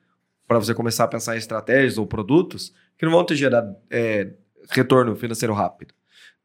para 0.47 0.59
você 0.59 0.73
começar 0.73 1.03
a 1.03 1.07
pensar 1.07 1.35
em 1.35 1.39
estratégias 1.39 1.97
ou 1.97 2.05
produtos 2.05 2.73
que 2.97 3.05
não 3.05 3.11
vão 3.11 3.25
te 3.25 3.35
gerar 3.35 3.65
é, 3.89 4.29
retorno 4.69 5.15
financeiro 5.15 5.53
rápido. 5.53 5.93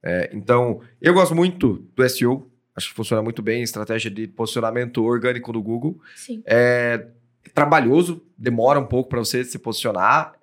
É, 0.03 0.31
então, 0.33 0.81
eu 1.01 1.13
gosto 1.15 1.35
muito 1.35 1.87
do 1.95 2.09
SEO. 2.09 2.51
Acho 2.75 2.89
que 2.89 2.95
funciona 2.95 3.23
muito 3.23 3.43
bem. 3.43 3.63
Estratégia 3.63 4.11
de 4.11 4.27
posicionamento 4.27 5.05
orgânico 5.05 5.53
do 5.53 5.63
Google. 5.63 6.01
Sim. 6.17 6.43
É 6.47 7.07
trabalhoso, 7.55 8.23
demora 8.37 8.79
um 8.79 8.87
pouco 8.87 9.09
para 9.09 9.19
você 9.19 9.43
se 9.45 9.59
posicionar, 9.59 10.35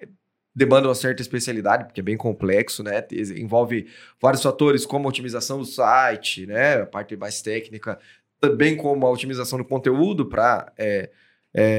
demanda 0.57 0.87
uma 0.87 0.95
certa 0.95 1.21
especialidade, 1.21 1.85
porque 1.85 1.99
é 1.99 2.03
bem 2.03 2.17
complexo, 2.17 2.81
né? 2.81 3.05
Envolve 3.35 3.85
vários 4.19 4.41
fatores, 4.41 4.87
como 4.87 5.07
a 5.07 5.09
otimização 5.09 5.59
do 5.59 5.65
site, 5.65 6.47
né? 6.47 6.81
A 6.81 6.85
parte 6.87 7.15
mais 7.15 7.43
técnica, 7.43 7.99
também 8.39 8.75
como 8.75 9.05
a 9.05 9.11
otimização 9.11 9.59
do 9.59 9.65
conteúdo 9.65 10.25
para 10.25 10.73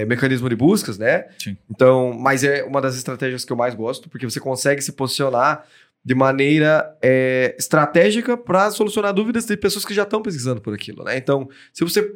mecanismo 0.06 0.48
de 0.48 0.54
buscas, 0.54 0.96
né? 0.96 1.26
Sim. 1.40 1.56
Então, 1.68 2.12
mas 2.12 2.44
é 2.44 2.62
uma 2.62 2.80
das 2.80 2.94
estratégias 2.94 3.44
que 3.44 3.52
eu 3.52 3.56
mais 3.56 3.74
gosto, 3.74 4.08
porque 4.08 4.24
você 4.24 4.38
consegue 4.38 4.80
se 4.80 4.92
posicionar 4.92 5.66
de 6.04 6.14
maneira 6.14 6.96
é, 7.02 7.56
estratégica 7.58 8.36
para 8.36 8.70
solucionar 8.70 9.12
dúvidas 9.12 9.44
de 9.44 9.56
pessoas 9.56 9.84
que 9.84 9.92
já 9.92 10.04
estão 10.04 10.22
pesquisando 10.22 10.60
por 10.60 10.72
aquilo, 10.72 11.02
né? 11.02 11.16
Então, 11.16 11.48
se 11.72 11.82
você 11.82 12.14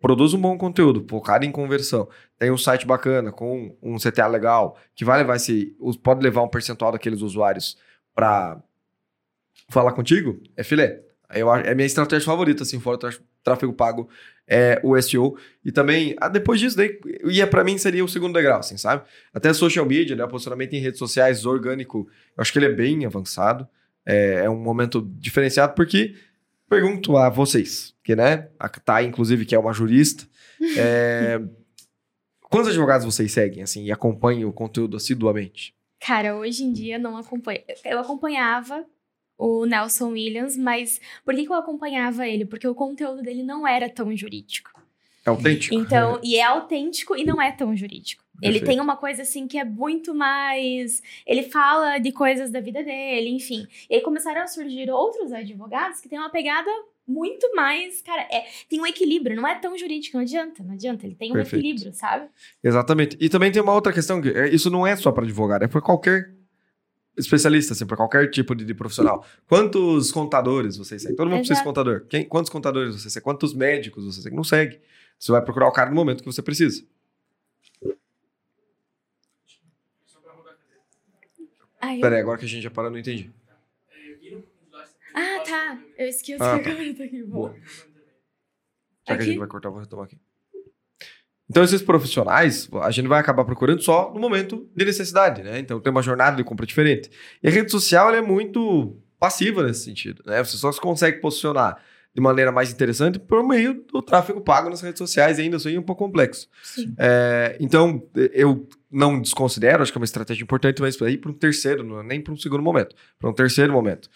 produz 0.00 0.32
um 0.34 0.40
bom 0.40 0.56
conteúdo, 0.56 1.04
focado 1.08 1.44
em 1.44 1.52
conversão, 1.52 2.08
tem 2.38 2.50
um 2.50 2.58
site 2.58 2.86
bacana, 2.86 3.30
com 3.30 3.76
um 3.82 3.96
CTA 3.98 4.26
legal, 4.26 4.78
que 4.94 5.04
vai 5.04 5.18
levar 5.18 5.36
esse. 5.36 5.76
pode 6.02 6.22
levar 6.22 6.42
um 6.42 6.48
percentual 6.48 6.92
daqueles 6.92 7.20
usuários 7.20 7.76
para 8.14 8.60
falar 9.68 9.92
contigo, 9.92 10.40
é 10.56 10.64
filé. 10.64 11.00
Eu, 11.32 11.54
é 11.54 11.74
minha 11.74 11.86
estratégia 11.86 12.26
favorita, 12.26 12.64
assim, 12.64 12.80
fora 12.80 12.96
o 12.96 13.20
tráfego 13.44 13.72
pago, 13.72 14.08
é 14.48 14.80
o 14.82 15.00
SEO. 15.00 15.36
E 15.64 15.70
também, 15.70 16.16
ah, 16.20 16.28
depois 16.28 16.58
disso, 16.58 16.76
daí, 16.76 16.98
ia 17.24 17.46
para 17.46 17.62
mim 17.62 17.78
seria 17.78 18.04
o 18.04 18.08
segundo 18.08 18.34
degrau, 18.34 18.58
assim, 18.58 18.76
sabe? 18.76 19.04
Até 19.32 19.52
social 19.52 19.86
media, 19.86 20.16
né? 20.16 20.24
O 20.24 20.28
posicionamento 20.28 20.72
em 20.72 20.80
redes 20.80 20.98
sociais 20.98 21.46
orgânico, 21.46 22.08
eu 22.36 22.40
acho 22.42 22.52
que 22.52 22.58
ele 22.58 22.66
é 22.66 22.72
bem 22.72 23.06
avançado. 23.06 23.68
É, 24.04 24.42
é 24.44 24.50
um 24.50 24.58
momento 24.58 25.08
diferenciado, 25.18 25.74
porque 25.74 26.16
pergunto 26.70 27.16
a 27.16 27.28
vocês, 27.28 27.92
que, 28.04 28.14
né? 28.14 28.48
A 28.58 28.68
Thay, 28.68 29.04
inclusive, 29.04 29.44
que 29.44 29.56
é 29.56 29.58
uma 29.58 29.72
jurista. 29.72 30.24
é, 30.78 31.40
quantos 32.48 32.68
advogados 32.68 33.04
vocês 33.04 33.32
seguem, 33.32 33.64
assim, 33.64 33.84
e 33.84 33.92
acompanham 33.92 34.48
o 34.48 34.52
conteúdo 34.52 34.96
assiduamente? 34.96 35.74
Cara, 35.98 36.36
hoje 36.36 36.62
em 36.62 36.72
dia 36.72 36.98
não 36.98 37.16
acompanho. 37.16 37.60
Eu 37.84 37.98
acompanhava 37.98 38.86
o 39.36 39.66
Nelson 39.66 40.10
Williams, 40.10 40.56
mas 40.56 41.00
por 41.24 41.34
que, 41.34 41.44
que 41.44 41.50
eu 41.50 41.56
acompanhava 41.56 42.26
ele? 42.26 42.46
Porque 42.46 42.68
o 42.68 42.74
conteúdo 42.74 43.20
dele 43.20 43.42
não 43.42 43.66
era 43.66 43.90
tão 43.90 44.16
jurídico. 44.16 44.70
É 45.24 45.30
autêntico? 45.30 45.74
Então, 45.74 46.20
e 46.22 46.36
é 46.36 46.42
autêntico 46.42 47.16
e 47.16 47.24
não 47.24 47.40
é 47.40 47.52
tão 47.52 47.76
jurídico. 47.76 48.24
Ele 48.42 48.54
Perfeito. 48.54 48.70
tem 48.70 48.80
uma 48.80 48.96
coisa 48.96 49.22
assim 49.22 49.46
que 49.46 49.58
é 49.58 49.64
muito 49.64 50.14
mais. 50.14 51.02
Ele 51.26 51.42
fala 51.42 51.98
de 51.98 52.10
coisas 52.10 52.50
da 52.50 52.60
vida 52.60 52.82
dele, 52.82 53.28
enfim. 53.28 53.66
E 53.88 53.96
aí 53.96 54.00
começaram 54.00 54.40
a 54.40 54.46
surgir 54.46 54.90
outros 54.90 55.30
advogados 55.32 56.00
que 56.00 56.08
têm 56.08 56.18
uma 56.18 56.30
pegada 56.30 56.70
muito 57.06 57.54
mais. 57.54 58.00
Cara, 58.00 58.22
é, 58.22 58.44
tem 58.68 58.80
um 58.80 58.86
equilíbrio, 58.86 59.36
não 59.36 59.46
é 59.46 59.56
tão 59.56 59.76
jurídico, 59.76 60.16
não 60.16 60.22
adianta, 60.22 60.62
não 60.62 60.72
adianta. 60.72 61.06
Ele 61.06 61.14
tem 61.14 61.30
um 61.30 61.34
Perfeito. 61.34 61.62
equilíbrio, 61.62 61.92
sabe? 61.92 62.28
Exatamente. 62.64 63.16
E 63.20 63.28
também 63.28 63.52
tem 63.52 63.60
uma 63.60 63.74
outra 63.74 63.92
questão, 63.92 64.22
que 64.22 64.30
é, 64.30 64.48
isso 64.48 64.70
não 64.70 64.86
é 64.86 64.96
só 64.96 65.12
para 65.12 65.24
advogado, 65.24 65.64
é 65.64 65.68
para 65.68 65.82
qualquer 65.82 66.34
especialista, 67.18 67.74
assim, 67.74 67.84
para 67.84 67.96
qualquer 67.96 68.30
tipo 68.30 68.54
de, 68.54 68.64
de 68.64 68.72
profissional. 68.72 69.24
Quantos 69.46 70.10
contadores 70.10 70.78
você 70.78 70.98
segue? 70.98 71.14
Todo 71.14 71.28
mundo 71.28 71.38
precisa 71.38 71.54
de 71.54 71.60
Exato. 71.60 71.68
contador. 71.68 72.06
Quem, 72.08 72.24
quantos 72.24 72.50
contadores 72.50 72.94
você 72.94 73.10
segue? 73.10 73.24
Quantos 73.24 73.52
médicos 73.52 74.04
você 74.04 74.22
segue? 74.22 74.34
Não 74.36 74.44
segue. 74.44 74.80
Você 75.20 75.30
vai 75.32 75.42
procurar 75.44 75.68
o 75.68 75.72
cara 75.72 75.90
no 75.90 75.96
momento 75.96 76.22
que 76.22 76.32
você 76.32 76.40
precisa. 76.42 76.82
Ai, 81.80 81.96
eu- 81.96 82.00
Pera 82.00 82.16
aí, 82.16 82.20
agora 82.22 82.38
que 82.38 82.44
a 82.46 82.48
gente 82.48 82.62
já 82.62 82.70
parou, 82.70 82.90
não 82.90 82.98
entendi. 82.98 83.30
Ah, 85.14 85.40
tá. 85.44 85.78
Eu 85.98 86.06
esqueci 86.08 86.42
Ah, 86.42 86.58
que 86.58 86.64
tá. 86.64 86.70
eu 86.70 86.96
tô 86.96 87.02
aqui. 87.02 87.22
Boa. 87.24 87.54
Já 89.06 89.16
que 89.16 89.22
a 89.22 89.26
gente 89.26 89.38
vai 89.38 89.48
cortar, 89.48 89.68
eu 89.68 89.72
vou 89.72 89.80
retomar 89.80 90.06
aqui. 90.06 90.18
Então, 91.50 91.64
esses 91.64 91.82
profissionais, 91.82 92.68
a 92.80 92.90
gente 92.92 93.08
vai 93.08 93.18
acabar 93.20 93.44
procurando 93.44 93.82
só 93.82 94.12
no 94.14 94.20
momento 94.20 94.70
de 94.74 94.84
necessidade, 94.84 95.42
né? 95.42 95.58
Então, 95.58 95.80
tem 95.80 95.90
uma 95.90 96.02
jornada 96.02 96.36
de 96.36 96.44
compra 96.44 96.64
diferente. 96.64 97.10
E 97.42 97.48
a 97.48 97.50
rede 97.50 97.70
social, 97.72 98.14
é 98.14 98.22
muito 98.22 98.96
passiva 99.18 99.64
nesse 99.64 99.82
sentido, 99.84 100.22
né? 100.24 100.42
Você 100.44 100.56
só 100.56 100.70
se 100.70 100.80
consegue 100.80 101.18
posicionar 101.20 101.82
de 102.14 102.20
maneira 102.20 102.50
mais 102.50 102.72
interessante 102.72 103.18
por 103.18 103.46
meio 103.46 103.84
do 103.92 104.02
tráfego 104.02 104.40
pago 104.40 104.68
nas 104.68 104.80
redes 104.80 104.98
sociais, 104.98 105.38
ainda 105.38 105.56
assim 105.56 105.78
um 105.78 105.82
pouco 105.82 106.04
complexo. 106.04 106.48
É, 106.98 107.56
então, 107.60 108.02
eu 108.32 108.68
não 108.90 109.20
desconsidero, 109.20 109.82
acho 109.82 109.92
que 109.92 109.98
é 109.98 110.00
uma 110.00 110.04
estratégia 110.04 110.42
importante, 110.42 110.82
mas 110.82 110.96
para 110.96 111.10
ir 111.10 111.18
para 111.18 111.30
um 111.30 111.34
terceiro, 111.34 111.84
não 111.84 112.00
é 112.00 112.02
nem 112.02 112.20
para 112.20 112.32
um 112.32 112.36
segundo 112.36 112.62
momento, 112.62 112.96
para 113.18 113.30
um 113.30 113.32
terceiro 113.32 113.72
momento. 113.72 114.08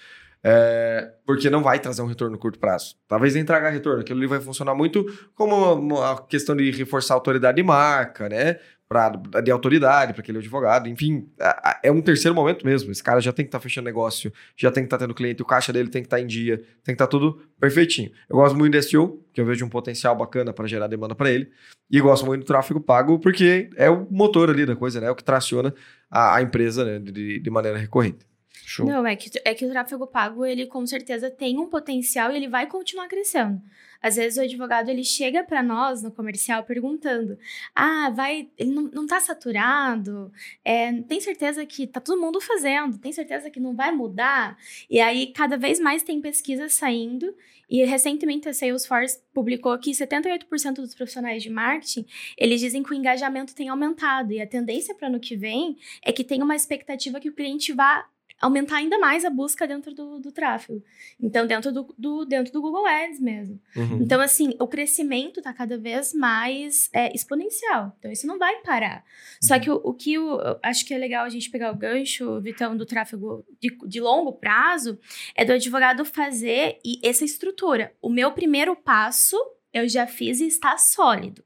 É, 0.47 1.11
porque 1.25 1.49
não 1.49 1.63
vai 1.63 1.79
trazer 1.81 2.03
um 2.03 2.07
retorno 2.07 2.33
no 2.35 2.39
curto 2.39 2.59
prazo. 2.59 2.97
Talvez 3.09 3.35
nem 3.35 3.45
traga 3.47 3.71
retorno. 3.71 4.01
Aquilo 4.03 4.19
ali 4.19 4.27
vai 4.27 4.41
funcionar 4.41 4.75
muito 4.75 5.03
como 5.35 5.73
uma 5.75 6.21
questão 6.27 6.55
de 6.55 6.71
reforçar 6.71 7.15
a 7.15 7.17
autoridade 7.17 7.57
de 7.57 7.63
marca, 7.63 8.29
né? 8.29 8.59
Pra, 8.87 9.09
de 9.43 9.51
autoridade 9.51 10.13
para 10.13 10.21
aquele 10.21 10.37
advogado. 10.39 10.87
Enfim, 10.87 11.27
a- 11.41 11.71
a- 11.71 11.81
é 11.83 11.91
um 11.91 12.03
terceiro 12.03 12.35
momento 12.35 12.67
mesmo. 12.67 12.93
Esse 12.93 13.03
cara 13.03 13.19
já 13.21 13.33
tem 13.33 13.43
que 13.47 13.49
estar 13.49 13.59
fechando 13.59 13.87
negócio, 13.87 14.31
já 14.55 14.71
tem 14.71 14.83
que 14.83 14.89
estar 14.89 14.99
tendo 14.99 15.15
cliente, 15.15 15.41
o 15.41 15.47
caixa 15.47 15.73
dele 15.73 15.89
tem 15.89 16.03
que 16.03 16.07
estar 16.07 16.21
em 16.21 16.27
dia, 16.27 16.59
tem 16.59 16.67
que 16.85 16.93
estar 16.93 17.07
tudo 17.07 17.41
perfeitinho. 17.59 18.11
Eu 18.29 18.37
gosto 18.37 18.55
muito 18.55 18.73
desse 18.73 18.91
SEO, 18.91 19.25
que 19.33 19.41
eu 19.41 19.47
vejo 19.47 19.65
um 19.65 19.71
potencial 19.71 20.15
bacana 20.15 20.53
para 20.53 20.67
gerar 20.67 20.87
demanda 20.87 21.15
para 21.15 21.31
ele. 21.31 21.51
E 21.91 21.99
gosto 22.03 22.27
muito 22.27 22.43
do 22.43 22.47
tráfego 22.47 22.79
pago, 22.81 23.19
porque 23.19 23.71
é 23.77 23.89
o 23.89 24.07
motor 24.11 24.51
ali 24.51 24.67
da 24.67 24.77
coisa, 24.77 25.01
né? 25.01 25.07
É 25.07 25.11
o 25.11 25.17
que 25.17 25.25
traciona 25.25 25.75
a, 26.11 26.37
a 26.37 26.43
empresa 26.43 26.85
né? 26.85 26.99
de, 26.99 27.41
de 27.41 27.51
maneira 27.51 27.79
recorrente. 27.79 28.27
Show. 28.67 28.87
Não, 28.87 29.07
é 29.07 29.15
que, 29.15 29.31
é 29.45 29.55
que 29.55 29.67
o 29.67 29.71
tráfego 29.71 30.07
pago, 30.07 30.45
ele 30.45 30.67
com 30.67 30.87
certeza 30.87 31.31
tem 31.31 31.59
um 31.59 31.67
potencial 31.67 32.33
e 32.33 32.37
ele 32.37 32.49
vai 32.49 32.67
continuar 32.67 33.09
crescendo. 33.09 33.61
Às 34.01 34.17
vezes 34.17 34.39
o 34.39 34.43
advogado, 34.43 34.91
ele 34.91 35.03
chega 35.03 35.43
para 35.43 35.63
nós 35.63 36.03
no 36.03 36.11
comercial 36.11 36.63
perguntando, 36.65 37.39
ah, 37.75 38.11
vai, 38.11 38.49
ele 38.59 38.71
não, 38.71 38.83
não 38.85 39.07
tá 39.07 39.21
saturado? 39.21 40.31
É, 40.65 40.93
tem 41.03 41.21
certeza 41.21 41.65
que 41.65 41.87
tá 41.87 42.01
todo 42.01 42.21
mundo 42.21 42.41
fazendo? 42.41 42.99
Tem 42.99 43.13
certeza 43.13 43.51
que 43.51 43.61
não 43.61 43.75
vai 43.75 43.93
mudar? 43.93 44.59
E 44.91 45.01
aí, 45.01 45.29
cada 45.29 45.57
vez 45.57 45.81
mais 45.81 46.03
tem 46.03 46.21
pesquisas 46.21 46.75
saindo 46.75 47.35
e 47.69 47.85
recentemente 47.85 48.49
a 48.49 48.53
Salesforce 48.53 49.21
publicou 49.33 49.79
que 49.79 49.91
78% 49.91 50.75
dos 50.75 50.95
profissionais 50.95 51.43
de 51.43 51.51
marketing, 51.51 52.05
eles 52.37 52.61
dizem 52.61 52.83
que 52.83 52.91
o 52.91 52.95
engajamento 52.95 53.55
tem 53.55 53.69
aumentado 53.69 54.33
e 54.33 54.41
a 54.41 54.47
tendência 54.47 54.95
para 54.95 55.09
ano 55.09 55.19
que 55.19 55.35
vem 55.35 55.77
é 56.03 56.13
que 56.13 56.25
tem 56.25 56.43
uma 56.43 56.55
expectativa 56.55 57.21
que 57.21 57.29
o 57.29 57.35
cliente 57.35 57.73
vá 57.73 58.07
aumentar 58.41 58.77
ainda 58.77 58.99
mais 58.99 59.25
a 59.25 59.31
busca 59.31 59.67
dentro 59.67 59.95
do, 59.95 60.19
do 60.19 60.31
tráfego. 60.33 60.83
Então, 61.21 61.47
dentro 61.47 61.73
do, 61.73 61.95
do- 61.97 62.25
dentro 62.25 62.53
do 62.53 62.61
Google 62.61 62.87
Ads 62.87 63.21
mesmo. 63.21 63.61
Uhum. 63.77 64.03
Então, 64.03 64.21
assim, 64.21 64.55
o 64.61 64.67
crescimento 64.67 65.41
está 65.41 65.53
cada 65.53 65.79
vez 65.79 66.13
mais 66.13 66.91
é, 66.93 67.15
exponencial. 67.15 67.95
Então, 67.99 68.11
isso 68.11 68.27
não 68.27 68.39
vai 68.39 68.61
parar. 68.63 69.05
Só 69.41 69.59
que 69.59 69.71
o, 69.71 69.81
o 69.83 69.95
que 69.95 70.15
eu, 70.15 70.39
eu 70.41 70.59
acho 70.63 70.85
que 70.85 70.93
é 70.93 70.99
legal 70.99 71.25
a 71.25 71.31
gente 71.31 71.51
pegar 71.51 71.73
o 71.73 71.77
gancho, 71.77 72.41
Vitão, 72.41 72.77
do 72.77 72.85
tráfego 72.85 73.45
de, 73.61 73.77
de 73.87 74.01
longo 74.01 74.33
prazo, 74.33 74.99
é 75.35 75.45
do 75.45 75.53
advogado 75.53 76.05
fazer 76.05 76.79
e 76.85 76.99
essa 77.03 77.25
estrutura. 77.25 77.95
O 78.03 78.09
meu 78.11 78.33
primeiro 78.33 78.75
passo 78.77 79.37
eu 79.73 79.89
já 79.89 80.07
fiz 80.07 80.41
e 80.41 80.47
está 80.47 80.77
sólido. 80.79 81.43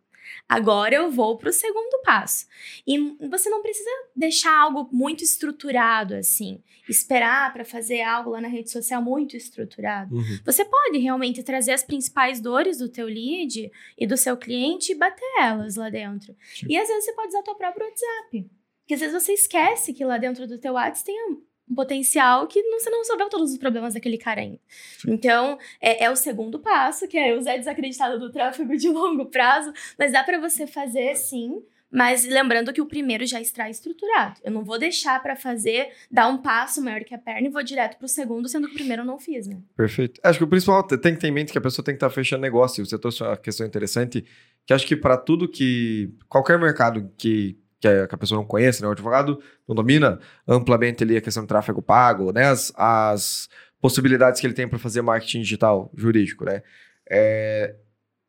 Agora 0.48 0.94
eu 0.94 1.10
vou 1.10 1.36
para 1.36 1.50
o 1.50 1.52
segundo 1.52 2.00
passo. 2.02 2.46
E 2.86 2.98
você 3.28 3.50
não 3.50 3.60
precisa 3.60 3.90
deixar 4.16 4.56
algo 4.58 4.88
muito 4.90 5.22
estruturado 5.22 6.14
assim, 6.14 6.62
esperar 6.88 7.52
para 7.52 7.66
fazer 7.66 8.00
algo 8.00 8.30
lá 8.30 8.40
na 8.40 8.48
rede 8.48 8.70
social 8.70 9.02
muito 9.02 9.36
estruturado. 9.36 10.14
Uhum. 10.14 10.38
Você 10.46 10.64
pode 10.64 10.98
realmente 10.98 11.42
trazer 11.42 11.72
as 11.72 11.82
principais 11.82 12.40
dores 12.40 12.78
do 12.78 12.88
teu 12.88 13.06
lead 13.06 13.70
e 13.98 14.06
do 14.06 14.16
seu 14.16 14.36
cliente 14.38 14.92
e 14.92 14.94
bater 14.94 15.34
elas 15.38 15.76
lá 15.76 15.90
dentro. 15.90 16.34
Sim. 16.54 16.66
E 16.70 16.78
às 16.78 16.88
vezes 16.88 17.04
você 17.04 17.12
pode 17.12 17.28
usar 17.28 17.40
o 17.40 17.44
teu 17.44 17.54
próprio 17.54 17.86
WhatsApp. 17.86 18.50
Porque 18.80 18.94
às 18.94 19.00
vezes 19.00 19.22
você 19.22 19.34
esquece 19.34 19.92
que 19.92 20.02
lá 20.02 20.16
dentro 20.16 20.46
do 20.46 20.58
teu 20.58 20.72
WhatsApp 20.72 21.04
tem 21.04 21.42
um 21.70 21.74
potencial 21.74 22.46
que 22.46 22.62
não, 22.62 22.78
você 22.80 22.90
não 22.90 22.98
resolveu 22.98 23.28
todos 23.28 23.50
os 23.52 23.58
problemas 23.58 23.94
daquele 23.94 24.18
cara 24.18 24.40
ainda. 24.40 24.58
Então, 25.06 25.58
é, 25.80 26.04
é 26.04 26.10
o 26.10 26.16
segundo 26.16 26.58
passo, 26.58 27.06
que 27.08 27.16
é 27.18 27.34
o 27.34 27.40
Zé 27.42 27.58
desacreditado 27.58 28.18
do 28.18 28.30
tráfego 28.30 28.76
de 28.76 28.88
longo 28.90 29.26
prazo, 29.26 29.72
mas 29.98 30.12
dá 30.12 30.22
para 30.24 30.38
você 30.38 30.66
fazer 30.66 31.14
sim, 31.16 31.62
mas 31.90 32.24
lembrando 32.26 32.70
que 32.72 32.82
o 32.82 32.86
primeiro 32.86 33.24
já 33.24 33.40
está 33.40 33.70
estruturado. 33.70 34.38
Eu 34.44 34.50
não 34.52 34.62
vou 34.62 34.78
deixar 34.78 35.22
para 35.22 35.34
fazer, 35.34 35.88
dar 36.10 36.28
um 36.28 36.36
passo 36.36 36.82
maior 36.82 37.02
que 37.02 37.14
a 37.14 37.18
perna 37.18 37.48
e 37.48 37.50
vou 37.50 37.62
direto 37.62 37.96
pro 37.96 38.06
segundo, 38.06 38.46
sendo 38.48 38.66
que 38.66 38.74
o 38.74 38.76
primeiro 38.76 39.02
eu 39.02 39.06
não 39.06 39.18
fiz, 39.18 39.46
né? 39.46 39.58
Perfeito. 39.74 40.20
Acho 40.22 40.38
que 40.38 40.44
o 40.44 40.48
principal 40.48 40.86
te- 40.86 40.98
tem 40.98 41.14
que 41.14 41.20
ter 41.20 41.28
em 41.28 41.32
mente 41.32 41.50
que 41.50 41.56
a 41.56 41.62
pessoa 41.62 41.82
tem 41.82 41.94
que 41.94 41.96
estar 41.96 42.10
fechando 42.10 42.42
negócio. 42.42 42.84
Você 42.84 42.98
trouxe 42.98 43.22
uma 43.22 43.36
questão 43.38 43.66
interessante, 43.66 44.22
que 44.66 44.74
acho 44.74 44.86
que 44.86 44.94
para 44.96 45.16
tudo 45.16 45.48
que. 45.48 46.10
qualquer 46.28 46.58
mercado 46.58 47.10
que 47.16 47.58
que 47.80 47.88
a, 47.88 48.06
que 48.06 48.14
a 48.14 48.18
pessoa 48.18 48.38
não 48.38 48.46
conhece, 48.46 48.82
né? 48.82 48.88
O 48.88 48.92
advogado 48.92 49.40
não 49.66 49.74
domina 49.74 50.18
amplamente 50.46 51.02
ali 51.02 51.16
a 51.16 51.20
questão 51.20 51.42
de 51.42 51.48
tráfego 51.48 51.82
pago, 51.82 52.32
né? 52.32 52.46
As, 52.46 52.72
as 52.76 53.48
possibilidades 53.80 54.40
que 54.40 54.46
ele 54.46 54.54
tem 54.54 54.68
para 54.68 54.78
fazer 54.78 55.02
marketing 55.02 55.40
digital 55.42 55.90
jurídico, 55.94 56.44
né? 56.44 56.62
É, 57.10 57.76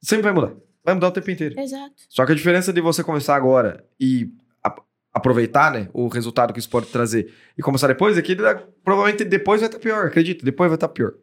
sempre 0.02 0.24
vai 0.24 0.34
mudar. 0.34 0.54
Vai 0.84 0.94
mudar 0.94 1.08
o 1.08 1.12
tempo 1.12 1.30
inteiro. 1.30 1.60
Exato. 1.60 1.94
Só 2.08 2.26
que 2.26 2.32
a 2.32 2.36
diferença 2.36 2.72
de 2.72 2.82
você 2.82 3.04
começar 3.04 3.36
agora 3.36 3.86
e 4.00 4.32
aproveitar 5.14 5.72
né, 5.72 5.90
o 5.94 6.08
resultado 6.08 6.54
que 6.54 6.60
isso 6.60 6.70
pode 6.70 6.88
trazer 6.88 7.34
e 7.58 7.62
começar 7.62 7.88
depois 7.88 8.18
é 8.18 8.22
que 8.22 8.34
ele, 8.34 8.42
dá- 8.44 8.64
provavelmente 8.84 9.26
depois 9.26 9.60
vai 9.60 9.68
estar 9.68 9.80
pior, 9.80 10.06
acredito, 10.08 10.46
depois 10.46 10.70
vai 10.70 10.76
estar 10.76 10.88
pior. 10.90 11.14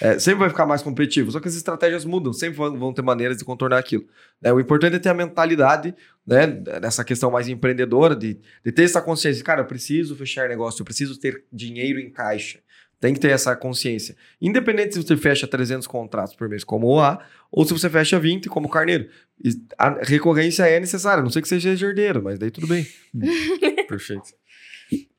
É, 0.00 0.18
sempre 0.18 0.40
vai 0.40 0.48
ficar 0.48 0.64
mais 0.66 0.80
competitivo, 0.82 1.30
só 1.30 1.40
que 1.40 1.48
as 1.48 1.56
estratégias 1.56 2.04
mudam, 2.04 2.32
sempre 2.32 2.56
vão, 2.56 2.78
vão 2.78 2.92
ter 2.92 3.02
maneiras 3.02 3.36
de 3.36 3.44
contornar 3.44 3.78
aquilo. 3.78 4.04
né? 4.40 4.52
O 4.52 4.60
importante 4.60 4.96
é 4.96 4.98
ter 4.98 5.08
a 5.08 5.14
mentalidade 5.14 5.94
né, 6.26 6.46
dessa 6.46 7.04
questão 7.04 7.30
mais 7.30 7.48
empreendedora, 7.48 8.14
de, 8.14 8.38
de 8.64 8.72
ter 8.72 8.84
essa 8.84 9.00
consciência, 9.02 9.42
cara, 9.44 9.62
eu 9.62 9.66
preciso 9.66 10.14
fechar 10.14 10.48
negócio, 10.48 10.80
eu 10.80 10.84
preciso 10.84 11.18
ter 11.18 11.44
dinheiro 11.52 11.98
em 11.98 12.10
caixa. 12.10 12.60
Tem 13.00 13.14
que 13.14 13.20
ter 13.20 13.30
essa 13.30 13.54
consciência. 13.54 14.16
Independente 14.40 14.94
se 14.94 15.02
você 15.02 15.16
fecha 15.16 15.46
300 15.46 15.86
contratos 15.86 16.34
por 16.34 16.48
mês 16.48 16.64
como 16.64 16.88
o 16.88 17.00
A, 17.00 17.24
ou 17.50 17.64
se 17.64 17.72
você 17.72 17.88
fecha 17.88 18.18
20 18.18 18.48
como 18.48 18.68
carneiro. 18.68 19.08
E 19.42 19.50
A 19.78 19.90
recorrência 20.02 20.64
é 20.64 20.80
necessária, 20.80 21.20
a 21.20 21.22
não 21.22 21.30
sei 21.30 21.40
que 21.40 21.48
seja 21.48 21.70
herdeiro, 21.70 22.22
mas 22.22 22.38
daí 22.38 22.50
tudo 22.50 22.66
bem. 22.66 22.86
Perfeito. 23.88 24.34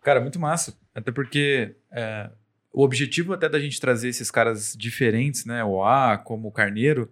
Cara, 0.01 0.19
muito 0.19 0.39
massa. 0.39 0.77
Até 0.93 1.11
porque 1.11 1.75
é, 1.91 2.29
o 2.73 2.83
objetivo 2.83 3.33
até 3.33 3.47
da 3.47 3.59
gente 3.59 3.79
trazer 3.79 4.09
esses 4.09 4.29
caras 4.29 4.75
diferentes, 4.77 5.45
né? 5.45 5.63
O 5.63 5.83
A, 5.83 6.17
como 6.17 6.47
o 6.47 6.51
Carneiro, 6.51 7.11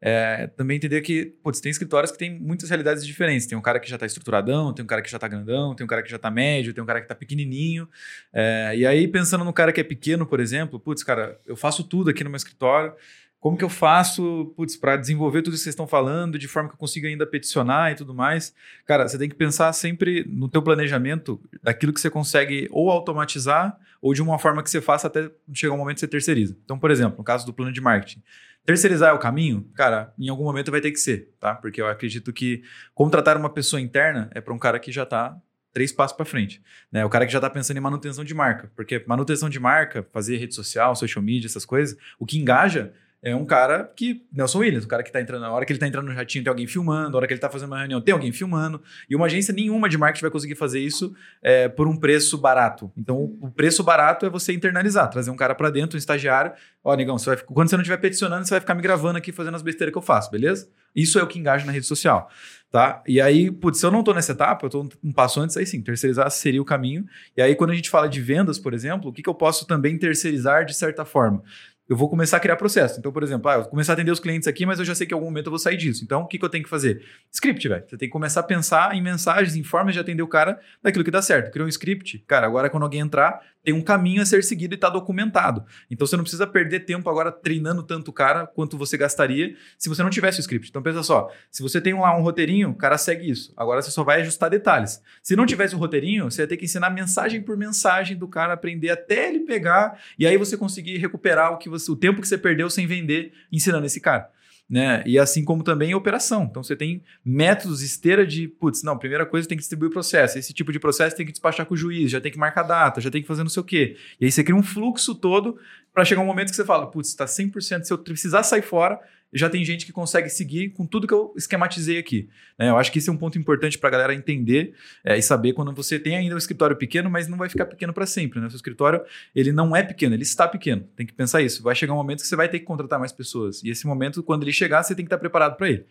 é 0.00 0.46
também 0.56 0.76
entender 0.76 1.00
que, 1.00 1.34
putz, 1.42 1.60
tem 1.60 1.70
escritórios 1.70 2.12
que 2.12 2.18
tem 2.18 2.38
muitas 2.38 2.68
realidades 2.68 3.04
diferentes. 3.04 3.46
Tem 3.46 3.58
um 3.58 3.60
cara 3.60 3.80
que 3.80 3.90
já 3.90 3.98
tá 3.98 4.06
estruturadão, 4.06 4.72
tem 4.72 4.84
um 4.84 4.86
cara 4.86 5.02
que 5.02 5.10
já 5.10 5.18
tá 5.18 5.26
grandão, 5.26 5.74
tem 5.74 5.84
um 5.84 5.88
cara 5.88 6.02
que 6.02 6.10
já 6.10 6.18
tá 6.18 6.30
médio, 6.30 6.72
tem 6.72 6.82
um 6.82 6.86
cara 6.86 7.00
que 7.00 7.08
tá 7.08 7.14
pequenininho. 7.14 7.88
É, 8.32 8.74
e 8.76 8.86
aí, 8.86 9.08
pensando 9.08 9.44
no 9.44 9.52
cara 9.52 9.72
que 9.72 9.80
é 9.80 9.84
pequeno, 9.84 10.24
por 10.24 10.38
exemplo, 10.38 10.78
putz, 10.78 11.02
cara, 11.02 11.40
eu 11.46 11.56
faço 11.56 11.82
tudo 11.82 12.10
aqui 12.10 12.22
no 12.22 12.30
meu 12.30 12.36
escritório. 12.36 12.92
Como 13.40 13.56
que 13.56 13.64
eu 13.64 13.68
faço, 13.68 14.52
putz, 14.56 14.76
para 14.76 14.96
desenvolver 14.96 15.42
tudo 15.42 15.54
isso 15.54 15.60
que 15.60 15.64
vocês 15.64 15.74
estão 15.74 15.86
falando, 15.86 16.38
de 16.38 16.48
forma 16.48 16.68
que 16.68 16.74
eu 16.74 16.78
consiga 16.78 17.06
ainda 17.06 17.24
peticionar 17.24 17.92
e 17.92 17.94
tudo 17.94 18.12
mais? 18.12 18.52
Cara, 18.84 19.06
você 19.06 19.16
tem 19.16 19.28
que 19.28 19.36
pensar 19.36 19.72
sempre 19.72 20.24
no 20.28 20.48
teu 20.48 20.60
planejamento 20.60 21.40
daquilo 21.62 21.92
que 21.92 22.00
você 22.00 22.10
consegue 22.10 22.68
ou 22.72 22.90
automatizar 22.90 23.78
ou 24.02 24.12
de 24.12 24.22
uma 24.22 24.40
forma 24.40 24.60
que 24.60 24.68
você 24.68 24.80
faça 24.80 25.06
até 25.06 25.30
chegar 25.52 25.74
um 25.74 25.78
momento 25.78 25.96
que 25.96 26.00
você 26.00 26.08
terceiriza. 26.08 26.56
Então, 26.64 26.78
por 26.78 26.90
exemplo, 26.90 27.18
no 27.18 27.24
caso 27.24 27.46
do 27.46 27.52
plano 27.52 27.72
de 27.72 27.80
marketing, 27.80 28.22
terceirizar 28.68 29.08
é 29.08 29.12
o 29.14 29.18
caminho? 29.18 29.66
Cara, 29.74 30.12
em 30.18 30.28
algum 30.28 30.44
momento 30.44 30.70
vai 30.70 30.82
ter 30.82 30.90
que 30.90 31.00
ser, 31.00 31.34
tá? 31.40 31.54
Porque 31.54 31.80
eu 31.80 31.86
acredito 31.86 32.30
que 32.34 32.62
contratar 32.94 33.34
uma 33.34 33.48
pessoa 33.48 33.80
interna 33.80 34.28
é 34.34 34.42
para 34.42 34.52
um 34.52 34.58
cara 34.58 34.78
que 34.78 34.92
já 34.92 35.04
está 35.04 35.34
três 35.72 35.90
passos 35.90 36.14
para 36.14 36.26
frente, 36.26 36.62
né? 36.92 37.02
O 37.02 37.08
cara 37.08 37.24
que 37.24 37.32
já 37.32 37.38
está 37.38 37.48
pensando 37.48 37.78
em 37.78 37.80
manutenção 37.80 38.22
de 38.22 38.34
marca, 38.34 38.70
porque 38.76 39.02
manutenção 39.06 39.48
de 39.48 39.58
marca, 39.58 40.06
fazer 40.12 40.36
rede 40.36 40.54
social, 40.54 40.94
social 40.94 41.24
media, 41.24 41.46
essas 41.46 41.64
coisas, 41.64 41.96
o 42.18 42.26
que 42.26 42.38
engaja 42.38 42.92
é 43.20 43.34
um 43.34 43.44
cara 43.44 43.90
que, 43.96 44.24
Nelson 44.32 44.60
Williams, 44.60 44.84
o 44.84 44.88
cara 44.88 45.02
que 45.02 45.10
tá 45.10 45.20
entrando, 45.20 45.40
na 45.40 45.50
hora 45.50 45.64
que 45.64 45.72
ele 45.72 45.80
tá 45.80 45.88
entrando 45.88 46.06
no 46.06 46.14
jatinho 46.14 46.44
tem 46.44 46.50
alguém 46.50 46.66
filmando, 46.68 47.10
na 47.10 47.16
hora 47.16 47.26
que 47.26 47.32
ele 47.32 47.40
tá 47.40 47.50
fazendo 47.50 47.68
uma 47.68 47.78
reunião 47.78 48.00
tem 48.00 48.12
alguém 48.12 48.30
filmando, 48.30 48.80
e 49.10 49.16
uma 49.16 49.26
agência 49.26 49.52
nenhuma 49.52 49.88
de 49.88 49.98
marketing 49.98 50.22
vai 50.22 50.30
conseguir 50.30 50.54
fazer 50.54 50.78
isso 50.78 51.12
é, 51.42 51.68
por 51.68 51.88
um 51.88 51.96
preço 51.96 52.38
barato. 52.38 52.92
Então, 52.96 53.36
o 53.40 53.50
preço 53.50 53.82
barato 53.82 54.24
é 54.24 54.30
você 54.30 54.52
internalizar, 54.52 55.10
trazer 55.10 55.30
um 55.30 55.36
cara 55.36 55.54
para 55.54 55.68
dentro, 55.68 55.96
um 55.96 55.98
estagiário, 55.98 56.52
ó, 56.84 56.94
negão, 56.94 57.18
você 57.18 57.34
vai, 57.34 57.44
quando 57.44 57.68
você 57.68 57.76
não 57.76 57.82
estiver 57.82 57.98
peticionando, 57.98 58.46
você 58.46 58.54
vai 58.54 58.60
ficar 58.60 58.74
me 58.74 58.82
gravando 58.82 59.18
aqui 59.18 59.32
fazendo 59.32 59.56
as 59.56 59.62
besteiras 59.62 59.92
que 59.92 59.98
eu 59.98 60.02
faço, 60.02 60.30
beleza? 60.30 60.68
Isso 60.94 61.18
é 61.18 61.22
o 61.22 61.26
que 61.26 61.38
engaja 61.38 61.66
na 61.66 61.72
rede 61.72 61.86
social, 61.86 62.30
tá? 62.70 63.02
E 63.06 63.20
aí, 63.20 63.50
putz, 63.50 63.80
se 63.80 63.86
eu 63.86 63.90
não 63.90 64.04
tô 64.04 64.14
nessa 64.14 64.32
etapa, 64.32 64.66
eu 64.66 64.70
tô 64.70 64.88
um 65.02 65.12
passo 65.12 65.40
antes, 65.40 65.56
aí 65.56 65.66
sim, 65.66 65.82
terceirizar 65.82 66.30
seria 66.30 66.62
o 66.62 66.64
caminho. 66.64 67.04
E 67.36 67.42
aí, 67.42 67.54
quando 67.56 67.70
a 67.70 67.74
gente 67.74 67.90
fala 67.90 68.08
de 68.08 68.20
vendas, 68.20 68.58
por 68.58 68.72
exemplo, 68.72 69.10
o 69.10 69.12
que, 69.12 69.22
que 69.22 69.28
eu 69.28 69.34
posso 69.34 69.66
também 69.66 69.98
terceirizar 69.98 70.64
de 70.64 70.74
certa 70.74 71.04
forma? 71.04 71.42
Eu 71.88 71.96
vou 71.96 72.08
começar 72.08 72.36
a 72.36 72.40
criar 72.40 72.56
processo. 72.56 72.98
Então, 72.98 73.10
por 73.10 73.22
exemplo, 73.22 73.50
ah, 73.50 73.54
eu 73.54 73.60
vou 73.62 73.70
começar 73.70 73.92
a 73.92 73.94
atender 73.94 74.10
os 74.10 74.20
clientes 74.20 74.46
aqui, 74.46 74.66
mas 74.66 74.78
eu 74.78 74.84
já 74.84 74.94
sei 74.94 75.06
que 75.06 75.14
em 75.14 75.16
algum 75.16 75.26
momento 75.26 75.46
eu 75.46 75.50
vou 75.50 75.58
sair 75.58 75.76
disso. 75.76 76.04
Então, 76.04 76.22
o 76.22 76.26
que, 76.26 76.38
que 76.38 76.44
eu 76.44 76.48
tenho 76.48 76.62
que 76.62 76.68
fazer? 76.68 77.02
Script, 77.32 77.66
velho. 77.66 77.84
Você 77.86 77.96
tem 77.96 78.08
que 78.08 78.12
começar 78.12 78.40
a 78.40 78.42
pensar 78.42 78.94
em 78.94 79.02
mensagens, 79.02 79.56
em 79.56 79.62
formas 79.62 79.94
de 79.94 80.00
atender 80.00 80.22
o 80.22 80.28
cara 80.28 80.60
daquilo 80.82 81.02
que 81.02 81.10
dá 81.10 81.22
certo. 81.22 81.50
Criou 81.50 81.66
um 81.66 81.68
script, 81.68 82.22
cara, 82.26 82.46
agora 82.46 82.68
quando 82.68 82.82
alguém 82.82 83.00
entrar, 83.00 83.40
tem 83.64 83.74
um 83.74 83.82
caminho 83.82 84.22
a 84.22 84.26
ser 84.26 84.42
seguido 84.44 84.74
e 84.74 84.76
está 84.76 84.88
documentado. 84.88 85.64
Então, 85.90 86.06
você 86.06 86.16
não 86.16 86.24
precisa 86.24 86.46
perder 86.46 86.80
tempo 86.80 87.08
agora 87.10 87.30
treinando 87.30 87.82
tanto 87.82 88.08
o 88.08 88.12
cara 88.12 88.46
quanto 88.46 88.78
você 88.78 88.96
gastaria 88.96 89.54
se 89.76 89.88
você 89.88 90.02
não 90.02 90.10
tivesse 90.10 90.38
o 90.38 90.42
script. 90.42 90.70
Então, 90.70 90.82
pensa 90.82 91.02
só, 91.02 91.30
se 91.50 91.62
você 91.62 91.80
tem 91.80 91.94
lá 91.94 92.16
um 92.16 92.22
roteirinho, 92.22 92.70
o 92.70 92.74
cara 92.74 92.96
segue 92.96 93.30
isso. 93.30 93.52
Agora 93.56 93.82
você 93.82 93.90
só 93.90 94.04
vai 94.04 94.20
ajustar 94.20 94.50
detalhes. 94.50 95.02
Se 95.22 95.36
não 95.36 95.46
tivesse 95.46 95.74
o 95.74 95.78
roteirinho, 95.78 96.30
você 96.30 96.42
ia 96.42 96.48
ter 96.48 96.56
que 96.56 96.64
ensinar 96.64 96.90
mensagem 96.90 97.42
por 97.42 97.56
mensagem 97.56 98.16
do 98.16 98.28
cara 98.28 98.52
aprender 98.52 98.90
até 98.90 99.28
ele 99.28 99.40
pegar 99.40 100.00
e 100.18 100.26
aí 100.26 100.36
você 100.36 100.56
conseguir 100.56 100.96
recuperar 100.98 101.52
o 101.52 101.58
que 101.58 101.68
você, 101.68 101.90
o 101.90 101.96
tempo 101.96 102.20
que 102.20 102.28
você 102.28 102.38
perdeu 102.38 102.70
sem 102.70 102.86
vender 102.86 103.32
ensinando 103.52 103.86
esse 103.86 104.00
cara. 104.00 104.30
Né? 104.68 105.02
E 105.06 105.18
assim 105.18 105.42
como 105.42 105.62
também 105.62 105.94
operação. 105.94 106.44
Então 106.44 106.62
você 106.62 106.76
tem 106.76 107.02
métodos, 107.24 107.82
esteira 107.82 108.26
de, 108.26 108.46
putz, 108.46 108.82
não, 108.82 108.98
primeira 108.98 109.24
coisa 109.24 109.48
tem 109.48 109.56
que 109.56 109.62
distribuir 109.62 109.88
o 109.88 109.92
processo. 109.92 110.38
Esse 110.38 110.52
tipo 110.52 110.70
de 110.70 110.78
processo 110.78 111.16
tem 111.16 111.24
que 111.24 111.32
despachar 111.32 111.64
com 111.64 111.72
o 111.72 111.76
juiz, 111.76 112.10
já 112.10 112.20
tem 112.20 112.30
que 112.30 112.38
marcar 112.38 112.64
data, 112.64 113.00
já 113.00 113.10
tem 113.10 113.22
que 113.22 113.28
fazer 113.28 113.42
não 113.42 113.48
sei 113.48 113.62
o 113.62 113.64
quê. 113.64 113.96
E 114.20 114.26
aí 114.26 114.30
você 114.30 114.44
cria 114.44 114.56
um 114.56 114.62
fluxo 114.62 115.14
todo 115.14 115.58
para 115.94 116.04
chegar 116.04 116.20
um 116.20 116.26
momento 116.26 116.50
que 116.50 116.56
você 116.56 116.66
fala, 116.66 116.86
putz, 116.86 117.08
está 117.08 117.24
100%, 117.24 117.84
se 117.84 117.92
eu 117.92 117.98
precisar 117.98 118.42
sair 118.42 118.62
fora, 118.62 119.00
já 119.32 119.50
tem 119.50 119.64
gente 119.64 119.84
que 119.84 119.92
consegue 119.92 120.28
seguir 120.30 120.70
com 120.70 120.86
tudo 120.86 121.06
que 121.06 121.12
eu 121.12 121.34
esquematizei 121.36 121.98
aqui. 121.98 122.28
Né? 122.58 122.70
Eu 122.70 122.76
acho 122.78 122.90
que 122.90 122.98
esse 122.98 123.08
é 123.10 123.12
um 123.12 123.16
ponto 123.16 123.38
importante 123.38 123.78
para 123.78 123.88
a 123.88 123.92
galera 123.92 124.14
entender 124.14 124.74
é, 125.04 125.16
e 125.18 125.22
saber 125.22 125.52
quando 125.52 125.72
você 125.72 125.98
tem 125.98 126.16
ainda 126.16 126.34
um 126.34 126.38
escritório 126.38 126.74
pequeno, 126.76 127.10
mas 127.10 127.28
não 127.28 127.36
vai 127.36 127.48
ficar 127.48 127.66
pequeno 127.66 127.92
para 127.92 128.06
sempre. 128.06 128.40
Né? 128.40 128.46
O 128.46 128.50
seu 128.50 128.56
escritório 128.56 129.02
ele 129.34 129.52
não 129.52 129.76
é 129.76 129.82
pequeno, 129.82 130.14
ele 130.14 130.22
está 130.22 130.48
pequeno. 130.48 130.82
Tem 130.96 131.04
que 131.06 131.12
pensar 131.12 131.42
isso. 131.42 131.62
Vai 131.62 131.74
chegar 131.74 131.92
um 131.92 131.96
momento 131.96 132.20
que 132.22 132.26
você 132.26 132.36
vai 132.36 132.48
ter 132.48 132.58
que 132.58 132.64
contratar 132.64 132.98
mais 132.98 133.12
pessoas. 133.12 133.62
E 133.62 133.70
esse 133.70 133.86
momento, 133.86 134.22
quando 134.22 134.44
ele 134.44 134.52
chegar, 134.52 134.82
você 134.82 134.94
tem 134.94 135.04
que 135.04 135.08
estar 135.08 135.18
preparado 135.18 135.56
para 135.56 135.68
ele. 135.68 135.84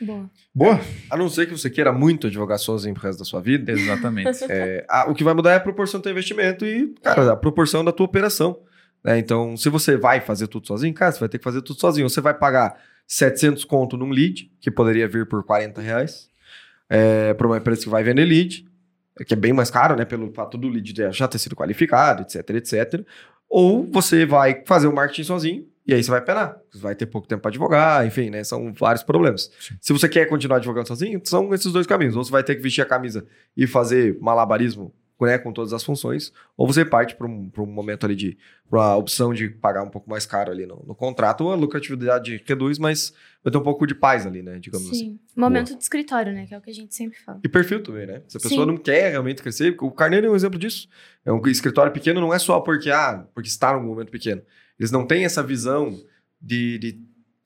Boa. 0.00 0.30
Boa. 0.54 0.80
A 1.10 1.16
não 1.16 1.28
ser 1.28 1.46
que 1.46 1.52
você 1.52 1.68
queira 1.68 1.92
muito 1.92 2.26
advogar 2.28 2.58
sozinho 2.58 2.94
pro 2.94 3.02
resto 3.02 3.18
da 3.18 3.24
sua 3.24 3.40
vida. 3.40 3.72
Exatamente. 3.72 4.30
É, 4.48 4.86
a- 4.88 5.10
o 5.10 5.14
que 5.14 5.22
vai 5.22 5.34
mudar 5.34 5.52
é 5.52 5.56
a 5.56 5.60
proporção 5.60 6.00
do 6.00 6.04
teu 6.04 6.12
investimento 6.12 6.64
e, 6.64 6.94
cara, 7.02 7.32
a 7.32 7.36
proporção 7.36 7.84
da 7.84 7.92
tua 7.92 8.06
operação. 8.06 8.58
Né? 9.04 9.18
Então, 9.18 9.56
se 9.56 9.68
você 9.68 9.96
vai 9.96 10.20
fazer 10.20 10.46
tudo 10.46 10.66
sozinho, 10.66 10.92
cara, 10.94 11.12
você 11.12 11.20
vai 11.20 11.28
ter 11.28 11.38
que 11.38 11.44
fazer 11.44 11.62
tudo 11.62 11.80
sozinho. 11.80 12.08
Você 12.08 12.20
vai 12.20 12.34
pagar 12.34 12.78
700 13.06 13.64
conto 13.64 13.96
num 13.96 14.10
lead, 14.10 14.50
que 14.60 14.70
poderia 14.70 15.08
vir 15.08 15.26
por 15.26 15.42
40 15.44 15.80
reais, 15.80 16.28
é, 16.88 17.34
para 17.34 17.46
uma 17.46 17.56
empresa 17.58 17.82
que 17.82 17.88
vai 17.88 18.02
vender 18.02 18.24
lead, 18.24 18.66
que 19.26 19.34
é 19.34 19.36
bem 19.36 19.52
mais 19.52 19.70
caro, 19.70 19.96
né? 19.96 20.04
Pelo 20.04 20.32
fato 20.32 20.56
do 20.56 20.68
lead 20.68 20.94
já 21.12 21.26
ter 21.26 21.38
sido 21.38 21.56
qualificado, 21.56 22.22
etc, 22.22 22.50
etc. 22.50 23.04
Ou 23.48 23.88
você 23.90 24.24
vai 24.24 24.62
fazer 24.64 24.86
o 24.86 24.94
marketing 24.94 25.24
sozinho, 25.24 25.66
e 25.86 25.94
aí 25.94 26.04
você 26.04 26.10
vai 26.10 26.20
penar. 26.20 26.56
Você 26.70 26.78
vai 26.78 26.94
ter 26.94 27.06
pouco 27.06 27.26
tempo 27.26 27.42
para 27.42 27.48
advogar, 27.48 28.06
enfim, 28.06 28.30
né? 28.30 28.44
São 28.44 28.72
vários 28.72 29.02
problemas. 29.02 29.50
Se 29.80 29.92
você 29.92 30.08
quer 30.08 30.26
continuar 30.26 30.58
advogando 30.58 30.86
sozinho, 30.86 31.20
são 31.24 31.52
esses 31.52 31.72
dois 31.72 31.86
caminhos. 31.86 32.14
Ou 32.14 32.22
você 32.22 32.30
vai 32.30 32.44
ter 32.44 32.54
que 32.54 32.62
vestir 32.62 32.82
a 32.82 32.86
camisa 32.86 33.26
e 33.56 33.66
fazer 33.66 34.16
malabarismo 34.20 34.94
né, 35.26 35.38
com 35.38 35.52
todas 35.52 35.72
as 35.72 35.82
funções, 35.82 36.32
ou 36.56 36.66
você 36.66 36.84
parte 36.84 37.14
para 37.14 37.26
um, 37.26 37.50
um 37.58 37.66
momento 37.66 38.04
ali 38.04 38.16
de 38.16 38.38
a 38.72 38.96
opção 38.96 39.34
de 39.34 39.48
pagar 39.48 39.82
um 39.82 39.90
pouco 39.90 40.08
mais 40.08 40.24
caro 40.24 40.52
ali 40.52 40.64
no, 40.64 40.82
no 40.86 40.94
contrato, 40.94 41.44
ou 41.44 41.52
a 41.52 41.56
lucratividade 41.56 42.42
reduz, 42.46 42.78
mas 42.78 43.12
vai 43.42 43.50
ter 43.50 43.58
um 43.58 43.62
pouco 43.62 43.86
de 43.86 43.94
paz 43.94 44.26
ali, 44.26 44.42
né? 44.42 44.58
Digamos 44.58 44.88
assim. 44.88 44.98
Sim. 44.98 45.20
Momento 45.36 45.74
de 45.74 45.82
escritório, 45.82 46.32
né? 46.32 46.46
Que 46.46 46.54
é 46.54 46.58
o 46.58 46.60
que 46.60 46.70
a 46.70 46.74
gente 46.74 46.94
sempre 46.94 47.18
fala. 47.18 47.40
E 47.42 47.48
perfil 47.48 47.82
também, 47.82 48.06
né? 48.06 48.22
Se 48.28 48.36
a 48.36 48.40
pessoa 48.40 48.64
Sim. 48.64 48.70
não 48.70 48.76
quer 48.76 49.10
realmente 49.10 49.42
crescer, 49.42 49.76
o 49.80 49.90
Carneiro 49.90 50.26
é 50.26 50.30
um 50.30 50.36
exemplo 50.36 50.58
disso. 50.58 50.88
É 51.24 51.32
um 51.32 51.40
escritório 51.48 51.92
pequeno 51.92 52.20
não 52.20 52.32
é 52.32 52.38
só 52.38 52.60
porque, 52.60 52.90
ah, 52.90 53.26
porque 53.34 53.48
está 53.48 53.72
num 53.72 53.84
momento 53.84 54.10
pequeno. 54.10 54.42
Eles 54.78 54.90
não 54.90 55.06
têm 55.06 55.24
essa 55.24 55.42
visão 55.42 55.98
de, 56.40 56.78
de 56.78 57.00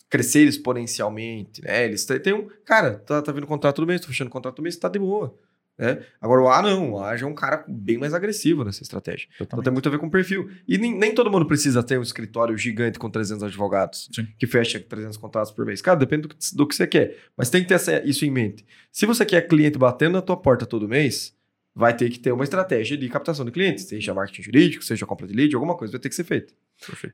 crescer 0.08 0.46
exponencialmente, 0.46 1.62
né? 1.62 1.84
Eles 1.84 2.04
têm, 2.04 2.20
têm 2.20 2.34
um... 2.34 2.48
Cara, 2.64 2.98
tá, 2.98 3.22
tá 3.22 3.32
vindo 3.32 3.46
contrato 3.46 3.80
do 3.80 3.86
mês, 3.86 4.00
tô 4.00 4.08
fechando 4.08 4.30
contrato 4.30 4.56
do 4.56 4.62
mês, 4.62 4.76
tá 4.76 4.88
de 4.88 4.98
boa. 4.98 5.36
Né? 5.76 6.04
Agora 6.20 6.40
o 6.42 6.48
A 6.48 6.62
não, 6.62 6.92
o 6.92 7.02
A 7.02 7.16
já 7.16 7.26
é 7.26 7.28
um 7.28 7.34
cara 7.34 7.64
bem 7.66 7.98
mais 7.98 8.14
agressivo 8.14 8.64
nessa 8.64 8.82
estratégia. 8.82 9.26
Então 9.40 9.60
tem 9.62 9.72
muito 9.72 9.88
a 9.88 9.90
ver 9.90 9.98
com 9.98 10.08
perfil. 10.08 10.48
E 10.68 10.78
nem, 10.78 10.96
nem 10.96 11.12
todo 11.12 11.30
mundo 11.30 11.46
precisa 11.46 11.82
ter 11.82 11.98
um 11.98 12.02
escritório 12.02 12.56
gigante 12.56 12.98
com 12.98 13.10
300 13.10 13.42
advogados 13.42 14.08
Sim. 14.14 14.26
que 14.38 14.46
fecha 14.46 14.78
300 14.78 15.16
contratos 15.16 15.50
por 15.50 15.66
mês. 15.66 15.82
Cara, 15.82 15.98
depende 15.98 16.22
do, 16.22 16.28
que- 16.28 16.36
do 16.54 16.66
que 16.68 16.76
você 16.76 16.86
quer. 16.86 17.16
Mas 17.36 17.50
tem 17.50 17.62
que 17.62 17.68
ter 17.68 17.74
essa- 17.74 18.02
isso 18.08 18.24
em 18.24 18.30
mente. 18.30 18.64
Se 18.92 19.04
você 19.04 19.24
quer 19.26 19.42
cliente 19.48 19.76
batendo 19.76 20.12
na 20.12 20.22
tua 20.22 20.36
porta 20.36 20.64
todo 20.64 20.86
mês, 20.88 21.34
vai 21.74 21.96
ter 21.96 22.08
que 22.08 22.20
ter 22.20 22.30
uma 22.30 22.44
estratégia 22.44 22.96
de 22.96 23.08
captação 23.08 23.44
de 23.44 23.50
clientes, 23.50 23.84
seja 23.86 24.14
marketing 24.14 24.42
jurídico, 24.42 24.84
seja 24.84 25.04
compra 25.04 25.26
de 25.26 25.34
lead, 25.34 25.52
alguma 25.56 25.76
coisa 25.76 25.90
vai 25.90 26.00
ter 26.00 26.08
que 26.08 26.14
ser 26.14 26.22
feita. 26.22 26.54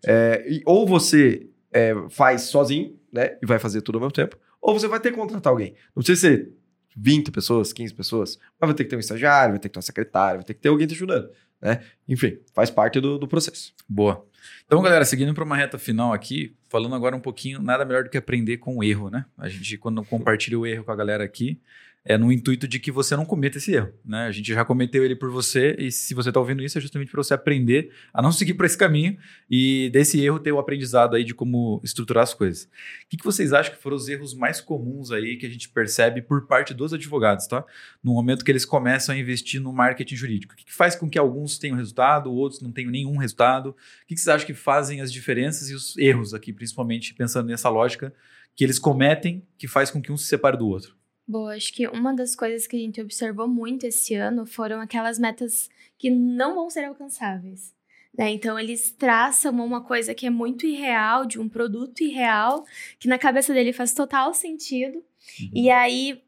É, 0.07 0.45
e- 0.47 0.63
ou 0.67 0.87
você 0.87 1.47
é, 1.73 1.95
faz 2.11 2.43
sozinho, 2.43 2.99
né, 3.11 3.39
e 3.43 3.47
vai 3.47 3.59
fazer 3.59 3.81
tudo 3.81 3.97
ao 3.97 4.01
mesmo 4.03 4.13
tempo, 4.13 4.37
ou 4.61 4.79
você 4.79 4.87
vai 4.87 5.01
ter 5.01 5.13
que 5.13 5.17
contratar 5.17 5.51
alguém. 5.51 5.75
Não 5.97 6.03
precisa 6.03 6.21
ser 6.21 6.53
20 7.01 7.31
pessoas, 7.31 7.73
15 7.73 7.95
pessoas, 7.95 8.39
mas 8.61 8.69
vai 8.69 8.75
ter 8.75 8.85
que 8.85 8.91
ter 8.91 8.97
um 8.97 9.01
estagiário, 9.01 9.53
vai 9.53 9.59
ter 9.59 9.69
que 9.69 9.73
ter 9.73 9.79
uma 9.79 9.83
secretária, 9.83 10.37
vai 10.37 10.45
ter 10.45 10.55
que 10.55 10.61
ter 10.61 10.69
alguém 10.69 10.87
te 10.87 10.95
ajudando, 10.95 11.31
né? 11.61 11.83
Enfim, 12.07 12.39
faz 12.53 12.71
parte 12.71 13.01
do, 13.01 13.19
do 13.19 13.27
processo. 13.27 13.73
Boa. 13.89 14.25
Então, 14.71 14.81
galera, 14.81 15.05
seguindo 15.05 15.35
para 15.35 15.43
uma 15.43 15.57
reta 15.57 15.81
final 15.81 16.13
aqui, 16.13 16.55
falando 16.69 16.95
agora 16.95 17.17
um 17.17 17.21
pouquinho, 17.21 17.61
nada 17.61 17.85
melhor 17.85 18.05
do 18.05 18.09
que 18.09 18.17
aprender 18.17 18.59
com 18.59 18.77
o 18.77 18.85
erro, 18.85 19.11
né? 19.11 19.25
A 19.37 19.49
gente, 19.49 19.77
quando 19.77 20.01
compartilha 20.05 20.57
o 20.57 20.65
erro 20.65 20.85
com 20.85 20.93
a 20.93 20.95
galera 20.95 21.25
aqui, 21.25 21.61
é 22.05 22.17
no 22.17 22.33
intuito 22.33 22.67
de 22.67 22.79
que 22.79 22.91
você 22.91 23.15
não 23.15 23.27
cometa 23.27 23.59
esse 23.59 23.75
erro, 23.75 23.93
né? 24.05 24.27
A 24.27 24.33
gente 24.33 24.49
já 24.49 24.65
cometeu 24.65 25.05
ele 25.05 25.15
por 25.15 25.31
você 25.31 25.77
e 25.79 25.93
se 25.93 26.15
você 26.15 26.31
está 26.31 26.41
ouvindo 26.41 26.63
isso 26.63 26.79
é 26.79 26.81
justamente 26.81 27.11
para 27.11 27.23
você 27.23 27.35
aprender 27.35 27.93
a 28.13 28.23
não 28.23 28.33
seguir 28.33 28.55
por 28.55 28.65
esse 28.65 28.77
caminho 28.77 29.19
e 29.51 29.91
desse 29.93 30.23
erro 30.25 30.39
ter 30.39 30.51
o 30.51 30.59
aprendizado 30.59 31.15
aí 31.15 31.25
de 31.25 31.35
como 31.35 31.81
estruturar 31.85 32.23
as 32.23 32.33
coisas. 32.33 32.65
O 32.65 32.69
que, 33.11 33.19
que 33.19 33.25
vocês 33.25 33.53
acham 33.53 33.75
que 33.75 33.83
foram 33.83 33.97
os 33.97 34.09
erros 34.09 34.35
mais 34.35 34.63
comuns 34.63 35.11
aí 35.11 35.37
que 35.37 35.45
a 35.45 35.51
gente 35.51 35.69
percebe 35.69 36.23
por 36.23 36.47
parte 36.47 36.73
dos 36.73 36.95
advogados, 36.95 37.47
tá? 37.47 37.65
No 38.03 38.15
momento 38.15 38.45
que 38.45 38.51
eles 38.51 38.65
começam 38.65 39.15
a 39.15 39.19
investir 39.19 39.61
no 39.61 39.73
marketing 39.73 40.17
jurídico. 40.17 40.55
O 40.55 40.57
que, 40.57 40.65
que 40.65 40.75
faz 40.75 40.97
com 40.97 41.09
que 41.09 41.19
alguns 41.19 41.59
tenham 41.59 41.77
resultado, 41.77 42.33
outros 42.33 42.63
não 42.63 42.73
tenham 42.73 42.91
nenhum 42.91 43.19
resultado? 43.19 43.71
O 43.71 43.75
que, 44.07 44.15
que 44.15 44.21
vocês 44.21 44.35
acham 44.35 44.47
que 44.47 44.55
fazem 44.61 45.01
as 45.01 45.13
diferenças 45.13 45.71
e 45.71 45.75
os 45.75 45.97
erros 45.97 46.35
aqui, 46.35 46.53
principalmente 46.53 47.15
pensando 47.15 47.49
nessa 47.49 47.69
lógica 47.69 48.15
que 48.55 48.65
eles 48.65 48.79
cometem 48.79 49.47
que 49.57 49.67
faz 49.67 49.91
com 49.91 50.01
que 50.03 50.13
um 50.13 50.17
se 50.17 50.27
separe 50.27 50.57
do 50.57 50.69
outro? 50.69 50.97
Boa, 51.27 51.55
acho 51.55 51.73
que 51.73 51.87
uma 51.87 52.13
das 52.13 52.35
coisas 52.35 52.67
que 52.67 52.77
a 52.77 52.79
gente 52.79 53.01
observou 53.01 53.47
muito 53.47 53.87
esse 53.87 54.15
ano 54.15 54.45
foram 54.45 54.81
aquelas 54.81 55.19
metas 55.19 55.69
que 55.97 56.11
não 56.11 56.55
vão 56.55 56.69
ser 56.69 56.85
alcançáveis. 56.85 57.73
Né? 58.17 58.31
Então, 58.31 58.59
eles 58.59 58.91
traçam 58.91 59.53
uma 59.65 59.83
coisa 59.83 60.15
que 60.15 60.27
é 60.27 60.31
muito 60.31 60.67
irreal, 60.67 61.25
de 61.25 61.39
um 61.39 61.49
produto 61.49 62.01
irreal, 62.01 62.65
que 62.99 63.07
na 63.07 63.19
cabeça 63.19 63.55
dele 63.55 63.73
faz 63.73 63.95
total 63.95 64.35
sentido. 64.35 64.97
Uhum. 64.97 65.51
E 65.55 65.71
aí, 65.71 66.21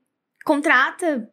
contrata, 0.44 1.28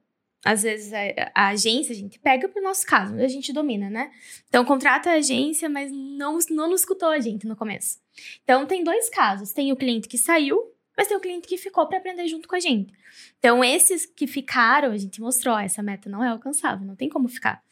às 0.45 0.63
vezes, 0.63 0.93
a, 0.93 1.31
a, 1.35 1.47
agência, 1.49 1.91
a 1.93 1.97
gente 1.97 2.17
pega 2.19 2.47
para 2.47 2.61
o 2.61 2.63
nosso 2.63 2.85
caso, 2.85 3.15
a 3.15 3.27
gente 3.27 3.51
domina, 3.51 3.89
né? 3.89 4.11
Então, 4.47 4.63
contrata 4.63 5.09
a 5.09 5.15
agência, 5.15 5.69
mas 5.69 5.91
não, 5.91 6.37
não 6.49 6.73
escutou 6.73 7.09
a 7.09 7.19
gente 7.19 7.45
no 7.47 7.55
começo. 7.55 7.99
Então, 8.43 8.65
tem 8.65 8.83
dois 8.83 9.09
casos. 9.09 9.51
Tem 9.51 9.71
o 9.71 9.75
cliente 9.75 10.07
que 10.07 10.17
saiu 10.17 10.73
mas 10.99 11.07
tem 11.07 11.15
o 11.15 11.21
cliente 11.21 11.47
que 11.47 11.57
ficou 11.57 11.87
para 11.87 11.97
aprender 11.97 12.27
junto 12.27 12.45
com 12.45 12.57
a 12.57 12.59
gente. 12.59 12.93
Então, 13.37 13.63
esses 13.63 14.05
que 14.05 14.27
ficaram, 14.27 14.91
a 14.91 14.97
gente 14.97 15.21
mostrou, 15.21 15.55
ó, 15.55 15.59
essa 15.61 15.81
meta 15.81 16.09
não 16.09 16.21
é 16.21 16.27
alcançável, 16.27 16.85
não 16.85 16.93
tem 16.93 17.07
como 17.07 17.29
ficar. 17.29 17.63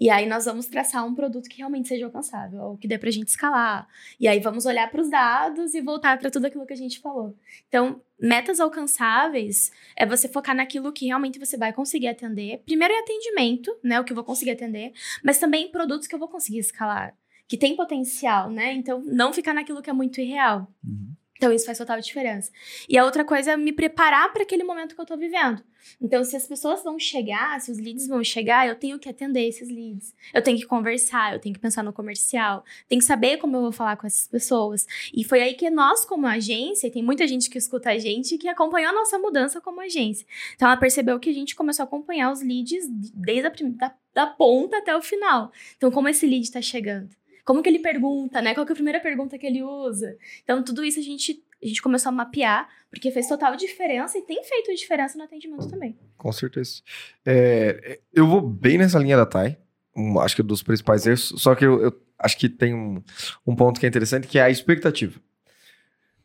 E 0.00 0.10
aí 0.10 0.26
nós 0.26 0.46
vamos 0.46 0.66
traçar 0.66 1.06
um 1.06 1.14
produto 1.14 1.48
que 1.48 1.58
realmente 1.58 1.88
seja 1.88 2.06
alcançável, 2.06 2.60
ou 2.62 2.76
que 2.76 2.88
dê 2.88 2.98
para 2.98 3.08
a 3.08 3.12
gente 3.12 3.28
escalar. 3.28 3.86
E 4.18 4.26
aí 4.26 4.40
vamos 4.40 4.66
olhar 4.66 4.90
para 4.90 5.00
os 5.00 5.08
dados 5.08 5.74
e 5.74 5.80
voltar 5.80 6.18
para 6.18 6.30
tudo 6.30 6.46
aquilo 6.46 6.66
que 6.66 6.72
a 6.72 6.76
gente 6.76 6.98
falou. 6.98 7.36
Então, 7.68 8.00
metas 8.18 8.58
alcançáveis 8.58 9.70
é 9.94 10.04
você 10.04 10.28
focar 10.28 10.56
naquilo 10.56 10.92
que 10.92 11.06
realmente 11.06 11.38
você 11.38 11.56
vai 11.56 11.72
conseguir 11.72 12.08
atender. 12.08 12.62
Primeiro 12.64 12.92
em 12.92 12.98
atendimento, 12.98 13.76
né, 13.82 14.00
o 14.00 14.04
que 14.04 14.12
eu 14.12 14.16
vou 14.16 14.24
conseguir 14.24 14.52
atender, 14.52 14.92
mas 15.22 15.38
também 15.38 15.70
produtos 15.70 16.08
que 16.08 16.14
eu 16.14 16.18
vou 16.18 16.28
conseguir 16.28 16.58
escalar, 16.58 17.14
que 17.46 17.56
tem 17.56 17.76
potencial, 17.76 18.50
né? 18.50 18.72
Então, 18.72 19.02
não 19.04 19.32
ficar 19.32 19.54
naquilo 19.54 19.82
que 19.82 19.90
é 19.90 19.92
muito 19.92 20.20
irreal. 20.20 20.66
Uhum. 20.84 21.12
Então, 21.42 21.52
isso 21.52 21.66
faz 21.66 21.76
total 21.76 22.00
diferença. 22.00 22.52
E 22.88 22.96
a 22.96 23.04
outra 23.04 23.24
coisa 23.24 23.50
é 23.50 23.56
me 23.56 23.72
preparar 23.72 24.32
para 24.32 24.44
aquele 24.44 24.62
momento 24.62 24.94
que 24.94 25.00
eu 25.00 25.02
estou 25.02 25.18
vivendo. 25.18 25.60
Então, 26.00 26.22
se 26.22 26.36
as 26.36 26.46
pessoas 26.46 26.84
vão 26.84 27.00
chegar, 27.00 27.60
se 27.60 27.68
os 27.68 27.78
leads 27.78 28.06
vão 28.06 28.22
chegar, 28.22 28.68
eu 28.68 28.76
tenho 28.76 28.96
que 28.96 29.08
atender 29.08 29.48
esses 29.48 29.68
leads. 29.68 30.14
Eu 30.32 30.40
tenho 30.40 30.56
que 30.56 30.64
conversar, 30.64 31.32
eu 31.32 31.40
tenho 31.40 31.52
que 31.52 31.60
pensar 31.60 31.82
no 31.82 31.92
comercial, 31.92 32.64
tenho 32.88 33.00
que 33.00 33.04
saber 33.04 33.38
como 33.38 33.56
eu 33.56 33.62
vou 33.62 33.72
falar 33.72 33.96
com 33.96 34.06
essas 34.06 34.28
pessoas. 34.28 34.86
E 35.12 35.24
foi 35.24 35.42
aí 35.42 35.54
que 35.54 35.68
nós, 35.68 36.04
como 36.04 36.28
agência, 36.28 36.86
e 36.86 36.92
tem 36.92 37.02
muita 37.02 37.26
gente 37.26 37.50
que 37.50 37.58
escuta 37.58 37.90
a 37.90 37.98
gente 37.98 38.38
que 38.38 38.46
acompanhou 38.46 38.90
a 38.90 38.94
nossa 38.94 39.18
mudança 39.18 39.60
como 39.60 39.80
agência. 39.80 40.24
Então, 40.54 40.68
ela 40.68 40.76
percebeu 40.76 41.18
que 41.18 41.30
a 41.30 41.34
gente 41.34 41.56
começou 41.56 41.82
a 41.82 41.86
acompanhar 41.86 42.30
os 42.30 42.40
leads 42.40 42.86
desde 42.88 43.48
a 43.48 43.52
da, 43.70 43.94
da 44.14 44.26
ponta 44.28 44.78
até 44.78 44.96
o 44.96 45.02
final. 45.02 45.50
Então, 45.76 45.90
como 45.90 46.08
esse 46.08 46.24
lead 46.24 46.44
está 46.44 46.62
chegando? 46.62 47.10
Como 47.44 47.62
que 47.62 47.68
ele 47.68 47.80
pergunta, 47.80 48.40
né? 48.40 48.54
Qual 48.54 48.66
é 48.66 48.70
a 48.70 48.74
primeira 48.74 49.00
pergunta 49.00 49.38
que 49.38 49.46
ele 49.46 49.62
usa? 49.62 50.16
Então, 50.42 50.62
tudo 50.62 50.84
isso 50.84 51.00
a 51.00 51.02
gente, 51.02 51.42
a 51.62 51.66
gente 51.66 51.82
começou 51.82 52.10
a 52.10 52.12
mapear, 52.12 52.68
porque 52.90 53.10
fez 53.10 53.26
total 53.26 53.56
diferença 53.56 54.18
e 54.18 54.22
tem 54.22 54.42
feito 54.44 54.74
diferença 54.74 55.18
no 55.18 55.24
atendimento 55.24 55.68
também. 55.68 55.98
Com 56.16 56.32
certeza. 56.32 56.82
É, 57.26 58.00
eu 58.12 58.26
vou 58.26 58.40
bem 58.40 58.78
nessa 58.78 58.98
linha 58.98 59.16
da 59.16 59.26
Thay, 59.26 59.58
um, 59.96 60.18
acho 60.20 60.36
que 60.36 60.42
dos 60.42 60.62
principais 60.62 61.06
erros, 61.06 61.32
só 61.36 61.54
que 61.54 61.64
eu, 61.64 61.82
eu 61.82 62.02
acho 62.18 62.38
que 62.38 62.48
tem 62.48 62.74
um, 62.74 63.02
um 63.46 63.54
ponto 63.54 63.78
que 63.78 63.86
é 63.86 63.88
interessante, 63.88 64.28
que 64.28 64.38
é 64.38 64.42
a 64.42 64.50
expectativa. 64.50 65.20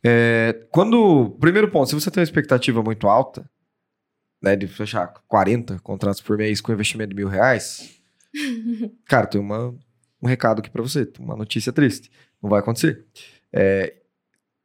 É, 0.02 0.66
quando. 0.70 1.36
Primeiro 1.40 1.70
ponto, 1.70 1.88
se 1.88 1.94
você 1.94 2.10
tem 2.10 2.20
uma 2.20 2.24
expectativa 2.24 2.82
muito 2.82 3.08
alta, 3.08 3.48
né, 4.40 4.54
de 4.54 4.68
fechar 4.68 5.08
40 5.26 5.80
contratos 5.80 6.20
por 6.20 6.38
mês 6.38 6.60
com 6.60 6.72
investimento 6.72 7.10
de 7.10 7.16
mil 7.16 7.28
reais, 7.28 8.00
cara, 9.06 9.26
tem 9.26 9.40
uma 9.40 9.76
um 10.20 10.26
recado 10.26 10.60
aqui 10.60 10.70
para 10.70 10.82
você, 10.82 11.10
uma 11.18 11.36
notícia 11.36 11.72
triste. 11.72 12.10
Não 12.42 12.50
vai 12.50 12.60
acontecer. 12.60 13.04
É, 13.52 13.94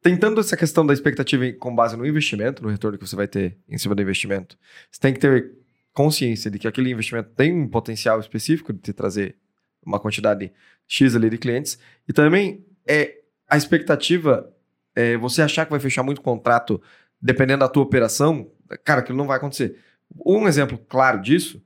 tentando 0.02 0.40
essa 0.40 0.56
questão 0.56 0.84
da 0.84 0.92
expectativa 0.92 1.50
com 1.52 1.74
base 1.74 1.96
no 1.96 2.06
investimento, 2.06 2.62
no 2.62 2.68
retorno 2.68 2.98
que 2.98 3.06
você 3.06 3.16
vai 3.16 3.26
ter 3.26 3.56
em 3.68 3.78
cima 3.78 3.94
do 3.94 4.02
investimento, 4.02 4.58
você 4.90 5.00
tem 5.00 5.14
que 5.14 5.20
ter 5.20 5.52
consciência 5.92 6.50
de 6.50 6.58
que 6.58 6.68
aquele 6.68 6.90
investimento 6.90 7.30
tem 7.30 7.52
um 7.52 7.68
potencial 7.68 8.18
específico 8.20 8.72
de 8.72 8.80
te 8.80 8.92
trazer 8.92 9.36
uma 9.84 10.00
quantidade 10.00 10.52
X 10.86 11.14
ali 11.14 11.30
de 11.30 11.38
clientes. 11.38 11.78
E 12.08 12.12
também 12.12 12.64
é 12.86 13.20
a 13.48 13.56
expectativa, 13.56 14.52
é, 14.94 15.16
você 15.16 15.42
achar 15.42 15.64
que 15.64 15.70
vai 15.70 15.80
fechar 15.80 16.02
muito 16.02 16.20
contrato 16.20 16.82
dependendo 17.20 17.60
da 17.60 17.68
tua 17.68 17.82
operação, 17.82 18.50
cara, 18.84 19.00
aquilo 19.00 19.16
não 19.16 19.26
vai 19.26 19.36
acontecer. 19.36 19.78
Um 20.26 20.46
exemplo 20.46 20.76
claro 20.76 21.22
disso 21.22 21.62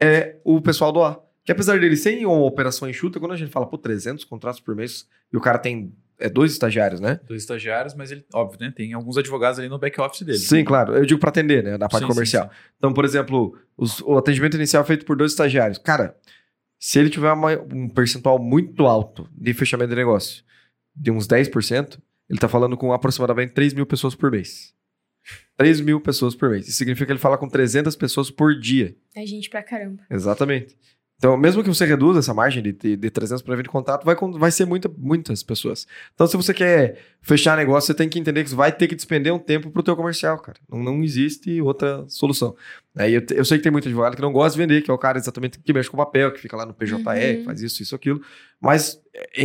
é 0.00 0.36
o 0.44 0.60
pessoal 0.60 0.92
do 0.92 1.02
A. 1.02 1.20
Que 1.44 1.52
apesar 1.52 1.80
dele 1.80 1.96
ser 1.96 2.24
uma 2.24 2.44
operação 2.44 2.88
enxuta, 2.88 3.18
quando 3.18 3.32
a 3.32 3.36
gente 3.36 3.50
fala, 3.50 3.66
pô, 3.66 3.76
300 3.76 4.24
contratos 4.24 4.60
por 4.60 4.76
mês 4.76 5.08
e 5.32 5.36
o 5.36 5.40
cara 5.40 5.58
tem 5.58 5.92
é, 6.18 6.28
dois 6.28 6.52
estagiários, 6.52 7.00
né? 7.00 7.18
Dois 7.26 7.42
estagiários, 7.42 7.94
mas 7.94 8.12
ele, 8.12 8.24
óbvio, 8.32 8.60
né? 8.60 8.72
Tem 8.74 8.92
alguns 8.92 9.16
advogados 9.16 9.58
ali 9.58 9.68
no 9.68 9.78
back-office 9.78 10.22
dele. 10.22 10.38
Sim, 10.38 10.64
claro. 10.64 10.94
Eu 10.94 11.04
digo 11.04 11.18
para 11.18 11.30
atender, 11.30 11.64
né? 11.64 11.76
Na 11.76 11.88
parte 11.88 12.04
sim, 12.04 12.08
comercial. 12.08 12.44
Sim, 12.44 12.50
sim. 12.50 12.72
Então, 12.78 12.92
por 12.92 13.04
exemplo, 13.04 13.58
os, 13.76 14.00
o 14.02 14.16
atendimento 14.16 14.56
inicial 14.56 14.84
é 14.84 14.86
feito 14.86 15.04
por 15.04 15.16
dois 15.16 15.32
estagiários. 15.32 15.78
Cara, 15.78 16.16
se 16.78 16.98
ele 16.98 17.10
tiver 17.10 17.32
uma, 17.32 17.52
um 17.72 17.88
percentual 17.88 18.38
muito 18.38 18.86
alto 18.86 19.28
de 19.32 19.52
fechamento 19.52 19.90
de 19.90 19.96
negócio, 19.96 20.44
de 20.94 21.10
uns 21.10 21.26
10%, 21.26 21.98
ele 22.30 22.38
tá 22.38 22.48
falando 22.48 22.76
com 22.76 22.92
aproximadamente 22.92 23.52
3 23.52 23.74
mil 23.74 23.86
pessoas 23.86 24.14
por 24.14 24.30
mês. 24.30 24.74
3 25.56 25.80
mil 25.80 26.00
pessoas 26.00 26.34
por 26.34 26.50
mês. 26.50 26.68
Isso 26.68 26.78
significa 26.78 27.06
que 27.06 27.12
ele 27.12 27.18
fala 27.18 27.36
com 27.36 27.48
300 27.48 27.94
pessoas 27.96 28.30
por 28.30 28.58
dia. 28.58 28.96
É 29.14 29.24
gente 29.26 29.50
pra 29.50 29.62
caramba. 29.62 30.02
Exatamente. 30.10 30.76
Então, 31.22 31.36
mesmo 31.36 31.62
que 31.62 31.68
você 31.68 31.86
reduza 31.86 32.18
essa 32.18 32.34
margem 32.34 32.60
de, 32.60 32.72
de, 32.72 32.96
de 32.96 33.08
300 33.08 33.42
para 33.42 33.54
20 33.54 33.68
contato, 33.68 34.04
vai, 34.04 34.16
vai 34.16 34.50
ser 34.50 34.64
muita, 34.64 34.90
muitas 34.98 35.40
pessoas. 35.40 35.86
Então, 36.12 36.26
se 36.26 36.36
você 36.36 36.52
quer 36.52 36.98
fechar 37.20 37.56
negócio, 37.56 37.86
você 37.86 37.94
tem 37.94 38.08
que 38.08 38.18
entender 38.18 38.42
que 38.42 38.50
você 38.50 38.56
vai 38.56 38.72
ter 38.72 38.88
que 38.88 38.96
despender 38.96 39.32
um 39.32 39.38
tempo 39.38 39.70
para 39.70 39.78
o 39.78 39.84
teu 39.84 39.94
comercial, 39.94 40.36
cara. 40.40 40.58
Não, 40.68 40.82
não 40.82 41.00
existe 41.00 41.60
outra 41.62 42.04
solução. 42.08 42.56
Aí 42.96 43.14
eu, 43.14 43.22
eu, 43.30 43.44
sei 43.44 43.56
que 43.56 43.62
tem 43.62 43.70
muito 43.70 43.86
advogado 43.86 44.16
que 44.16 44.20
não 44.20 44.32
gosta 44.32 44.58
de 44.58 44.66
vender, 44.66 44.82
que 44.82 44.90
é 44.90 44.94
o 44.94 44.98
cara 44.98 45.16
exatamente 45.16 45.60
que 45.60 45.72
mexe 45.72 45.88
com 45.88 45.96
papel, 45.96 46.32
que 46.32 46.40
fica 46.40 46.56
lá 46.56 46.66
no 46.66 46.74
PJE, 46.74 46.94
uhum. 46.96 47.44
faz 47.44 47.62
isso, 47.62 47.80
isso, 47.84 47.94
aquilo. 47.94 48.20
Mas 48.60 49.00
é, 49.14 49.44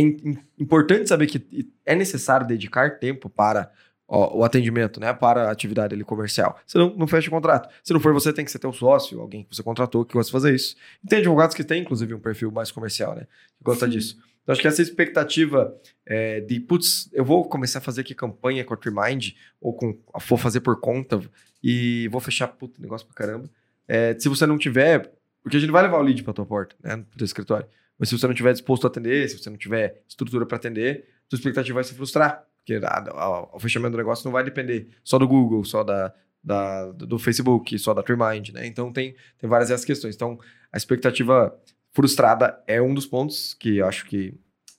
importante 0.58 1.08
saber 1.08 1.28
que 1.28 1.70
é 1.86 1.94
necessário 1.94 2.44
dedicar 2.44 2.98
tempo 2.98 3.30
para 3.30 3.70
o 4.08 4.42
atendimento, 4.42 4.98
né, 4.98 5.12
para 5.12 5.48
a 5.48 5.50
atividade 5.50 5.94
ali, 5.94 6.02
comercial. 6.02 6.58
Senão, 6.66 6.94
não 6.96 7.06
fecha 7.06 7.28
o 7.28 7.30
contrato. 7.30 7.68
Se 7.84 7.92
não 7.92 8.00
for 8.00 8.14
você, 8.14 8.32
tem 8.32 8.44
que 8.44 8.50
ser 8.50 8.58
teu 8.58 8.72
sócio, 8.72 9.20
alguém 9.20 9.44
que 9.44 9.54
você 9.54 9.62
contratou 9.62 10.04
que 10.04 10.14
gosta 10.14 10.28
de 10.28 10.32
fazer 10.32 10.54
isso. 10.54 10.74
E 11.04 11.06
tem 11.06 11.18
advogados 11.18 11.54
que 11.54 11.62
têm, 11.62 11.82
inclusive, 11.82 12.14
um 12.14 12.18
perfil 12.18 12.50
mais 12.50 12.72
comercial, 12.72 13.14
né, 13.14 13.26
que 13.58 13.62
gosta 13.62 13.84
Sim. 13.84 13.92
disso. 13.92 14.18
Então, 14.42 14.54
acho 14.54 14.62
que 14.62 14.68
essa 14.68 14.80
expectativa 14.80 15.76
é, 16.06 16.40
de, 16.40 16.58
putz, 16.58 17.10
eu 17.12 17.22
vou 17.22 17.46
começar 17.46 17.80
a 17.80 17.82
fazer 17.82 18.00
aqui 18.00 18.14
campanha 18.14 18.64
com 18.64 18.72
a 18.72 18.76
Trimind, 18.78 19.32
ou 19.60 19.74
com, 19.74 19.98
vou 20.26 20.38
fazer 20.38 20.60
por 20.60 20.80
conta, 20.80 21.20
e 21.62 22.08
vou 22.08 22.20
fechar, 22.20 22.48
puta, 22.48 22.80
negócio 22.80 23.06
pra 23.06 23.14
caramba. 23.14 23.50
É, 23.86 24.18
se 24.18 24.26
você 24.26 24.46
não 24.46 24.56
tiver, 24.56 25.12
porque 25.42 25.58
a 25.58 25.60
gente 25.60 25.70
vai 25.70 25.82
levar 25.82 25.98
o 25.98 26.02
lead 26.02 26.22
pra 26.22 26.32
tua 26.32 26.46
porta, 26.46 26.74
né, 26.82 26.96
pro 26.96 27.18
teu 27.18 27.26
escritório. 27.26 27.66
Mas 27.98 28.08
se 28.08 28.18
você 28.18 28.26
não 28.26 28.34
tiver 28.34 28.52
disposto 28.52 28.86
a 28.86 28.88
atender, 28.88 29.28
se 29.28 29.36
você 29.36 29.50
não 29.50 29.58
tiver 29.58 30.02
estrutura 30.08 30.46
para 30.46 30.56
atender, 30.56 31.06
tua 31.28 31.36
expectativa 31.36 31.74
vai 31.74 31.84
se 31.84 31.92
frustrar. 31.92 32.47
Porque 32.68 32.84
a, 32.84 32.98
a, 33.14 33.56
o 33.56 33.58
fechamento 33.58 33.92
do 33.92 33.96
negócio 33.96 34.24
não 34.26 34.32
vai 34.32 34.44
depender 34.44 34.88
só 35.02 35.18
do 35.18 35.26
Google, 35.26 35.64
só 35.64 35.82
da, 35.82 36.12
da, 36.44 36.92
do 36.92 37.18
Facebook, 37.18 37.78
só 37.78 37.94
da 37.94 38.02
Trimind, 38.02 38.50
né? 38.50 38.66
Então 38.66 38.92
tem, 38.92 39.14
tem 39.38 39.48
várias 39.48 39.70
essas 39.70 39.86
questões. 39.86 40.14
Então, 40.14 40.38
a 40.70 40.76
expectativa 40.76 41.58
frustrada 41.92 42.62
é 42.66 42.82
um 42.82 42.92
dos 42.92 43.06
pontos 43.06 43.54
que 43.54 43.78
eu 43.78 43.86
acho 43.86 44.04
que, 44.04 44.34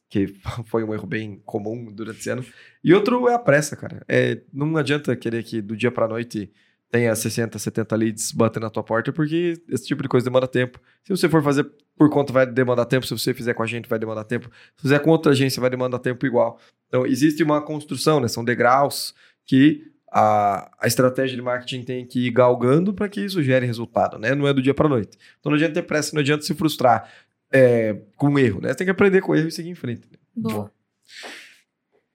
que 0.07 0.27
foi 0.65 0.83
um 0.83 0.93
erro 0.93 1.07
bem 1.07 1.41
comum 1.43 1.91
durante 1.91 2.19
esse 2.19 2.29
ano. 2.29 2.45
E 2.83 2.93
outro 2.93 3.27
é 3.27 3.33
a 3.33 3.39
pressa, 3.39 3.75
cara. 3.75 4.03
É, 4.07 4.39
não 4.53 4.77
adianta 4.77 5.15
querer 5.15 5.43
que 5.43 5.59
do 5.59 5.75
dia 5.75 5.91
para 5.91 6.07
noite 6.07 6.51
tenha 6.91 7.15
60, 7.15 7.57
70 7.59 7.95
leads 7.95 8.31
batendo 8.31 8.63
na 8.63 8.69
tua 8.69 8.83
porta, 8.83 9.13
porque 9.13 9.61
esse 9.69 9.85
tipo 9.85 10.01
de 10.01 10.09
coisa 10.09 10.25
demanda 10.25 10.47
tempo. 10.47 10.79
Se 11.03 11.11
você 11.11 11.29
for 11.29 11.43
fazer 11.43 11.69
por 11.95 12.09
conta, 12.09 12.33
vai 12.33 12.45
demandar 12.45 12.85
tempo. 12.85 13.05
Se 13.05 13.17
você 13.17 13.33
fizer 13.33 13.53
com 13.53 13.61
a 13.61 13.67
gente, 13.67 13.87
vai 13.87 13.99
demandar 13.99 14.23
tempo. 14.23 14.49
Se 14.75 14.81
fizer 14.81 14.99
com 14.99 15.11
outra 15.11 15.31
agência, 15.31 15.61
vai 15.61 15.69
demandar 15.69 15.99
tempo 15.99 16.25
igual. 16.25 16.59
Então, 16.87 17.05
existe 17.05 17.43
uma 17.43 17.61
construção, 17.61 18.19
né? 18.19 18.27
São 18.27 18.43
degraus 18.43 19.13
que 19.45 19.83
a, 20.11 20.71
a 20.79 20.87
estratégia 20.87 21.35
de 21.35 21.41
marketing 21.41 21.83
tem 21.83 22.05
que 22.05 22.27
ir 22.27 22.31
galgando 22.31 22.93
para 22.93 23.07
que 23.07 23.21
isso 23.21 23.43
gere 23.43 23.65
resultado, 23.65 24.17
né? 24.17 24.33
Não 24.33 24.47
é 24.47 24.53
do 24.53 24.61
dia 24.61 24.73
para 24.73 24.89
noite. 24.89 25.17
Então, 25.39 25.51
não 25.51 25.55
adianta 25.55 25.75
ter 25.75 25.83
pressa, 25.83 26.15
não 26.15 26.21
adianta 26.21 26.43
se 26.43 26.55
frustrar 26.55 27.11
é, 27.51 28.01
com 28.15 28.29
um 28.29 28.39
erro, 28.39 28.61
né? 28.61 28.69
Você 28.69 28.75
tem 28.75 28.85
que 28.85 28.91
aprender 28.91 29.21
com 29.21 29.31
o 29.31 29.35
erro 29.35 29.47
e 29.47 29.51
seguir 29.51 29.69
em 29.69 29.75
frente. 29.75 30.07
Né? 30.11 30.17
Boa. 30.35 30.71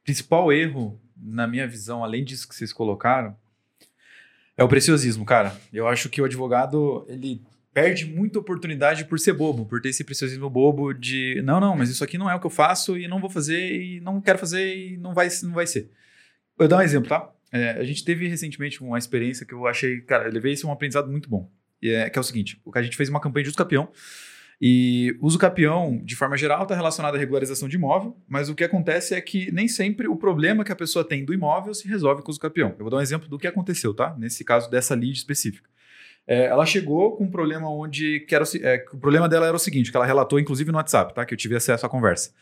principal 0.03 0.53
erro, 0.53 1.01
na 1.17 1.47
minha 1.47 1.69
visão, 1.69 2.03
além 2.03 2.25
disso 2.25 2.49
que 2.49 2.55
vocês 2.55 2.73
colocaram, 2.73 3.37
é 4.57 4.65
o 4.65 4.69
preciosismo, 4.69 5.25
cara. 5.25 5.57
Eu 5.73 5.89
acho 5.89 6.09
que 6.09 6.21
o 6.21 6.25
advogado, 6.25 7.05
ele 7.09 7.43
perde 7.73 8.07
muita 8.07 8.39
oportunidade 8.39 9.05
por 9.05 9.19
ser 9.19 9.33
bobo, 9.33 9.67
por 9.67 9.81
ter 9.81 9.89
esse 9.89 10.05
preciosismo 10.05 10.49
bobo 10.49 10.93
de 10.93 11.43
não, 11.45 11.59
não, 11.59 11.77
mas 11.77 11.91
isso 11.91 12.05
aqui 12.05 12.17
não 12.17 12.31
é 12.31 12.35
o 12.35 12.41
que 12.41 12.47
eu 12.47 12.51
faço 12.51 12.97
e 12.97 13.09
não 13.09 13.21
vou 13.21 13.29
fazer 13.29 13.83
e 13.83 14.01
não 14.01 14.21
quero 14.21 14.39
fazer 14.39 14.77
e 14.77 14.97
não 14.97 15.13
vai, 15.13 15.29
não 15.43 15.53
vai 15.53 15.67
ser. 15.67 15.91
Eu 16.57 16.69
dar 16.69 16.79
um 16.79 16.83
exemplo, 16.83 17.09
tá? 17.09 17.29
É, 17.51 17.71
a 17.71 17.85
gente 17.85 18.05
teve 18.05 18.29
recentemente 18.29 18.81
uma 18.83 18.97
experiência 18.97 19.45
que 19.45 19.53
eu 19.53 19.67
achei, 19.67 20.01
cara, 20.03 20.29
eu 20.29 20.33
levei 20.33 20.53
isso 20.53 20.69
um 20.69 20.73
aprendizado 20.73 21.11
muito 21.11 21.29
bom. 21.29 21.51
E 21.83 21.91
é, 21.91 22.09
que 22.09 22.19
é 22.19 22.21
o 22.21 22.25
seguinte: 22.25 22.61
a 22.73 22.83
gente 22.83 22.97
fez 22.97 23.09
uma 23.09 23.21
campanha 23.21 23.43
de 23.43 23.49
uso 23.51 23.59
capião. 23.59 23.89
E 24.67 25.15
uso 25.21 25.39
capião, 25.39 26.01
de 26.03 26.17
forma 26.17 26.39
geral, 26.39 26.63
está 26.63 26.75
relacionado 26.75 27.15
à 27.17 27.19
regularização 27.19 27.69
de 27.69 27.77
imóvel, 27.77 28.17
mas 28.27 28.49
o 28.49 28.55
que 28.55 28.65
acontece 28.65 29.15
é 29.15 29.21
que 29.21 29.53
nem 29.53 29.69
sempre 29.69 30.09
o 30.09 30.17
problema 30.17 30.65
que 30.65 30.73
a 30.73 30.75
pessoa 30.75 31.07
tem 31.07 31.23
do 31.23 31.35
imóvel 31.35 31.75
se 31.75 31.87
resolve 31.87 32.23
com 32.23 32.29
o 32.29 32.31
uso 32.31 32.41
capião. 32.41 32.71
Eu 32.71 32.79
vou 32.79 32.89
dar 32.89 32.97
um 32.97 33.03
exemplo 33.03 33.29
do 33.29 33.39
que 33.39 33.47
aconteceu, 33.47 33.93
tá? 33.93 34.17
Nesse 34.19 34.43
caso 34.43 34.71
dessa 34.71 34.95
lead 34.95 35.13
específica. 35.19 35.69
É, 36.27 36.47
ela 36.47 36.65
chegou 36.65 37.15
com 37.15 37.25
um 37.25 37.31
problema 37.31 37.69
onde 37.69 38.21
que 38.21 38.35
era, 38.35 38.47
é, 38.63 38.83
o 38.91 38.97
problema 38.97 39.29
dela 39.29 39.47
era 39.47 39.55
o 39.55 39.59
seguinte, 39.59 39.91
que 39.91 39.97
ela 39.99 40.07
relatou 40.07 40.41
inclusive 40.41 40.73
no 40.73 40.79
WhatsApp, 40.79 41.15
tá? 41.15 41.27
Que 41.27 41.35
eu 41.35 41.39
tive 41.39 41.55
acesso 41.55 41.85
à 41.85 41.89
conversa. 41.91 42.33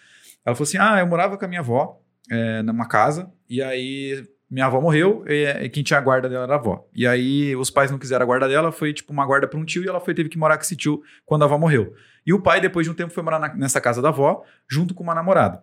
Ela 0.46 0.54
falou 0.54 0.68
assim: 0.68 0.78
ah, 0.78 1.00
eu 1.00 1.06
morava 1.08 1.36
com 1.36 1.44
a 1.44 1.48
minha 1.48 1.60
avó 1.60 2.00
é, 2.30 2.62
numa 2.62 2.86
casa 2.86 3.32
e 3.50 3.60
aí 3.60 4.24
minha 4.52 4.66
avó 4.66 4.82
morreu 4.82 5.24
e, 5.26 5.66
quem 5.70 5.82
tinha 5.82 5.98
a 5.98 6.02
guarda 6.02 6.28
dela 6.28 6.44
era 6.44 6.52
a 6.52 6.58
avó. 6.58 6.86
E 6.94 7.06
aí 7.06 7.56
os 7.56 7.70
pais 7.70 7.90
não 7.90 7.98
quiseram 7.98 8.24
a 8.24 8.26
guarda 8.26 8.46
dela, 8.46 8.70
foi 8.70 8.92
tipo 8.92 9.10
uma 9.10 9.24
guarda 9.24 9.48
para 9.48 9.58
um 9.58 9.64
tio 9.64 9.82
e 9.82 9.88
ela 9.88 9.98
foi 9.98 10.12
teve 10.12 10.28
que 10.28 10.36
morar 10.36 10.58
com 10.58 10.62
esse 10.62 10.76
tio 10.76 11.02
quando 11.24 11.40
a 11.40 11.46
avó 11.46 11.56
morreu. 11.56 11.94
E 12.26 12.34
o 12.34 12.40
pai 12.40 12.60
depois 12.60 12.84
de 12.84 12.90
um 12.90 12.94
tempo 12.94 13.14
foi 13.14 13.22
morar 13.22 13.38
na, 13.38 13.54
nessa 13.54 13.80
casa 13.80 14.02
da 14.02 14.10
avó 14.10 14.44
junto 14.68 14.92
com 14.92 15.02
uma 15.02 15.14
namorada. 15.14 15.62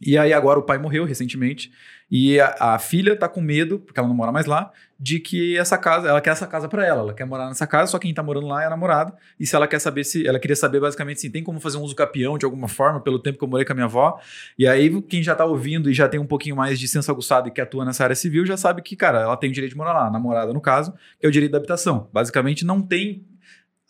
E 0.00 0.16
aí 0.16 0.32
agora 0.32 0.58
o 0.58 0.62
pai 0.62 0.78
morreu 0.78 1.04
recentemente 1.04 1.70
e 2.10 2.40
a, 2.40 2.56
a, 2.58 2.78
filha 2.78 3.14
tá 3.14 3.28
com 3.28 3.40
medo, 3.40 3.78
porque 3.78 4.00
ela 4.00 4.08
não 4.08 4.16
mora 4.16 4.32
mais 4.32 4.44
lá, 4.44 4.72
de 4.98 5.20
que 5.20 5.56
essa 5.56 5.78
casa, 5.78 6.08
ela 6.08 6.20
quer 6.20 6.30
essa 6.30 6.46
casa 6.46 6.68
para 6.68 6.84
ela, 6.84 7.02
ela 7.02 7.14
quer 7.14 7.24
morar 7.24 7.46
nessa 7.46 7.68
casa, 7.68 7.92
só 7.92 7.98
quem 8.00 8.12
tá 8.12 8.20
morando 8.20 8.48
lá 8.48 8.64
é 8.64 8.66
a 8.66 8.70
namorada. 8.70 9.14
E 9.38 9.46
se 9.46 9.54
ela 9.54 9.68
quer 9.68 9.78
saber 9.78 10.02
se, 10.02 10.26
ela 10.26 10.40
queria 10.40 10.56
saber 10.56 10.80
basicamente 10.80 11.20
se 11.20 11.30
tem 11.30 11.44
como 11.44 11.60
fazer 11.60 11.78
um 11.78 11.82
uso 11.82 11.94
capião 11.94 12.36
de 12.36 12.44
alguma 12.44 12.66
forma, 12.66 13.00
pelo 13.00 13.20
tempo 13.20 13.38
que 13.38 13.44
eu 13.44 13.48
morei 13.48 13.64
com 13.64 13.72
a 13.72 13.74
minha 13.76 13.84
avó. 13.84 14.18
E 14.58 14.66
aí 14.66 15.00
quem 15.02 15.22
já 15.22 15.36
tá 15.36 15.44
ouvindo 15.44 15.88
e 15.88 15.94
já 15.94 16.08
tem 16.08 16.18
um 16.18 16.26
pouquinho 16.26 16.56
mais 16.56 16.80
de 16.80 16.88
senso 16.88 17.10
aguçado 17.12 17.48
e 17.48 17.52
que 17.52 17.60
atua 17.60 17.84
nessa 17.84 18.02
área 18.02 18.16
civil, 18.16 18.44
já 18.44 18.56
sabe 18.56 18.82
que, 18.82 18.96
cara, 18.96 19.20
ela 19.20 19.36
tem 19.36 19.48
o 19.48 19.52
direito 19.52 19.72
de 19.72 19.78
morar 19.78 19.92
lá, 19.92 20.10
namorada 20.10 20.52
no 20.52 20.60
caso, 20.60 20.92
que 21.20 21.26
é 21.26 21.28
o 21.28 21.32
direito 21.32 21.52
da 21.52 21.58
habitação. 21.58 22.10
Basicamente 22.12 22.64
não 22.64 22.82
tem 22.82 23.24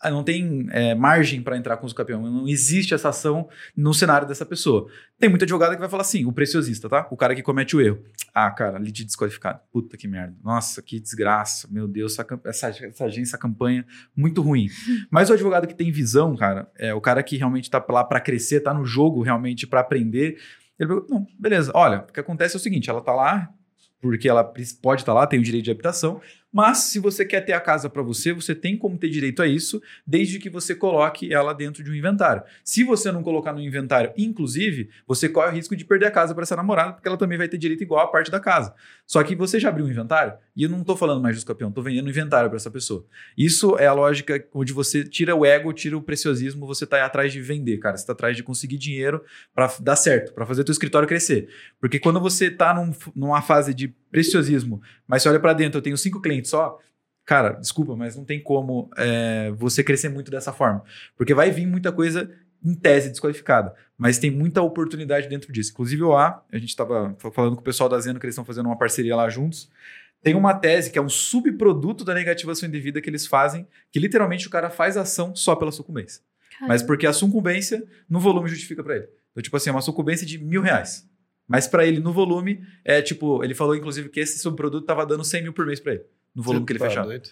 não 0.09 0.23
tem 0.23 0.67
é, 0.71 0.95
margem 0.95 1.41
para 1.41 1.57
entrar 1.57 1.77
com 1.77 1.85
o 1.85 1.93
campeão. 1.93 2.21
Não 2.21 2.47
existe 2.47 2.93
essa 2.93 3.09
ação 3.09 3.47
no 3.75 3.93
cenário 3.93 4.27
dessa 4.27 4.45
pessoa. 4.45 4.87
Tem 5.19 5.29
muita 5.29 5.45
advogada 5.45 5.75
que 5.75 5.79
vai 5.79 5.89
falar 5.89 6.01
assim, 6.01 6.25
o 6.25 6.31
preciosista, 6.31 6.89
tá? 6.89 7.07
O 7.11 7.17
cara 7.17 7.35
que 7.35 7.43
comete 7.43 7.75
o 7.75 7.81
erro. 7.81 7.99
Ah, 8.33 8.49
cara, 8.49 8.79
lead 8.79 9.03
desqualificado. 9.03 9.59
Puta 9.71 9.97
que 9.97 10.07
merda. 10.07 10.35
Nossa, 10.43 10.81
que 10.81 10.99
desgraça. 10.99 11.67
Meu 11.69 11.87
Deus, 11.87 12.17
essa, 12.45 12.71
essa, 12.79 13.05
agência, 13.05 13.31
essa 13.31 13.37
campanha, 13.37 13.85
muito 14.15 14.41
ruim. 14.41 14.67
Mas 15.11 15.29
o 15.29 15.33
advogado 15.33 15.67
que 15.67 15.75
tem 15.75 15.91
visão, 15.91 16.35
cara, 16.35 16.71
é 16.77 16.93
o 16.93 17.01
cara 17.01 17.21
que 17.21 17.37
realmente 17.37 17.69
tá 17.69 17.83
lá 17.89 18.03
para 18.03 18.19
crescer, 18.19 18.61
tá 18.61 18.73
no 18.73 18.85
jogo 18.85 19.21
realmente 19.21 19.67
para 19.67 19.81
aprender. 19.81 20.39
Ele 20.79 20.87
falou, 20.87 21.05
não, 21.09 21.27
beleza. 21.37 21.71
Olha, 21.75 21.99
o 21.99 22.11
que 22.11 22.19
acontece 22.19 22.55
é 22.55 22.57
o 22.57 22.61
seguinte, 22.61 22.89
ela 22.89 23.01
tá 23.01 23.13
lá 23.13 23.53
porque 24.01 24.27
ela 24.27 24.43
pode 24.43 25.01
estar 25.03 25.13
tá 25.13 25.19
lá, 25.19 25.27
tem 25.27 25.39
o 25.39 25.43
direito 25.43 25.65
de 25.65 25.71
habitação, 25.71 26.19
mas 26.51 26.79
se 26.79 26.99
você 26.99 27.23
quer 27.23 27.41
ter 27.41 27.53
a 27.53 27.61
casa 27.61 27.89
para 27.89 28.01
você, 28.01 28.33
você 28.33 28.53
tem 28.53 28.77
como 28.77 28.97
ter 28.97 29.09
direito 29.09 29.41
a 29.41 29.47
isso, 29.47 29.81
desde 30.05 30.39
que 30.39 30.49
você 30.49 30.75
coloque 30.75 31.33
ela 31.33 31.53
dentro 31.53 31.83
de 31.83 31.89
um 31.89 31.95
inventário. 31.95 32.43
Se 32.63 32.83
você 32.83 33.11
não 33.11 33.23
colocar 33.23 33.53
no 33.53 33.61
inventário, 33.61 34.11
inclusive, 34.17 34.89
você 35.07 35.29
corre 35.29 35.49
o 35.49 35.51
risco 35.51 35.75
de 35.75 35.85
perder 35.85 36.07
a 36.07 36.11
casa 36.11 36.33
para 36.33 36.43
essa 36.43 36.55
namorada, 36.55 36.93
porque 36.93 37.07
ela 37.07 37.17
também 37.17 37.37
vai 37.37 37.47
ter 37.47 37.57
direito 37.57 37.83
igual 37.83 38.05
à 38.05 38.07
parte 38.07 38.29
da 38.29 38.39
casa. 38.39 38.73
Só 39.05 39.23
que 39.23 39.35
você 39.35 39.59
já 39.59 39.69
abriu 39.69 39.85
um 39.85 39.89
inventário, 39.89 40.33
e 40.55 40.63
eu 40.63 40.69
não 40.69 40.81
estou 40.81 40.97
falando 40.97 41.21
mais 41.21 41.35
dos 41.35 41.43
campeão, 41.43 41.69
estou 41.69 41.83
vendendo 41.83 42.09
inventário 42.09 42.49
para 42.49 42.57
essa 42.57 42.71
pessoa. 42.71 43.05
Isso 43.37 43.77
é 43.77 43.87
a 43.87 43.93
lógica 43.93 44.45
onde 44.53 44.73
você 44.73 45.03
tira 45.03 45.35
o 45.35 45.45
ego, 45.45 45.71
tira 45.71 45.97
o 45.97 46.01
preciosismo, 46.01 46.67
você 46.67 46.83
está 46.83 47.05
atrás 47.05 47.31
de 47.31 47.41
vender, 47.41 47.77
cara. 47.77 47.95
Você 47.95 48.03
está 48.03 48.13
atrás 48.13 48.35
de 48.35 48.43
conseguir 48.43 48.77
dinheiro 48.77 49.23
para 49.53 49.71
dar 49.79 49.95
certo, 49.95 50.33
para 50.33 50.45
fazer 50.45 50.63
teu 50.63 50.71
escritório 50.71 51.07
crescer. 51.07 51.49
Porque 51.79 51.99
quando 51.99 52.19
você 52.19 52.47
está 52.47 52.73
num, 52.73 52.93
numa 53.15 53.41
fase 53.41 53.73
de 53.73 53.93
preciosismo, 54.11 54.81
mas 55.07 55.23
você 55.23 55.29
olha 55.29 55.39
para 55.39 55.53
dentro, 55.53 55.77
eu 55.79 55.81
tenho 55.81 55.97
cinco 55.97 56.21
clientes 56.21 56.51
só, 56.51 56.77
cara, 57.25 57.51
desculpa, 57.53 57.95
mas 57.95 58.15
não 58.15 58.25
tem 58.25 58.41
como 58.41 58.89
é, 58.97 59.51
você 59.51 59.83
crescer 59.83 60.09
muito 60.09 60.29
dessa 60.29 60.51
forma. 60.51 60.83
Porque 61.15 61.33
vai 61.33 61.49
vir 61.49 61.65
muita 61.65 61.91
coisa 61.91 62.29
em 62.63 62.75
tese 62.75 63.09
desqualificada, 63.09 63.73
mas 63.97 64.19
tem 64.19 64.29
muita 64.29 64.61
oportunidade 64.61 65.27
dentro 65.27 65.51
disso. 65.51 65.71
Inclusive 65.71 66.03
o 66.03 66.15
A, 66.15 66.43
a 66.51 66.57
gente 66.57 66.69
estava 66.69 67.15
falando 67.33 67.55
com 67.55 67.61
o 67.61 67.63
pessoal 67.63 67.89
da 67.89 67.99
Zeno 67.99 68.19
que 68.19 68.25
eles 68.25 68.33
estão 68.33 68.45
fazendo 68.45 68.67
uma 68.67 68.77
parceria 68.77 69.15
lá 69.15 69.29
juntos. 69.29 69.69
Tem 70.21 70.35
uma 70.35 70.53
tese 70.53 70.91
que 70.91 70.99
é 70.99 71.01
um 71.01 71.09
subproduto 71.09 72.05
da 72.05 72.13
negativação 72.13 72.69
indevida 72.69 73.01
que 73.01 73.09
eles 73.09 73.25
fazem, 73.25 73.67
que 73.91 73.99
literalmente 73.99 74.47
o 74.47 74.51
cara 74.51 74.69
faz 74.69 74.95
ação 74.95 75.35
só 75.35 75.55
pela 75.55 75.71
sucumbência. 75.71 76.21
Caramba. 76.51 76.67
Mas 76.67 76.83
porque 76.83 77.07
a 77.07 77.13
sucumbência 77.13 77.83
no 78.07 78.19
volume 78.19 78.47
justifica 78.47 78.83
para 78.83 78.97
ele. 78.97 79.07
Então, 79.31 79.41
tipo 79.41 79.57
assim, 79.57 79.69
é 79.69 79.73
uma 79.73 79.81
sucumbência 79.81 80.27
de 80.27 80.37
mil 80.37 80.61
reais. 80.61 81.09
Mas 81.51 81.67
para 81.67 81.85
ele, 81.85 81.99
no 81.99 82.11
volume, 82.11 82.65
é 82.83 83.01
tipo, 83.01 83.43
ele 83.43 83.53
falou 83.53 83.75
inclusive 83.75 84.09
que 84.09 84.19
esse 84.19 84.39
subproduto 84.39 84.83
estava 84.83 85.05
dando 85.05 85.23
100 85.23 85.43
mil 85.43 85.53
por 85.53 85.65
mês 85.65 85.79
para 85.79 85.93
ele, 85.93 86.03
no 86.33 86.41
volume 86.41 86.65
que 86.65 86.73
ele 86.73 86.79
tá 86.79 86.87
fechava. 86.87 87.07
Doido. 87.07 87.29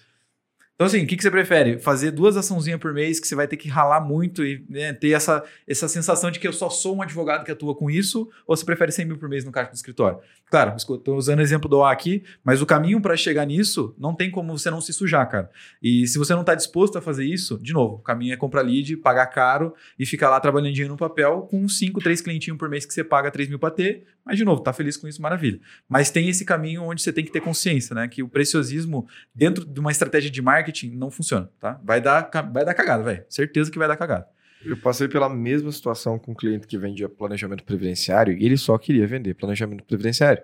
Então, 0.79 0.87
assim, 0.87 1.03
o 1.03 1.07
que, 1.07 1.17
que 1.17 1.23
você 1.23 1.29
prefere? 1.29 1.77
Fazer 1.77 2.09
duas 2.09 2.37
açãozinhas 2.37 2.79
por 2.79 2.93
mês 2.93 3.19
que 3.19 3.27
você 3.27 3.35
vai 3.35 3.45
ter 3.49 3.57
que 3.57 3.67
ralar 3.67 3.99
muito 3.99 4.45
e 4.45 4.63
né, 4.69 4.93
ter 4.93 5.09
essa, 5.09 5.43
essa 5.67 5.89
sensação 5.89 6.31
de 6.31 6.39
que 6.39 6.47
eu 6.47 6.53
só 6.53 6.69
sou 6.69 6.95
um 6.95 7.01
advogado 7.01 7.43
que 7.43 7.51
atua 7.51 7.75
com 7.75 7.89
isso? 7.89 8.29
Ou 8.47 8.55
você 8.55 8.63
prefere 8.63 8.89
100 8.89 9.05
mil 9.05 9.17
por 9.17 9.27
mês 9.27 9.43
no 9.43 9.51
caixa 9.51 9.71
do 9.71 9.75
escritório? 9.75 10.19
Claro, 10.49 10.77
estou 10.77 11.17
usando 11.17 11.39
o 11.39 11.41
exemplo 11.41 11.69
do 11.69 11.83
A 11.83 11.91
aqui, 11.91 12.23
mas 12.45 12.61
o 12.61 12.65
caminho 12.65 13.01
para 13.01 13.17
chegar 13.17 13.45
nisso 13.45 13.93
não 13.99 14.15
tem 14.15 14.31
como 14.31 14.57
você 14.57 14.71
não 14.71 14.79
se 14.79 14.93
sujar, 14.93 15.29
cara. 15.29 15.49
E 15.83 16.07
se 16.07 16.17
você 16.17 16.33
não 16.33 16.41
está 16.41 16.55
disposto 16.55 16.97
a 16.97 17.01
fazer 17.01 17.25
isso, 17.25 17.59
de 17.61 17.73
novo, 17.73 17.95
o 17.95 17.99
caminho 17.99 18.33
é 18.33 18.37
comprar 18.37 18.61
lead, 18.61 18.95
pagar 18.97 19.27
caro 19.27 19.75
e 19.99 20.05
ficar 20.05 20.29
lá 20.29 20.39
trabalhando 20.39 20.71
dinheiro 20.71 20.93
no 20.93 20.97
papel 20.97 21.41
com 21.51 21.67
5, 21.67 21.99
3 21.99 22.21
clientinhos 22.21 22.57
por 22.57 22.69
mês 22.69 22.85
que 22.85 22.93
você 22.93 23.03
paga 23.03 23.29
3 23.29 23.49
mil 23.49 23.59
para 23.59 23.69
ter. 23.69 24.05
Mas, 24.25 24.37
de 24.37 24.45
novo, 24.45 24.61
tá 24.61 24.71
feliz 24.71 24.95
com 24.95 25.07
isso, 25.07 25.21
maravilha. 25.21 25.59
Mas 25.89 26.09
tem 26.09 26.29
esse 26.29 26.45
caminho 26.45 26.83
onde 26.83 27.01
você 27.01 27.11
tem 27.11 27.25
que 27.25 27.31
ter 27.31 27.41
consciência, 27.41 27.95
né? 27.95 28.07
Que 28.07 28.23
o 28.23 28.29
preciosismo, 28.29 29.07
dentro 29.33 29.65
de 29.65 29.79
uma 29.79 29.91
estratégia 29.91 30.29
de 30.29 30.41
marketing, 30.41 30.68
não 30.95 31.11
funciona, 31.11 31.49
tá? 31.59 31.79
Vai 31.83 32.01
dar, 32.01 32.29
vai 32.51 32.65
dar 32.65 32.73
cagada, 32.73 33.03
velho. 33.03 33.23
Certeza 33.29 33.71
que 33.71 33.77
vai 33.77 33.87
dar 33.87 33.97
cagada. 33.97 34.27
Eu 34.65 34.77
passei 34.77 35.07
pela 35.07 35.29
mesma 35.29 35.71
situação 35.71 36.19
com 36.19 36.31
um 36.31 36.35
cliente 36.35 36.67
que 36.67 36.77
vendia 36.77 37.07
planejamento 37.07 37.63
previdenciário 37.63 38.37
e 38.37 38.45
ele 38.45 38.57
só 38.57 38.77
queria 38.77 39.07
vender 39.07 39.33
planejamento 39.33 39.83
previdenciário. 39.85 40.43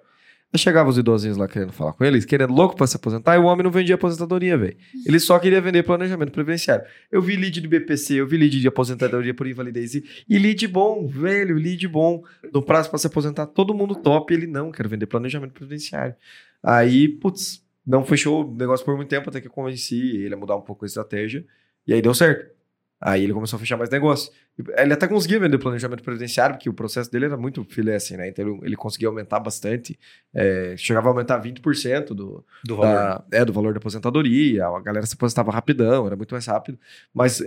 Aí 0.53 0.59
chegava 0.59 0.89
os 0.89 0.97
idosinhos 0.97 1.35
lá 1.35 1.49
querendo 1.49 1.73
falar 1.73 1.91
com 1.91 2.05
eles, 2.05 2.23
querendo 2.23 2.53
louco 2.53 2.77
para 2.77 2.87
se 2.87 2.95
aposentar, 2.95 3.35
e 3.35 3.39
o 3.39 3.43
homem 3.43 3.63
não 3.63 3.71
vendia 3.71 3.95
aposentadoria, 3.95 4.57
velho. 4.57 4.77
Ele 5.05 5.19
só 5.19 5.37
queria 5.37 5.59
vender 5.59 5.83
planejamento 5.83 6.31
previdenciário. 6.31 6.85
Eu 7.11 7.21
vi 7.21 7.35
lead 7.35 7.59
de 7.59 7.67
BPC, 7.67 8.13
eu 8.13 8.27
vi 8.27 8.37
lead 8.37 8.61
de 8.61 8.67
aposentadoria 8.67 9.33
por 9.33 9.47
invalidez 9.47 9.95
e, 9.95 10.03
e 10.29 10.39
lead 10.39 10.65
bom, 10.67 11.07
velho, 11.07 11.55
lead 11.55 11.85
bom. 11.89 12.23
No 12.53 12.61
prazo 12.61 12.89
para 12.89 12.99
se 12.99 13.07
aposentar, 13.07 13.47
todo 13.47 13.73
mundo 13.73 13.95
top, 13.95 14.33
ele 14.33 14.47
não, 14.47 14.71
quero 14.71 14.87
vender 14.87 15.07
planejamento 15.07 15.51
previdenciário. 15.51 16.15
Aí, 16.63 17.09
putz, 17.09 17.64
não 17.85 18.03
fechou 18.03 18.45
o 18.45 18.55
negócio 18.55 18.85
por 18.85 18.95
muito 18.95 19.09
tempo, 19.09 19.29
até 19.29 19.39
que 19.39 19.47
eu 19.47 19.51
convenci 19.51 20.17
ele 20.17 20.33
a 20.33 20.37
mudar 20.37 20.55
um 20.55 20.61
pouco 20.61 20.85
a 20.85 20.87
estratégia, 20.87 21.45
e 21.85 21.93
aí 21.93 22.01
deu 22.01 22.13
certo. 22.13 22.55
Aí 22.99 23.23
ele 23.23 23.33
começou 23.33 23.57
a 23.57 23.59
fechar 23.59 23.77
mais 23.77 23.89
negócio. 23.89 24.31
Ele 24.77 24.93
até 24.93 25.07
conseguia 25.07 25.39
vender 25.39 25.57
planejamento 25.57 26.01
previdenciário, 26.01 26.55
porque 26.55 26.69
o 26.69 26.73
processo 26.73 27.11
dele 27.11 27.25
era 27.25 27.37
muito 27.37 27.63
filé 27.65 27.95
assim, 27.95 28.15
né? 28.15 28.29
Então 28.29 28.59
ele 28.63 28.75
conseguia 28.75 29.09
aumentar 29.09 29.39
bastante. 29.39 29.99
É, 30.33 30.75
chegava 30.77 31.09
a 31.09 31.11
aumentar 31.11 31.39
20% 31.39 32.07
do, 32.07 32.43
do, 32.63 32.77
valor. 32.77 32.93
Da, 32.95 33.23
é, 33.31 33.45
do 33.45 33.51
valor 33.51 33.73
da 33.73 33.79
aposentadoria. 33.79 34.65
A 34.65 34.81
galera 34.81 35.05
se 35.05 35.13
aposentava 35.13 35.51
rapidão, 35.51 36.07
era 36.07 36.15
muito 36.15 36.33
mais 36.33 36.45
rápido. 36.47 36.79
Mas 37.13 37.43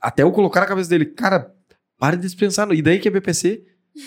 até 0.00 0.22
eu 0.22 0.32
colocar 0.32 0.60
na 0.60 0.66
cabeça 0.66 0.88
dele, 0.88 1.04
cara, 1.04 1.54
pare 1.98 2.16
de 2.16 2.22
dispensar. 2.22 2.68
E 2.72 2.80
daí 2.80 2.98
que 2.98 3.06
é 3.06 3.10
BPC? 3.10 3.64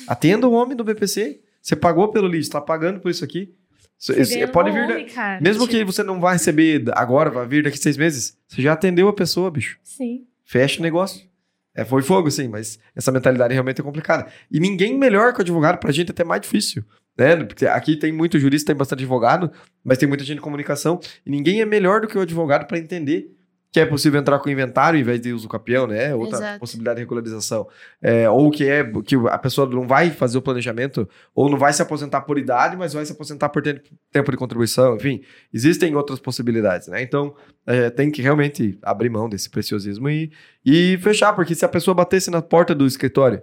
Atenda 0.07 0.47
o 0.47 0.53
homem 0.53 0.75
do 0.75 0.83
BPC. 0.83 1.39
Você 1.61 1.75
pagou 1.75 2.09
pelo 2.09 2.27
lead, 2.27 2.43
está 2.43 2.59
pagando 2.59 2.99
por 2.99 3.11
isso 3.11 3.23
aqui. 3.23 3.53
Você 3.99 4.47
pode 4.47 4.71
vir. 4.71 4.87
Nome, 4.87 5.07
mesmo 5.41 5.67
que 5.67 5.83
você 5.83 6.01
não 6.01 6.19
vá 6.19 6.33
receber 6.33 6.85
agora, 6.93 7.29
vai 7.29 7.45
vir 7.45 7.63
daqui 7.63 7.77
seis 7.77 7.97
meses, 7.97 8.37
você 8.47 8.61
já 8.61 8.73
atendeu 8.73 9.07
a 9.09 9.13
pessoa, 9.13 9.51
bicho. 9.51 9.77
Sim 9.83 10.25
fecha 10.49 10.79
o 10.79 10.83
negócio. 10.83 11.29
É, 11.75 11.85
foi 11.85 12.01
fogo, 12.01 12.31
sim, 12.31 12.47
mas 12.47 12.79
essa 12.95 13.11
mentalidade 13.11 13.53
realmente 13.53 13.79
é 13.79 13.83
complicada. 13.83 14.27
E 14.51 14.59
ninguém 14.59 14.97
melhor 14.97 15.31
que 15.31 15.39
o 15.39 15.41
advogado, 15.43 15.77
pra 15.77 15.91
gente 15.91 16.09
é 16.09 16.11
até 16.11 16.23
mais 16.23 16.41
difícil. 16.41 16.83
Né? 17.15 17.35
Porque 17.43 17.67
aqui 17.67 17.95
tem 17.95 18.11
muito 18.11 18.39
jurista, 18.39 18.67
tem 18.67 18.75
bastante 18.75 18.99
advogado, 18.99 19.51
mas 19.83 19.99
tem 19.99 20.09
muita 20.09 20.23
gente 20.23 20.37
de 20.37 20.41
comunicação, 20.41 20.99
e 21.23 21.29
ninguém 21.29 21.61
é 21.61 21.65
melhor 21.65 22.01
do 22.01 22.07
que 22.07 22.17
o 22.17 22.21
advogado 22.21 22.65
para 22.65 22.79
entender 22.79 23.31
que 23.71 23.79
é 23.79 23.85
possível 23.85 24.19
entrar 24.19 24.39
com 24.39 24.49
inventário 24.49 24.99
em 24.99 25.03
vez 25.03 25.21
de 25.21 25.31
uso 25.31 25.47
capião, 25.47 25.85
né? 25.85 26.13
Outra 26.15 26.37
Exato. 26.37 26.59
possibilidade 26.59 26.95
de 26.95 27.01
regularização. 27.03 27.67
É, 28.01 28.27
ou 28.27 28.49
que 28.49 28.67
é 28.67 28.83
que 29.05 29.15
a 29.29 29.37
pessoa 29.37 29.69
não 29.69 29.87
vai 29.87 30.09
fazer 30.09 30.39
o 30.39 30.41
planejamento, 30.41 31.07
ou 31.35 31.49
não 31.49 31.57
vai 31.57 31.71
se 31.71 31.81
aposentar 31.81 32.21
por 32.21 32.39
idade, 32.39 32.75
mas 32.75 32.93
vai 32.93 33.05
se 33.05 33.11
aposentar 33.11 33.49
por 33.49 33.61
tempo 33.61 34.31
de 34.31 34.37
contribuição, 34.37 34.95
enfim. 34.95 35.21
Existem 35.53 35.95
outras 35.95 36.19
possibilidades, 36.19 36.87
né? 36.87 37.01
Então, 37.03 37.35
é, 37.67 37.91
tem 37.91 38.09
que 38.09 38.23
realmente 38.23 38.79
abrir 38.81 39.09
mão 39.09 39.29
desse 39.29 39.49
preciosismo 39.49 40.09
e, 40.09 40.31
e 40.65 40.97
fechar, 40.97 41.33
porque 41.33 41.53
se 41.53 41.63
a 41.63 41.69
pessoa 41.69 41.93
batesse 41.93 42.31
na 42.31 42.41
porta 42.41 42.73
do 42.73 42.87
escritório 42.87 43.41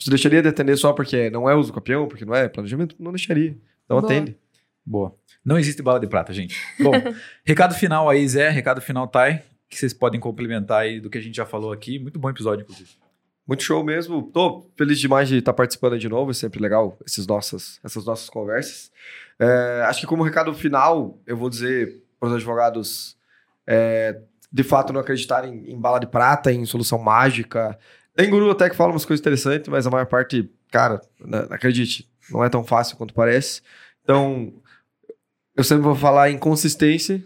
Você 0.00 0.08
deixaria 0.08 0.40
de 0.40 0.48
atender 0.48 0.76
só 0.78 0.92
porque 0.94 1.28
não 1.28 1.50
é 1.50 1.54
uso 1.54 1.72
campeão, 1.72 2.08
porque 2.08 2.24
não 2.24 2.34
é 2.34 2.48
planejamento? 2.48 2.96
Não 2.98 3.10
deixaria. 3.12 3.56
Então 3.84 4.00
Boa. 4.00 4.04
atende. 4.04 4.36
Boa. 4.86 5.14
Não 5.44 5.58
existe 5.58 5.82
bala 5.82 6.00
de 6.00 6.06
prata, 6.06 6.32
gente. 6.32 6.56
Bom, 6.80 6.92
recado 7.44 7.74
final 7.74 8.08
aí, 8.08 8.26
Zé, 8.26 8.48
recado 8.48 8.80
final, 8.80 9.06
Thay, 9.06 9.42
que 9.68 9.76
vocês 9.76 9.92
podem 9.92 10.18
complementar 10.18 10.82
aí 10.82 11.00
do 11.00 11.10
que 11.10 11.18
a 11.18 11.20
gente 11.20 11.36
já 11.36 11.44
falou 11.44 11.72
aqui. 11.72 11.98
Muito 11.98 12.18
bom 12.18 12.30
episódio, 12.30 12.62
inclusive. 12.62 12.90
Muito 13.46 13.62
show 13.62 13.82
mesmo. 13.82 14.22
Tô 14.22 14.66
feliz 14.76 14.98
demais 14.98 15.28
de 15.28 15.36
estar 15.38 15.52
participando 15.52 15.98
de 15.98 16.08
novo. 16.08 16.30
É 16.30 16.34
sempre 16.34 16.60
legal 16.60 16.98
esses 17.06 17.26
nossas, 17.26 17.80
essas 17.82 18.04
nossas 18.04 18.28
conversas. 18.28 18.90
É, 19.38 19.82
acho 19.86 20.00
que 20.00 20.06
como 20.06 20.22
recado 20.22 20.52
final, 20.54 21.18
eu 21.26 21.36
vou 21.36 21.48
dizer 21.48 22.02
para 22.18 22.28
os 22.28 22.34
advogados 22.34 23.16
é, 23.66 24.20
de 24.52 24.62
fato 24.62 24.92
não 24.92 25.00
acreditarem 25.00 25.70
em 25.70 25.78
bala 25.78 25.98
de 25.98 26.06
prata, 26.06 26.52
em 26.52 26.64
solução 26.64 26.98
mágica. 26.98 27.78
Tem 28.14 28.28
guru 28.28 28.50
até 28.50 28.68
que 28.68 28.76
fala 28.76 28.92
umas 28.92 29.04
coisas 29.04 29.20
interessantes, 29.20 29.68
mas 29.68 29.86
a 29.86 29.90
maior 29.90 30.06
parte, 30.06 30.50
cara, 30.70 31.00
não 31.20 31.40
acredite, 31.50 32.08
não 32.30 32.44
é 32.44 32.48
tão 32.48 32.64
fácil 32.64 32.96
quanto 32.96 33.14
parece. 33.14 33.62
Então, 34.02 34.52
eu 35.56 35.62
sempre 35.62 35.84
vou 35.84 35.94
falar 35.94 36.30
em 36.30 36.38
consistência 36.38 37.22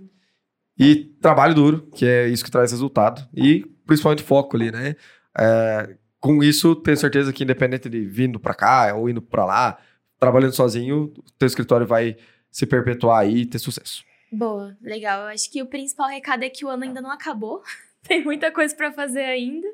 e 0.79 0.97
trabalho 1.21 1.55
duro, 1.55 1.89
que 1.95 2.07
é 2.07 2.29
isso 2.29 2.45
que 2.45 2.51
traz 2.51 2.71
resultado. 2.71 3.27
E 3.35 3.65
principalmente 3.87 4.23
foco 4.23 4.57
ali, 4.57 4.71
né? 4.71 4.97
É, 5.39 5.97
com 6.19 6.43
isso, 6.43 6.77
tenho 6.77 6.97
certeza 6.97 7.33
que 7.33 7.43
independente 7.43 7.89
de 7.89 8.05
vindo 8.07 8.39
para 8.39 8.55
cá 8.55 8.95
ou 8.95 9.09
indo 9.09 9.21
para 9.21 9.45
lá, 9.45 9.79
trabalhando 10.19 10.55
sozinho, 10.55 11.13
o 11.17 11.33
teu 11.39 11.47
escritório 11.47 11.87
vai 11.87 12.17
se 12.51 12.67
perpetuar 12.67 13.23
aí 13.23 13.39
e 13.39 13.47
ter 13.47 13.59
sucesso. 13.59 14.05
Boa, 14.31 14.77
legal. 14.81 15.23
Eu 15.23 15.29
acho 15.29 15.51
que 15.51 15.63
o 15.63 15.67
principal 15.67 16.09
recado 16.09 16.45
é 16.45 16.49
que 16.49 16.65
o 16.65 16.69
ano 16.69 16.85
ainda 16.85 17.01
não 17.01 17.11
acabou. 17.11 17.63
Tem 18.07 18.25
muita 18.25 18.51
coisa 18.51 18.75
para 18.75 18.93
fazer 18.93 19.25
ainda. 19.25 19.67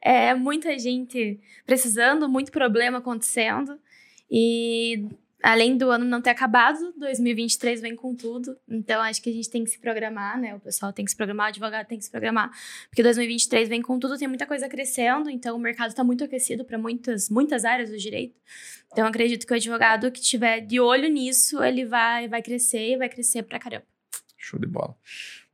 É 0.00 0.34
muita 0.34 0.78
gente 0.78 1.40
precisando, 1.64 2.28
muito 2.28 2.52
problema 2.52 2.98
acontecendo. 2.98 3.78
E 4.30 5.08
além 5.42 5.76
do 5.76 5.90
ano 5.90 6.04
não 6.04 6.22
ter 6.22 6.30
acabado, 6.30 6.92
2023 6.96 7.80
vem 7.80 7.96
com 7.96 8.14
tudo. 8.14 8.56
Então 8.68 9.00
acho 9.02 9.20
que 9.20 9.28
a 9.28 9.32
gente 9.32 9.50
tem 9.50 9.64
que 9.64 9.70
se 9.70 9.78
programar, 9.78 10.40
né? 10.40 10.54
O 10.54 10.60
pessoal 10.60 10.92
tem 10.92 11.04
que 11.04 11.10
se 11.10 11.16
programar, 11.16 11.46
o 11.46 11.48
advogado 11.48 11.86
tem 11.86 11.98
que 11.98 12.04
se 12.04 12.10
programar, 12.10 12.50
porque 12.88 13.02
2023 13.02 13.68
vem 13.68 13.82
com 13.82 13.98
tudo, 13.98 14.16
tem 14.16 14.28
muita 14.28 14.46
coisa 14.46 14.68
crescendo, 14.68 15.28
então 15.28 15.56
o 15.56 15.58
mercado 15.58 15.88
está 15.88 16.04
muito 16.04 16.24
aquecido 16.24 16.64
para 16.64 16.78
muitas 16.78 17.28
muitas 17.28 17.64
áreas 17.64 17.90
do 17.90 17.98
direito. 17.98 18.40
Então 18.92 19.06
acredito 19.06 19.46
que 19.46 19.52
o 19.52 19.56
advogado 19.56 20.10
que 20.10 20.20
tiver 20.20 20.60
de 20.60 20.78
olho 20.78 21.08
nisso, 21.08 21.62
ele 21.62 21.84
vai 21.84 22.28
vai 22.28 22.42
crescer 22.42 22.92
e 22.92 22.96
vai 22.96 23.08
crescer 23.08 23.42
pra 23.42 23.58
caramba. 23.58 23.84
Show 24.36 24.58
de 24.58 24.66
bola. 24.66 24.96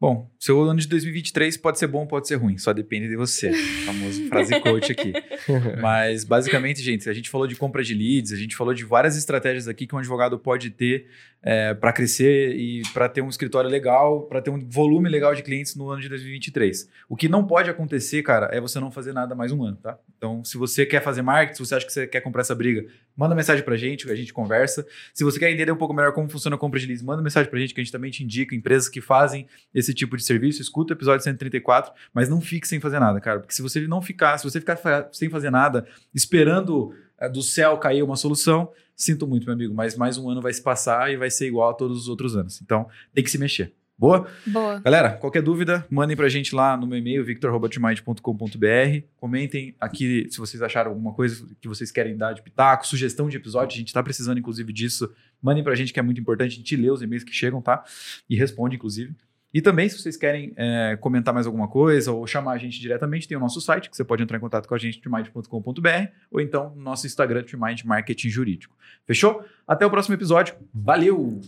Bom, 0.01 0.31
seu 0.39 0.63
ano 0.63 0.79
de 0.79 0.87
2023 0.87 1.57
pode 1.57 1.77
ser 1.77 1.89
bom, 1.89 2.07
pode 2.07 2.29
ser 2.29 2.37
ruim, 2.37 2.57
só 2.57 2.73
depende 2.73 3.09
de 3.09 3.17
você. 3.17 3.53
Famoso 3.85 4.29
frase 4.29 4.61
coach 4.61 4.93
aqui. 4.93 5.13
Mas 5.83 6.23
basicamente, 6.23 6.81
gente, 6.81 7.11
a 7.11 7.13
gente 7.13 7.29
falou 7.29 7.49
de 7.49 7.57
compra 7.57 7.83
de 7.83 7.95
leads, 7.95 8.33
a 8.33 8.37
gente 8.37 8.55
falou 8.55 8.73
de 8.73 8.85
várias 8.85 9.17
estratégias 9.17 9.67
aqui 9.67 9.89
que 9.89 9.97
um 9.97 9.99
advogado 9.99 10.39
pode 10.39 10.71
ter 10.71 11.09
é, 11.43 11.73
para 11.75 11.93
crescer 11.93 12.57
e 12.57 12.83
para 12.93 13.09
ter 13.09 13.23
um 13.23 13.29
escritório 13.29 13.71
legal, 13.71 14.23
para 14.23 14.41
ter 14.41 14.51
um 14.51 14.59
volume 14.69 15.09
legal 15.09 15.35
de 15.35 15.43
clientes 15.43 15.75
no 15.77 15.89
ano 15.89 16.01
de 16.01 16.09
2023. 16.09 16.89
O 17.09 17.17
que 17.17 17.29
não 17.29 17.47
pode 17.47 17.71
acontecer, 17.71 18.23
cara, 18.23 18.49
é 18.53 18.61
você 18.61 18.81
não 18.81 18.91
fazer 18.91 19.13
nada 19.13 19.35
mais 19.35 19.53
um 19.53 19.63
ano, 19.63 19.77
tá? 19.77 19.99
Então, 20.17 20.45
se 20.45 20.57
você 20.57 20.85
quer 20.85 21.03
fazer 21.03 21.23
marketing, 21.23 21.57
se 21.57 21.67
você 21.67 21.75
acha 21.77 21.87
que 21.87 21.93
você 21.93 22.07
quer 22.07 22.21
comprar 22.21 22.41
essa 22.41 22.55
briga, 22.55 22.85
manda 23.17 23.35
mensagem 23.35 23.65
pra 23.65 23.77
gente, 23.77 24.11
a 24.11 24.17
gente 24.17 24.33
conversa. 24.33 24.87
Se 25.15 25.23
você 25.23 25.39
quer 25.39 25.51
entender 25.51 25.71
um 25.71 25.77
pouco 25.77 25.95
melhor 25.95 26.13
como 26.13 26.29
funciona 26.29 26.57
a 26.57 26.59
compra 26.59 26.81
de 26.81 26.87
leads, 26.87 27.03
manda 27.03 27.23
mensagem 27.23 27.49
pra 27.49 27.59
gente, 27.61 27.73
que 27.73 27.81
a 27.81 27.85
gente 27.85 27.93
também 27.93 28.11
te 28.11 28.25
indica 28.25 28.55
empresas 28.55 28.89
que 28.89 29.01
fazem 29.01 29.47
esse 29.73 29.88
tipo 29.95 30.17
de 30.17 30.25
serviço. 30.25 30.63
Escuta 30.63 30.93
o 30.93 30.97
episódio 30.97 31.23
134, 31.23 31.93
mas 32.13 32.29
não 32.29 32.41
fique 32.41 32.67
sem 32.67 32.81
fazer 32.81 32.99
nada, 32.99 33.21
cara. 33.21 33.41
Porque 33.41 33.55
se 33.55 33.63
você 33.63 33.81
não 33.87 34.03
ficar, 34.03 34.39
se 34.39 34.45
você 34.45 34.61
ficar 34.61 34.79
sem 35.13 35.29
fazer 35.29 35.51
nada, 35.51 35.87
esperando 36.15 36.95
é, 37.19 37.29
do 37.29 37.43
céu 37.43 37.77
cair 37.79 38.03
uma 38.03 38.17
solução, 38.17 38.71
sinto 38.97 39.27
muito, 39.27 39.45
meu 39.45 39.55
amigo, 39.55 39.75
mas 39.75 39.97
mais 39.97 40.19
um 40.19 40.29
ano 40.29 40.41
vai 40.41 40.53
se 40.53 40.63
passar 40.63 41.13
e 41.13 41.17
vai 41.17 41.31
ser 41.31 41.47
igual 41.47 41.71
a 41.71 41.75
todos 41.75 42.03
os 42.03 42.09
outros 42.09 42.37
anos. 42.37 42.61
Então, 42.63 42.89
tem 43.15 43.23
que 43.23 43.31
se 43.31 43.39
mexer. 43.39 43.73
Boa? 43.99 44.29
Boa. 44.47 44.79
Galera, 44.79 45.11
qualquer 45.11 45.43
dúvida, 45.43 45.85
mandem 45.91 46.17
pra 46.17 46.29
gente 46.29 46.55
lá 46.55 46.77
no 46.77 46.87
meu 46.87 46.97
e-mail, 46.97 47.25
victor.mind.com.br. 47.25 49.03
Comentem 49.17 49.75
aqui 49.81 50.29
se 50.31 50.39
vocês 50.39 50.63
acharam 50.63 50.93
alguma 50.93 51.13
coisa 51.13 51.45
que 51.61 51.67
vocês 51.67 51.91
querem 51.91 52.17
dar 52.17 52.33
de 52.33 52.41
pitaco, 52.41 52.87
sugestão 52.87 53.29
de 53.29 53.37
episódio. 53.37 53.75
A 53.75 53.79
gente 53.79 53.93
tá 53.93 54.01
precisando, 54.01 54.39
inclusive, 54.39 54.73
disso. 54.73 55.13
Mandem 55.43 55.65
pra 55.65 55.75
gente 55.75 55.93
que 55.93 55.99
é 55.99 56.03
muito 56.03 56.21
importante. 56.21 56.53
A 56.53 56.57
gente 56.57 56.77
lê 56.77 56.89
os 56.89 57.03
e-mails 57.03 57.25
que 57.25 57.33
chegam, 57.33 57.61
tá? 57.61 57.83
E 58.31 58.37
responde, 58.37 58.77
inclusive. 58.77 59.17
E 59.53 59.63
também, 59.63 59.89
se 59.89 59.99
vocês 59.99 60.17
querem 60.17 60.53
é, 60.57 60.97
comentar 61.01 61.33
mais 61.33 61.47
alguma 61.47 61.69
coisa 61.69 62.13
ou 62.13 62.27
chamar 62.27 62.53
a 62.53 62.59
gente 62.59 62.79
diretamente, 62.79 63.27
tem 63.27 63.37
o 63.37 63.41
nosso 63.41 63.61
site, 63.61 63.89
que 63.89 63.97
você 63.97 64.05
pode 64.05 64.23
entrar 64.23 64.37
em 64.37 64.41
contato 64.41 64.69
com 64.69 64.75
a 64.75 64.79
gente, 64.79 65.01
trimind.com.br, 65.01 65.89
ou 66.31 66.41
então 66.41 66.75
no 66.77 66.83
nosso 66.83 67.07
Instagram, 67.07 67.43
Trimind 67.43 67.83
Marketing 67.85 68.29
Jurídico. 68.29 68.77
Fechou? 69.07 69.43
Até 69.67 69.87
o 69.87 69.91
próximo 69.91 70.15
episódio. 70.15 70.55
Valeu! 70.73 71.41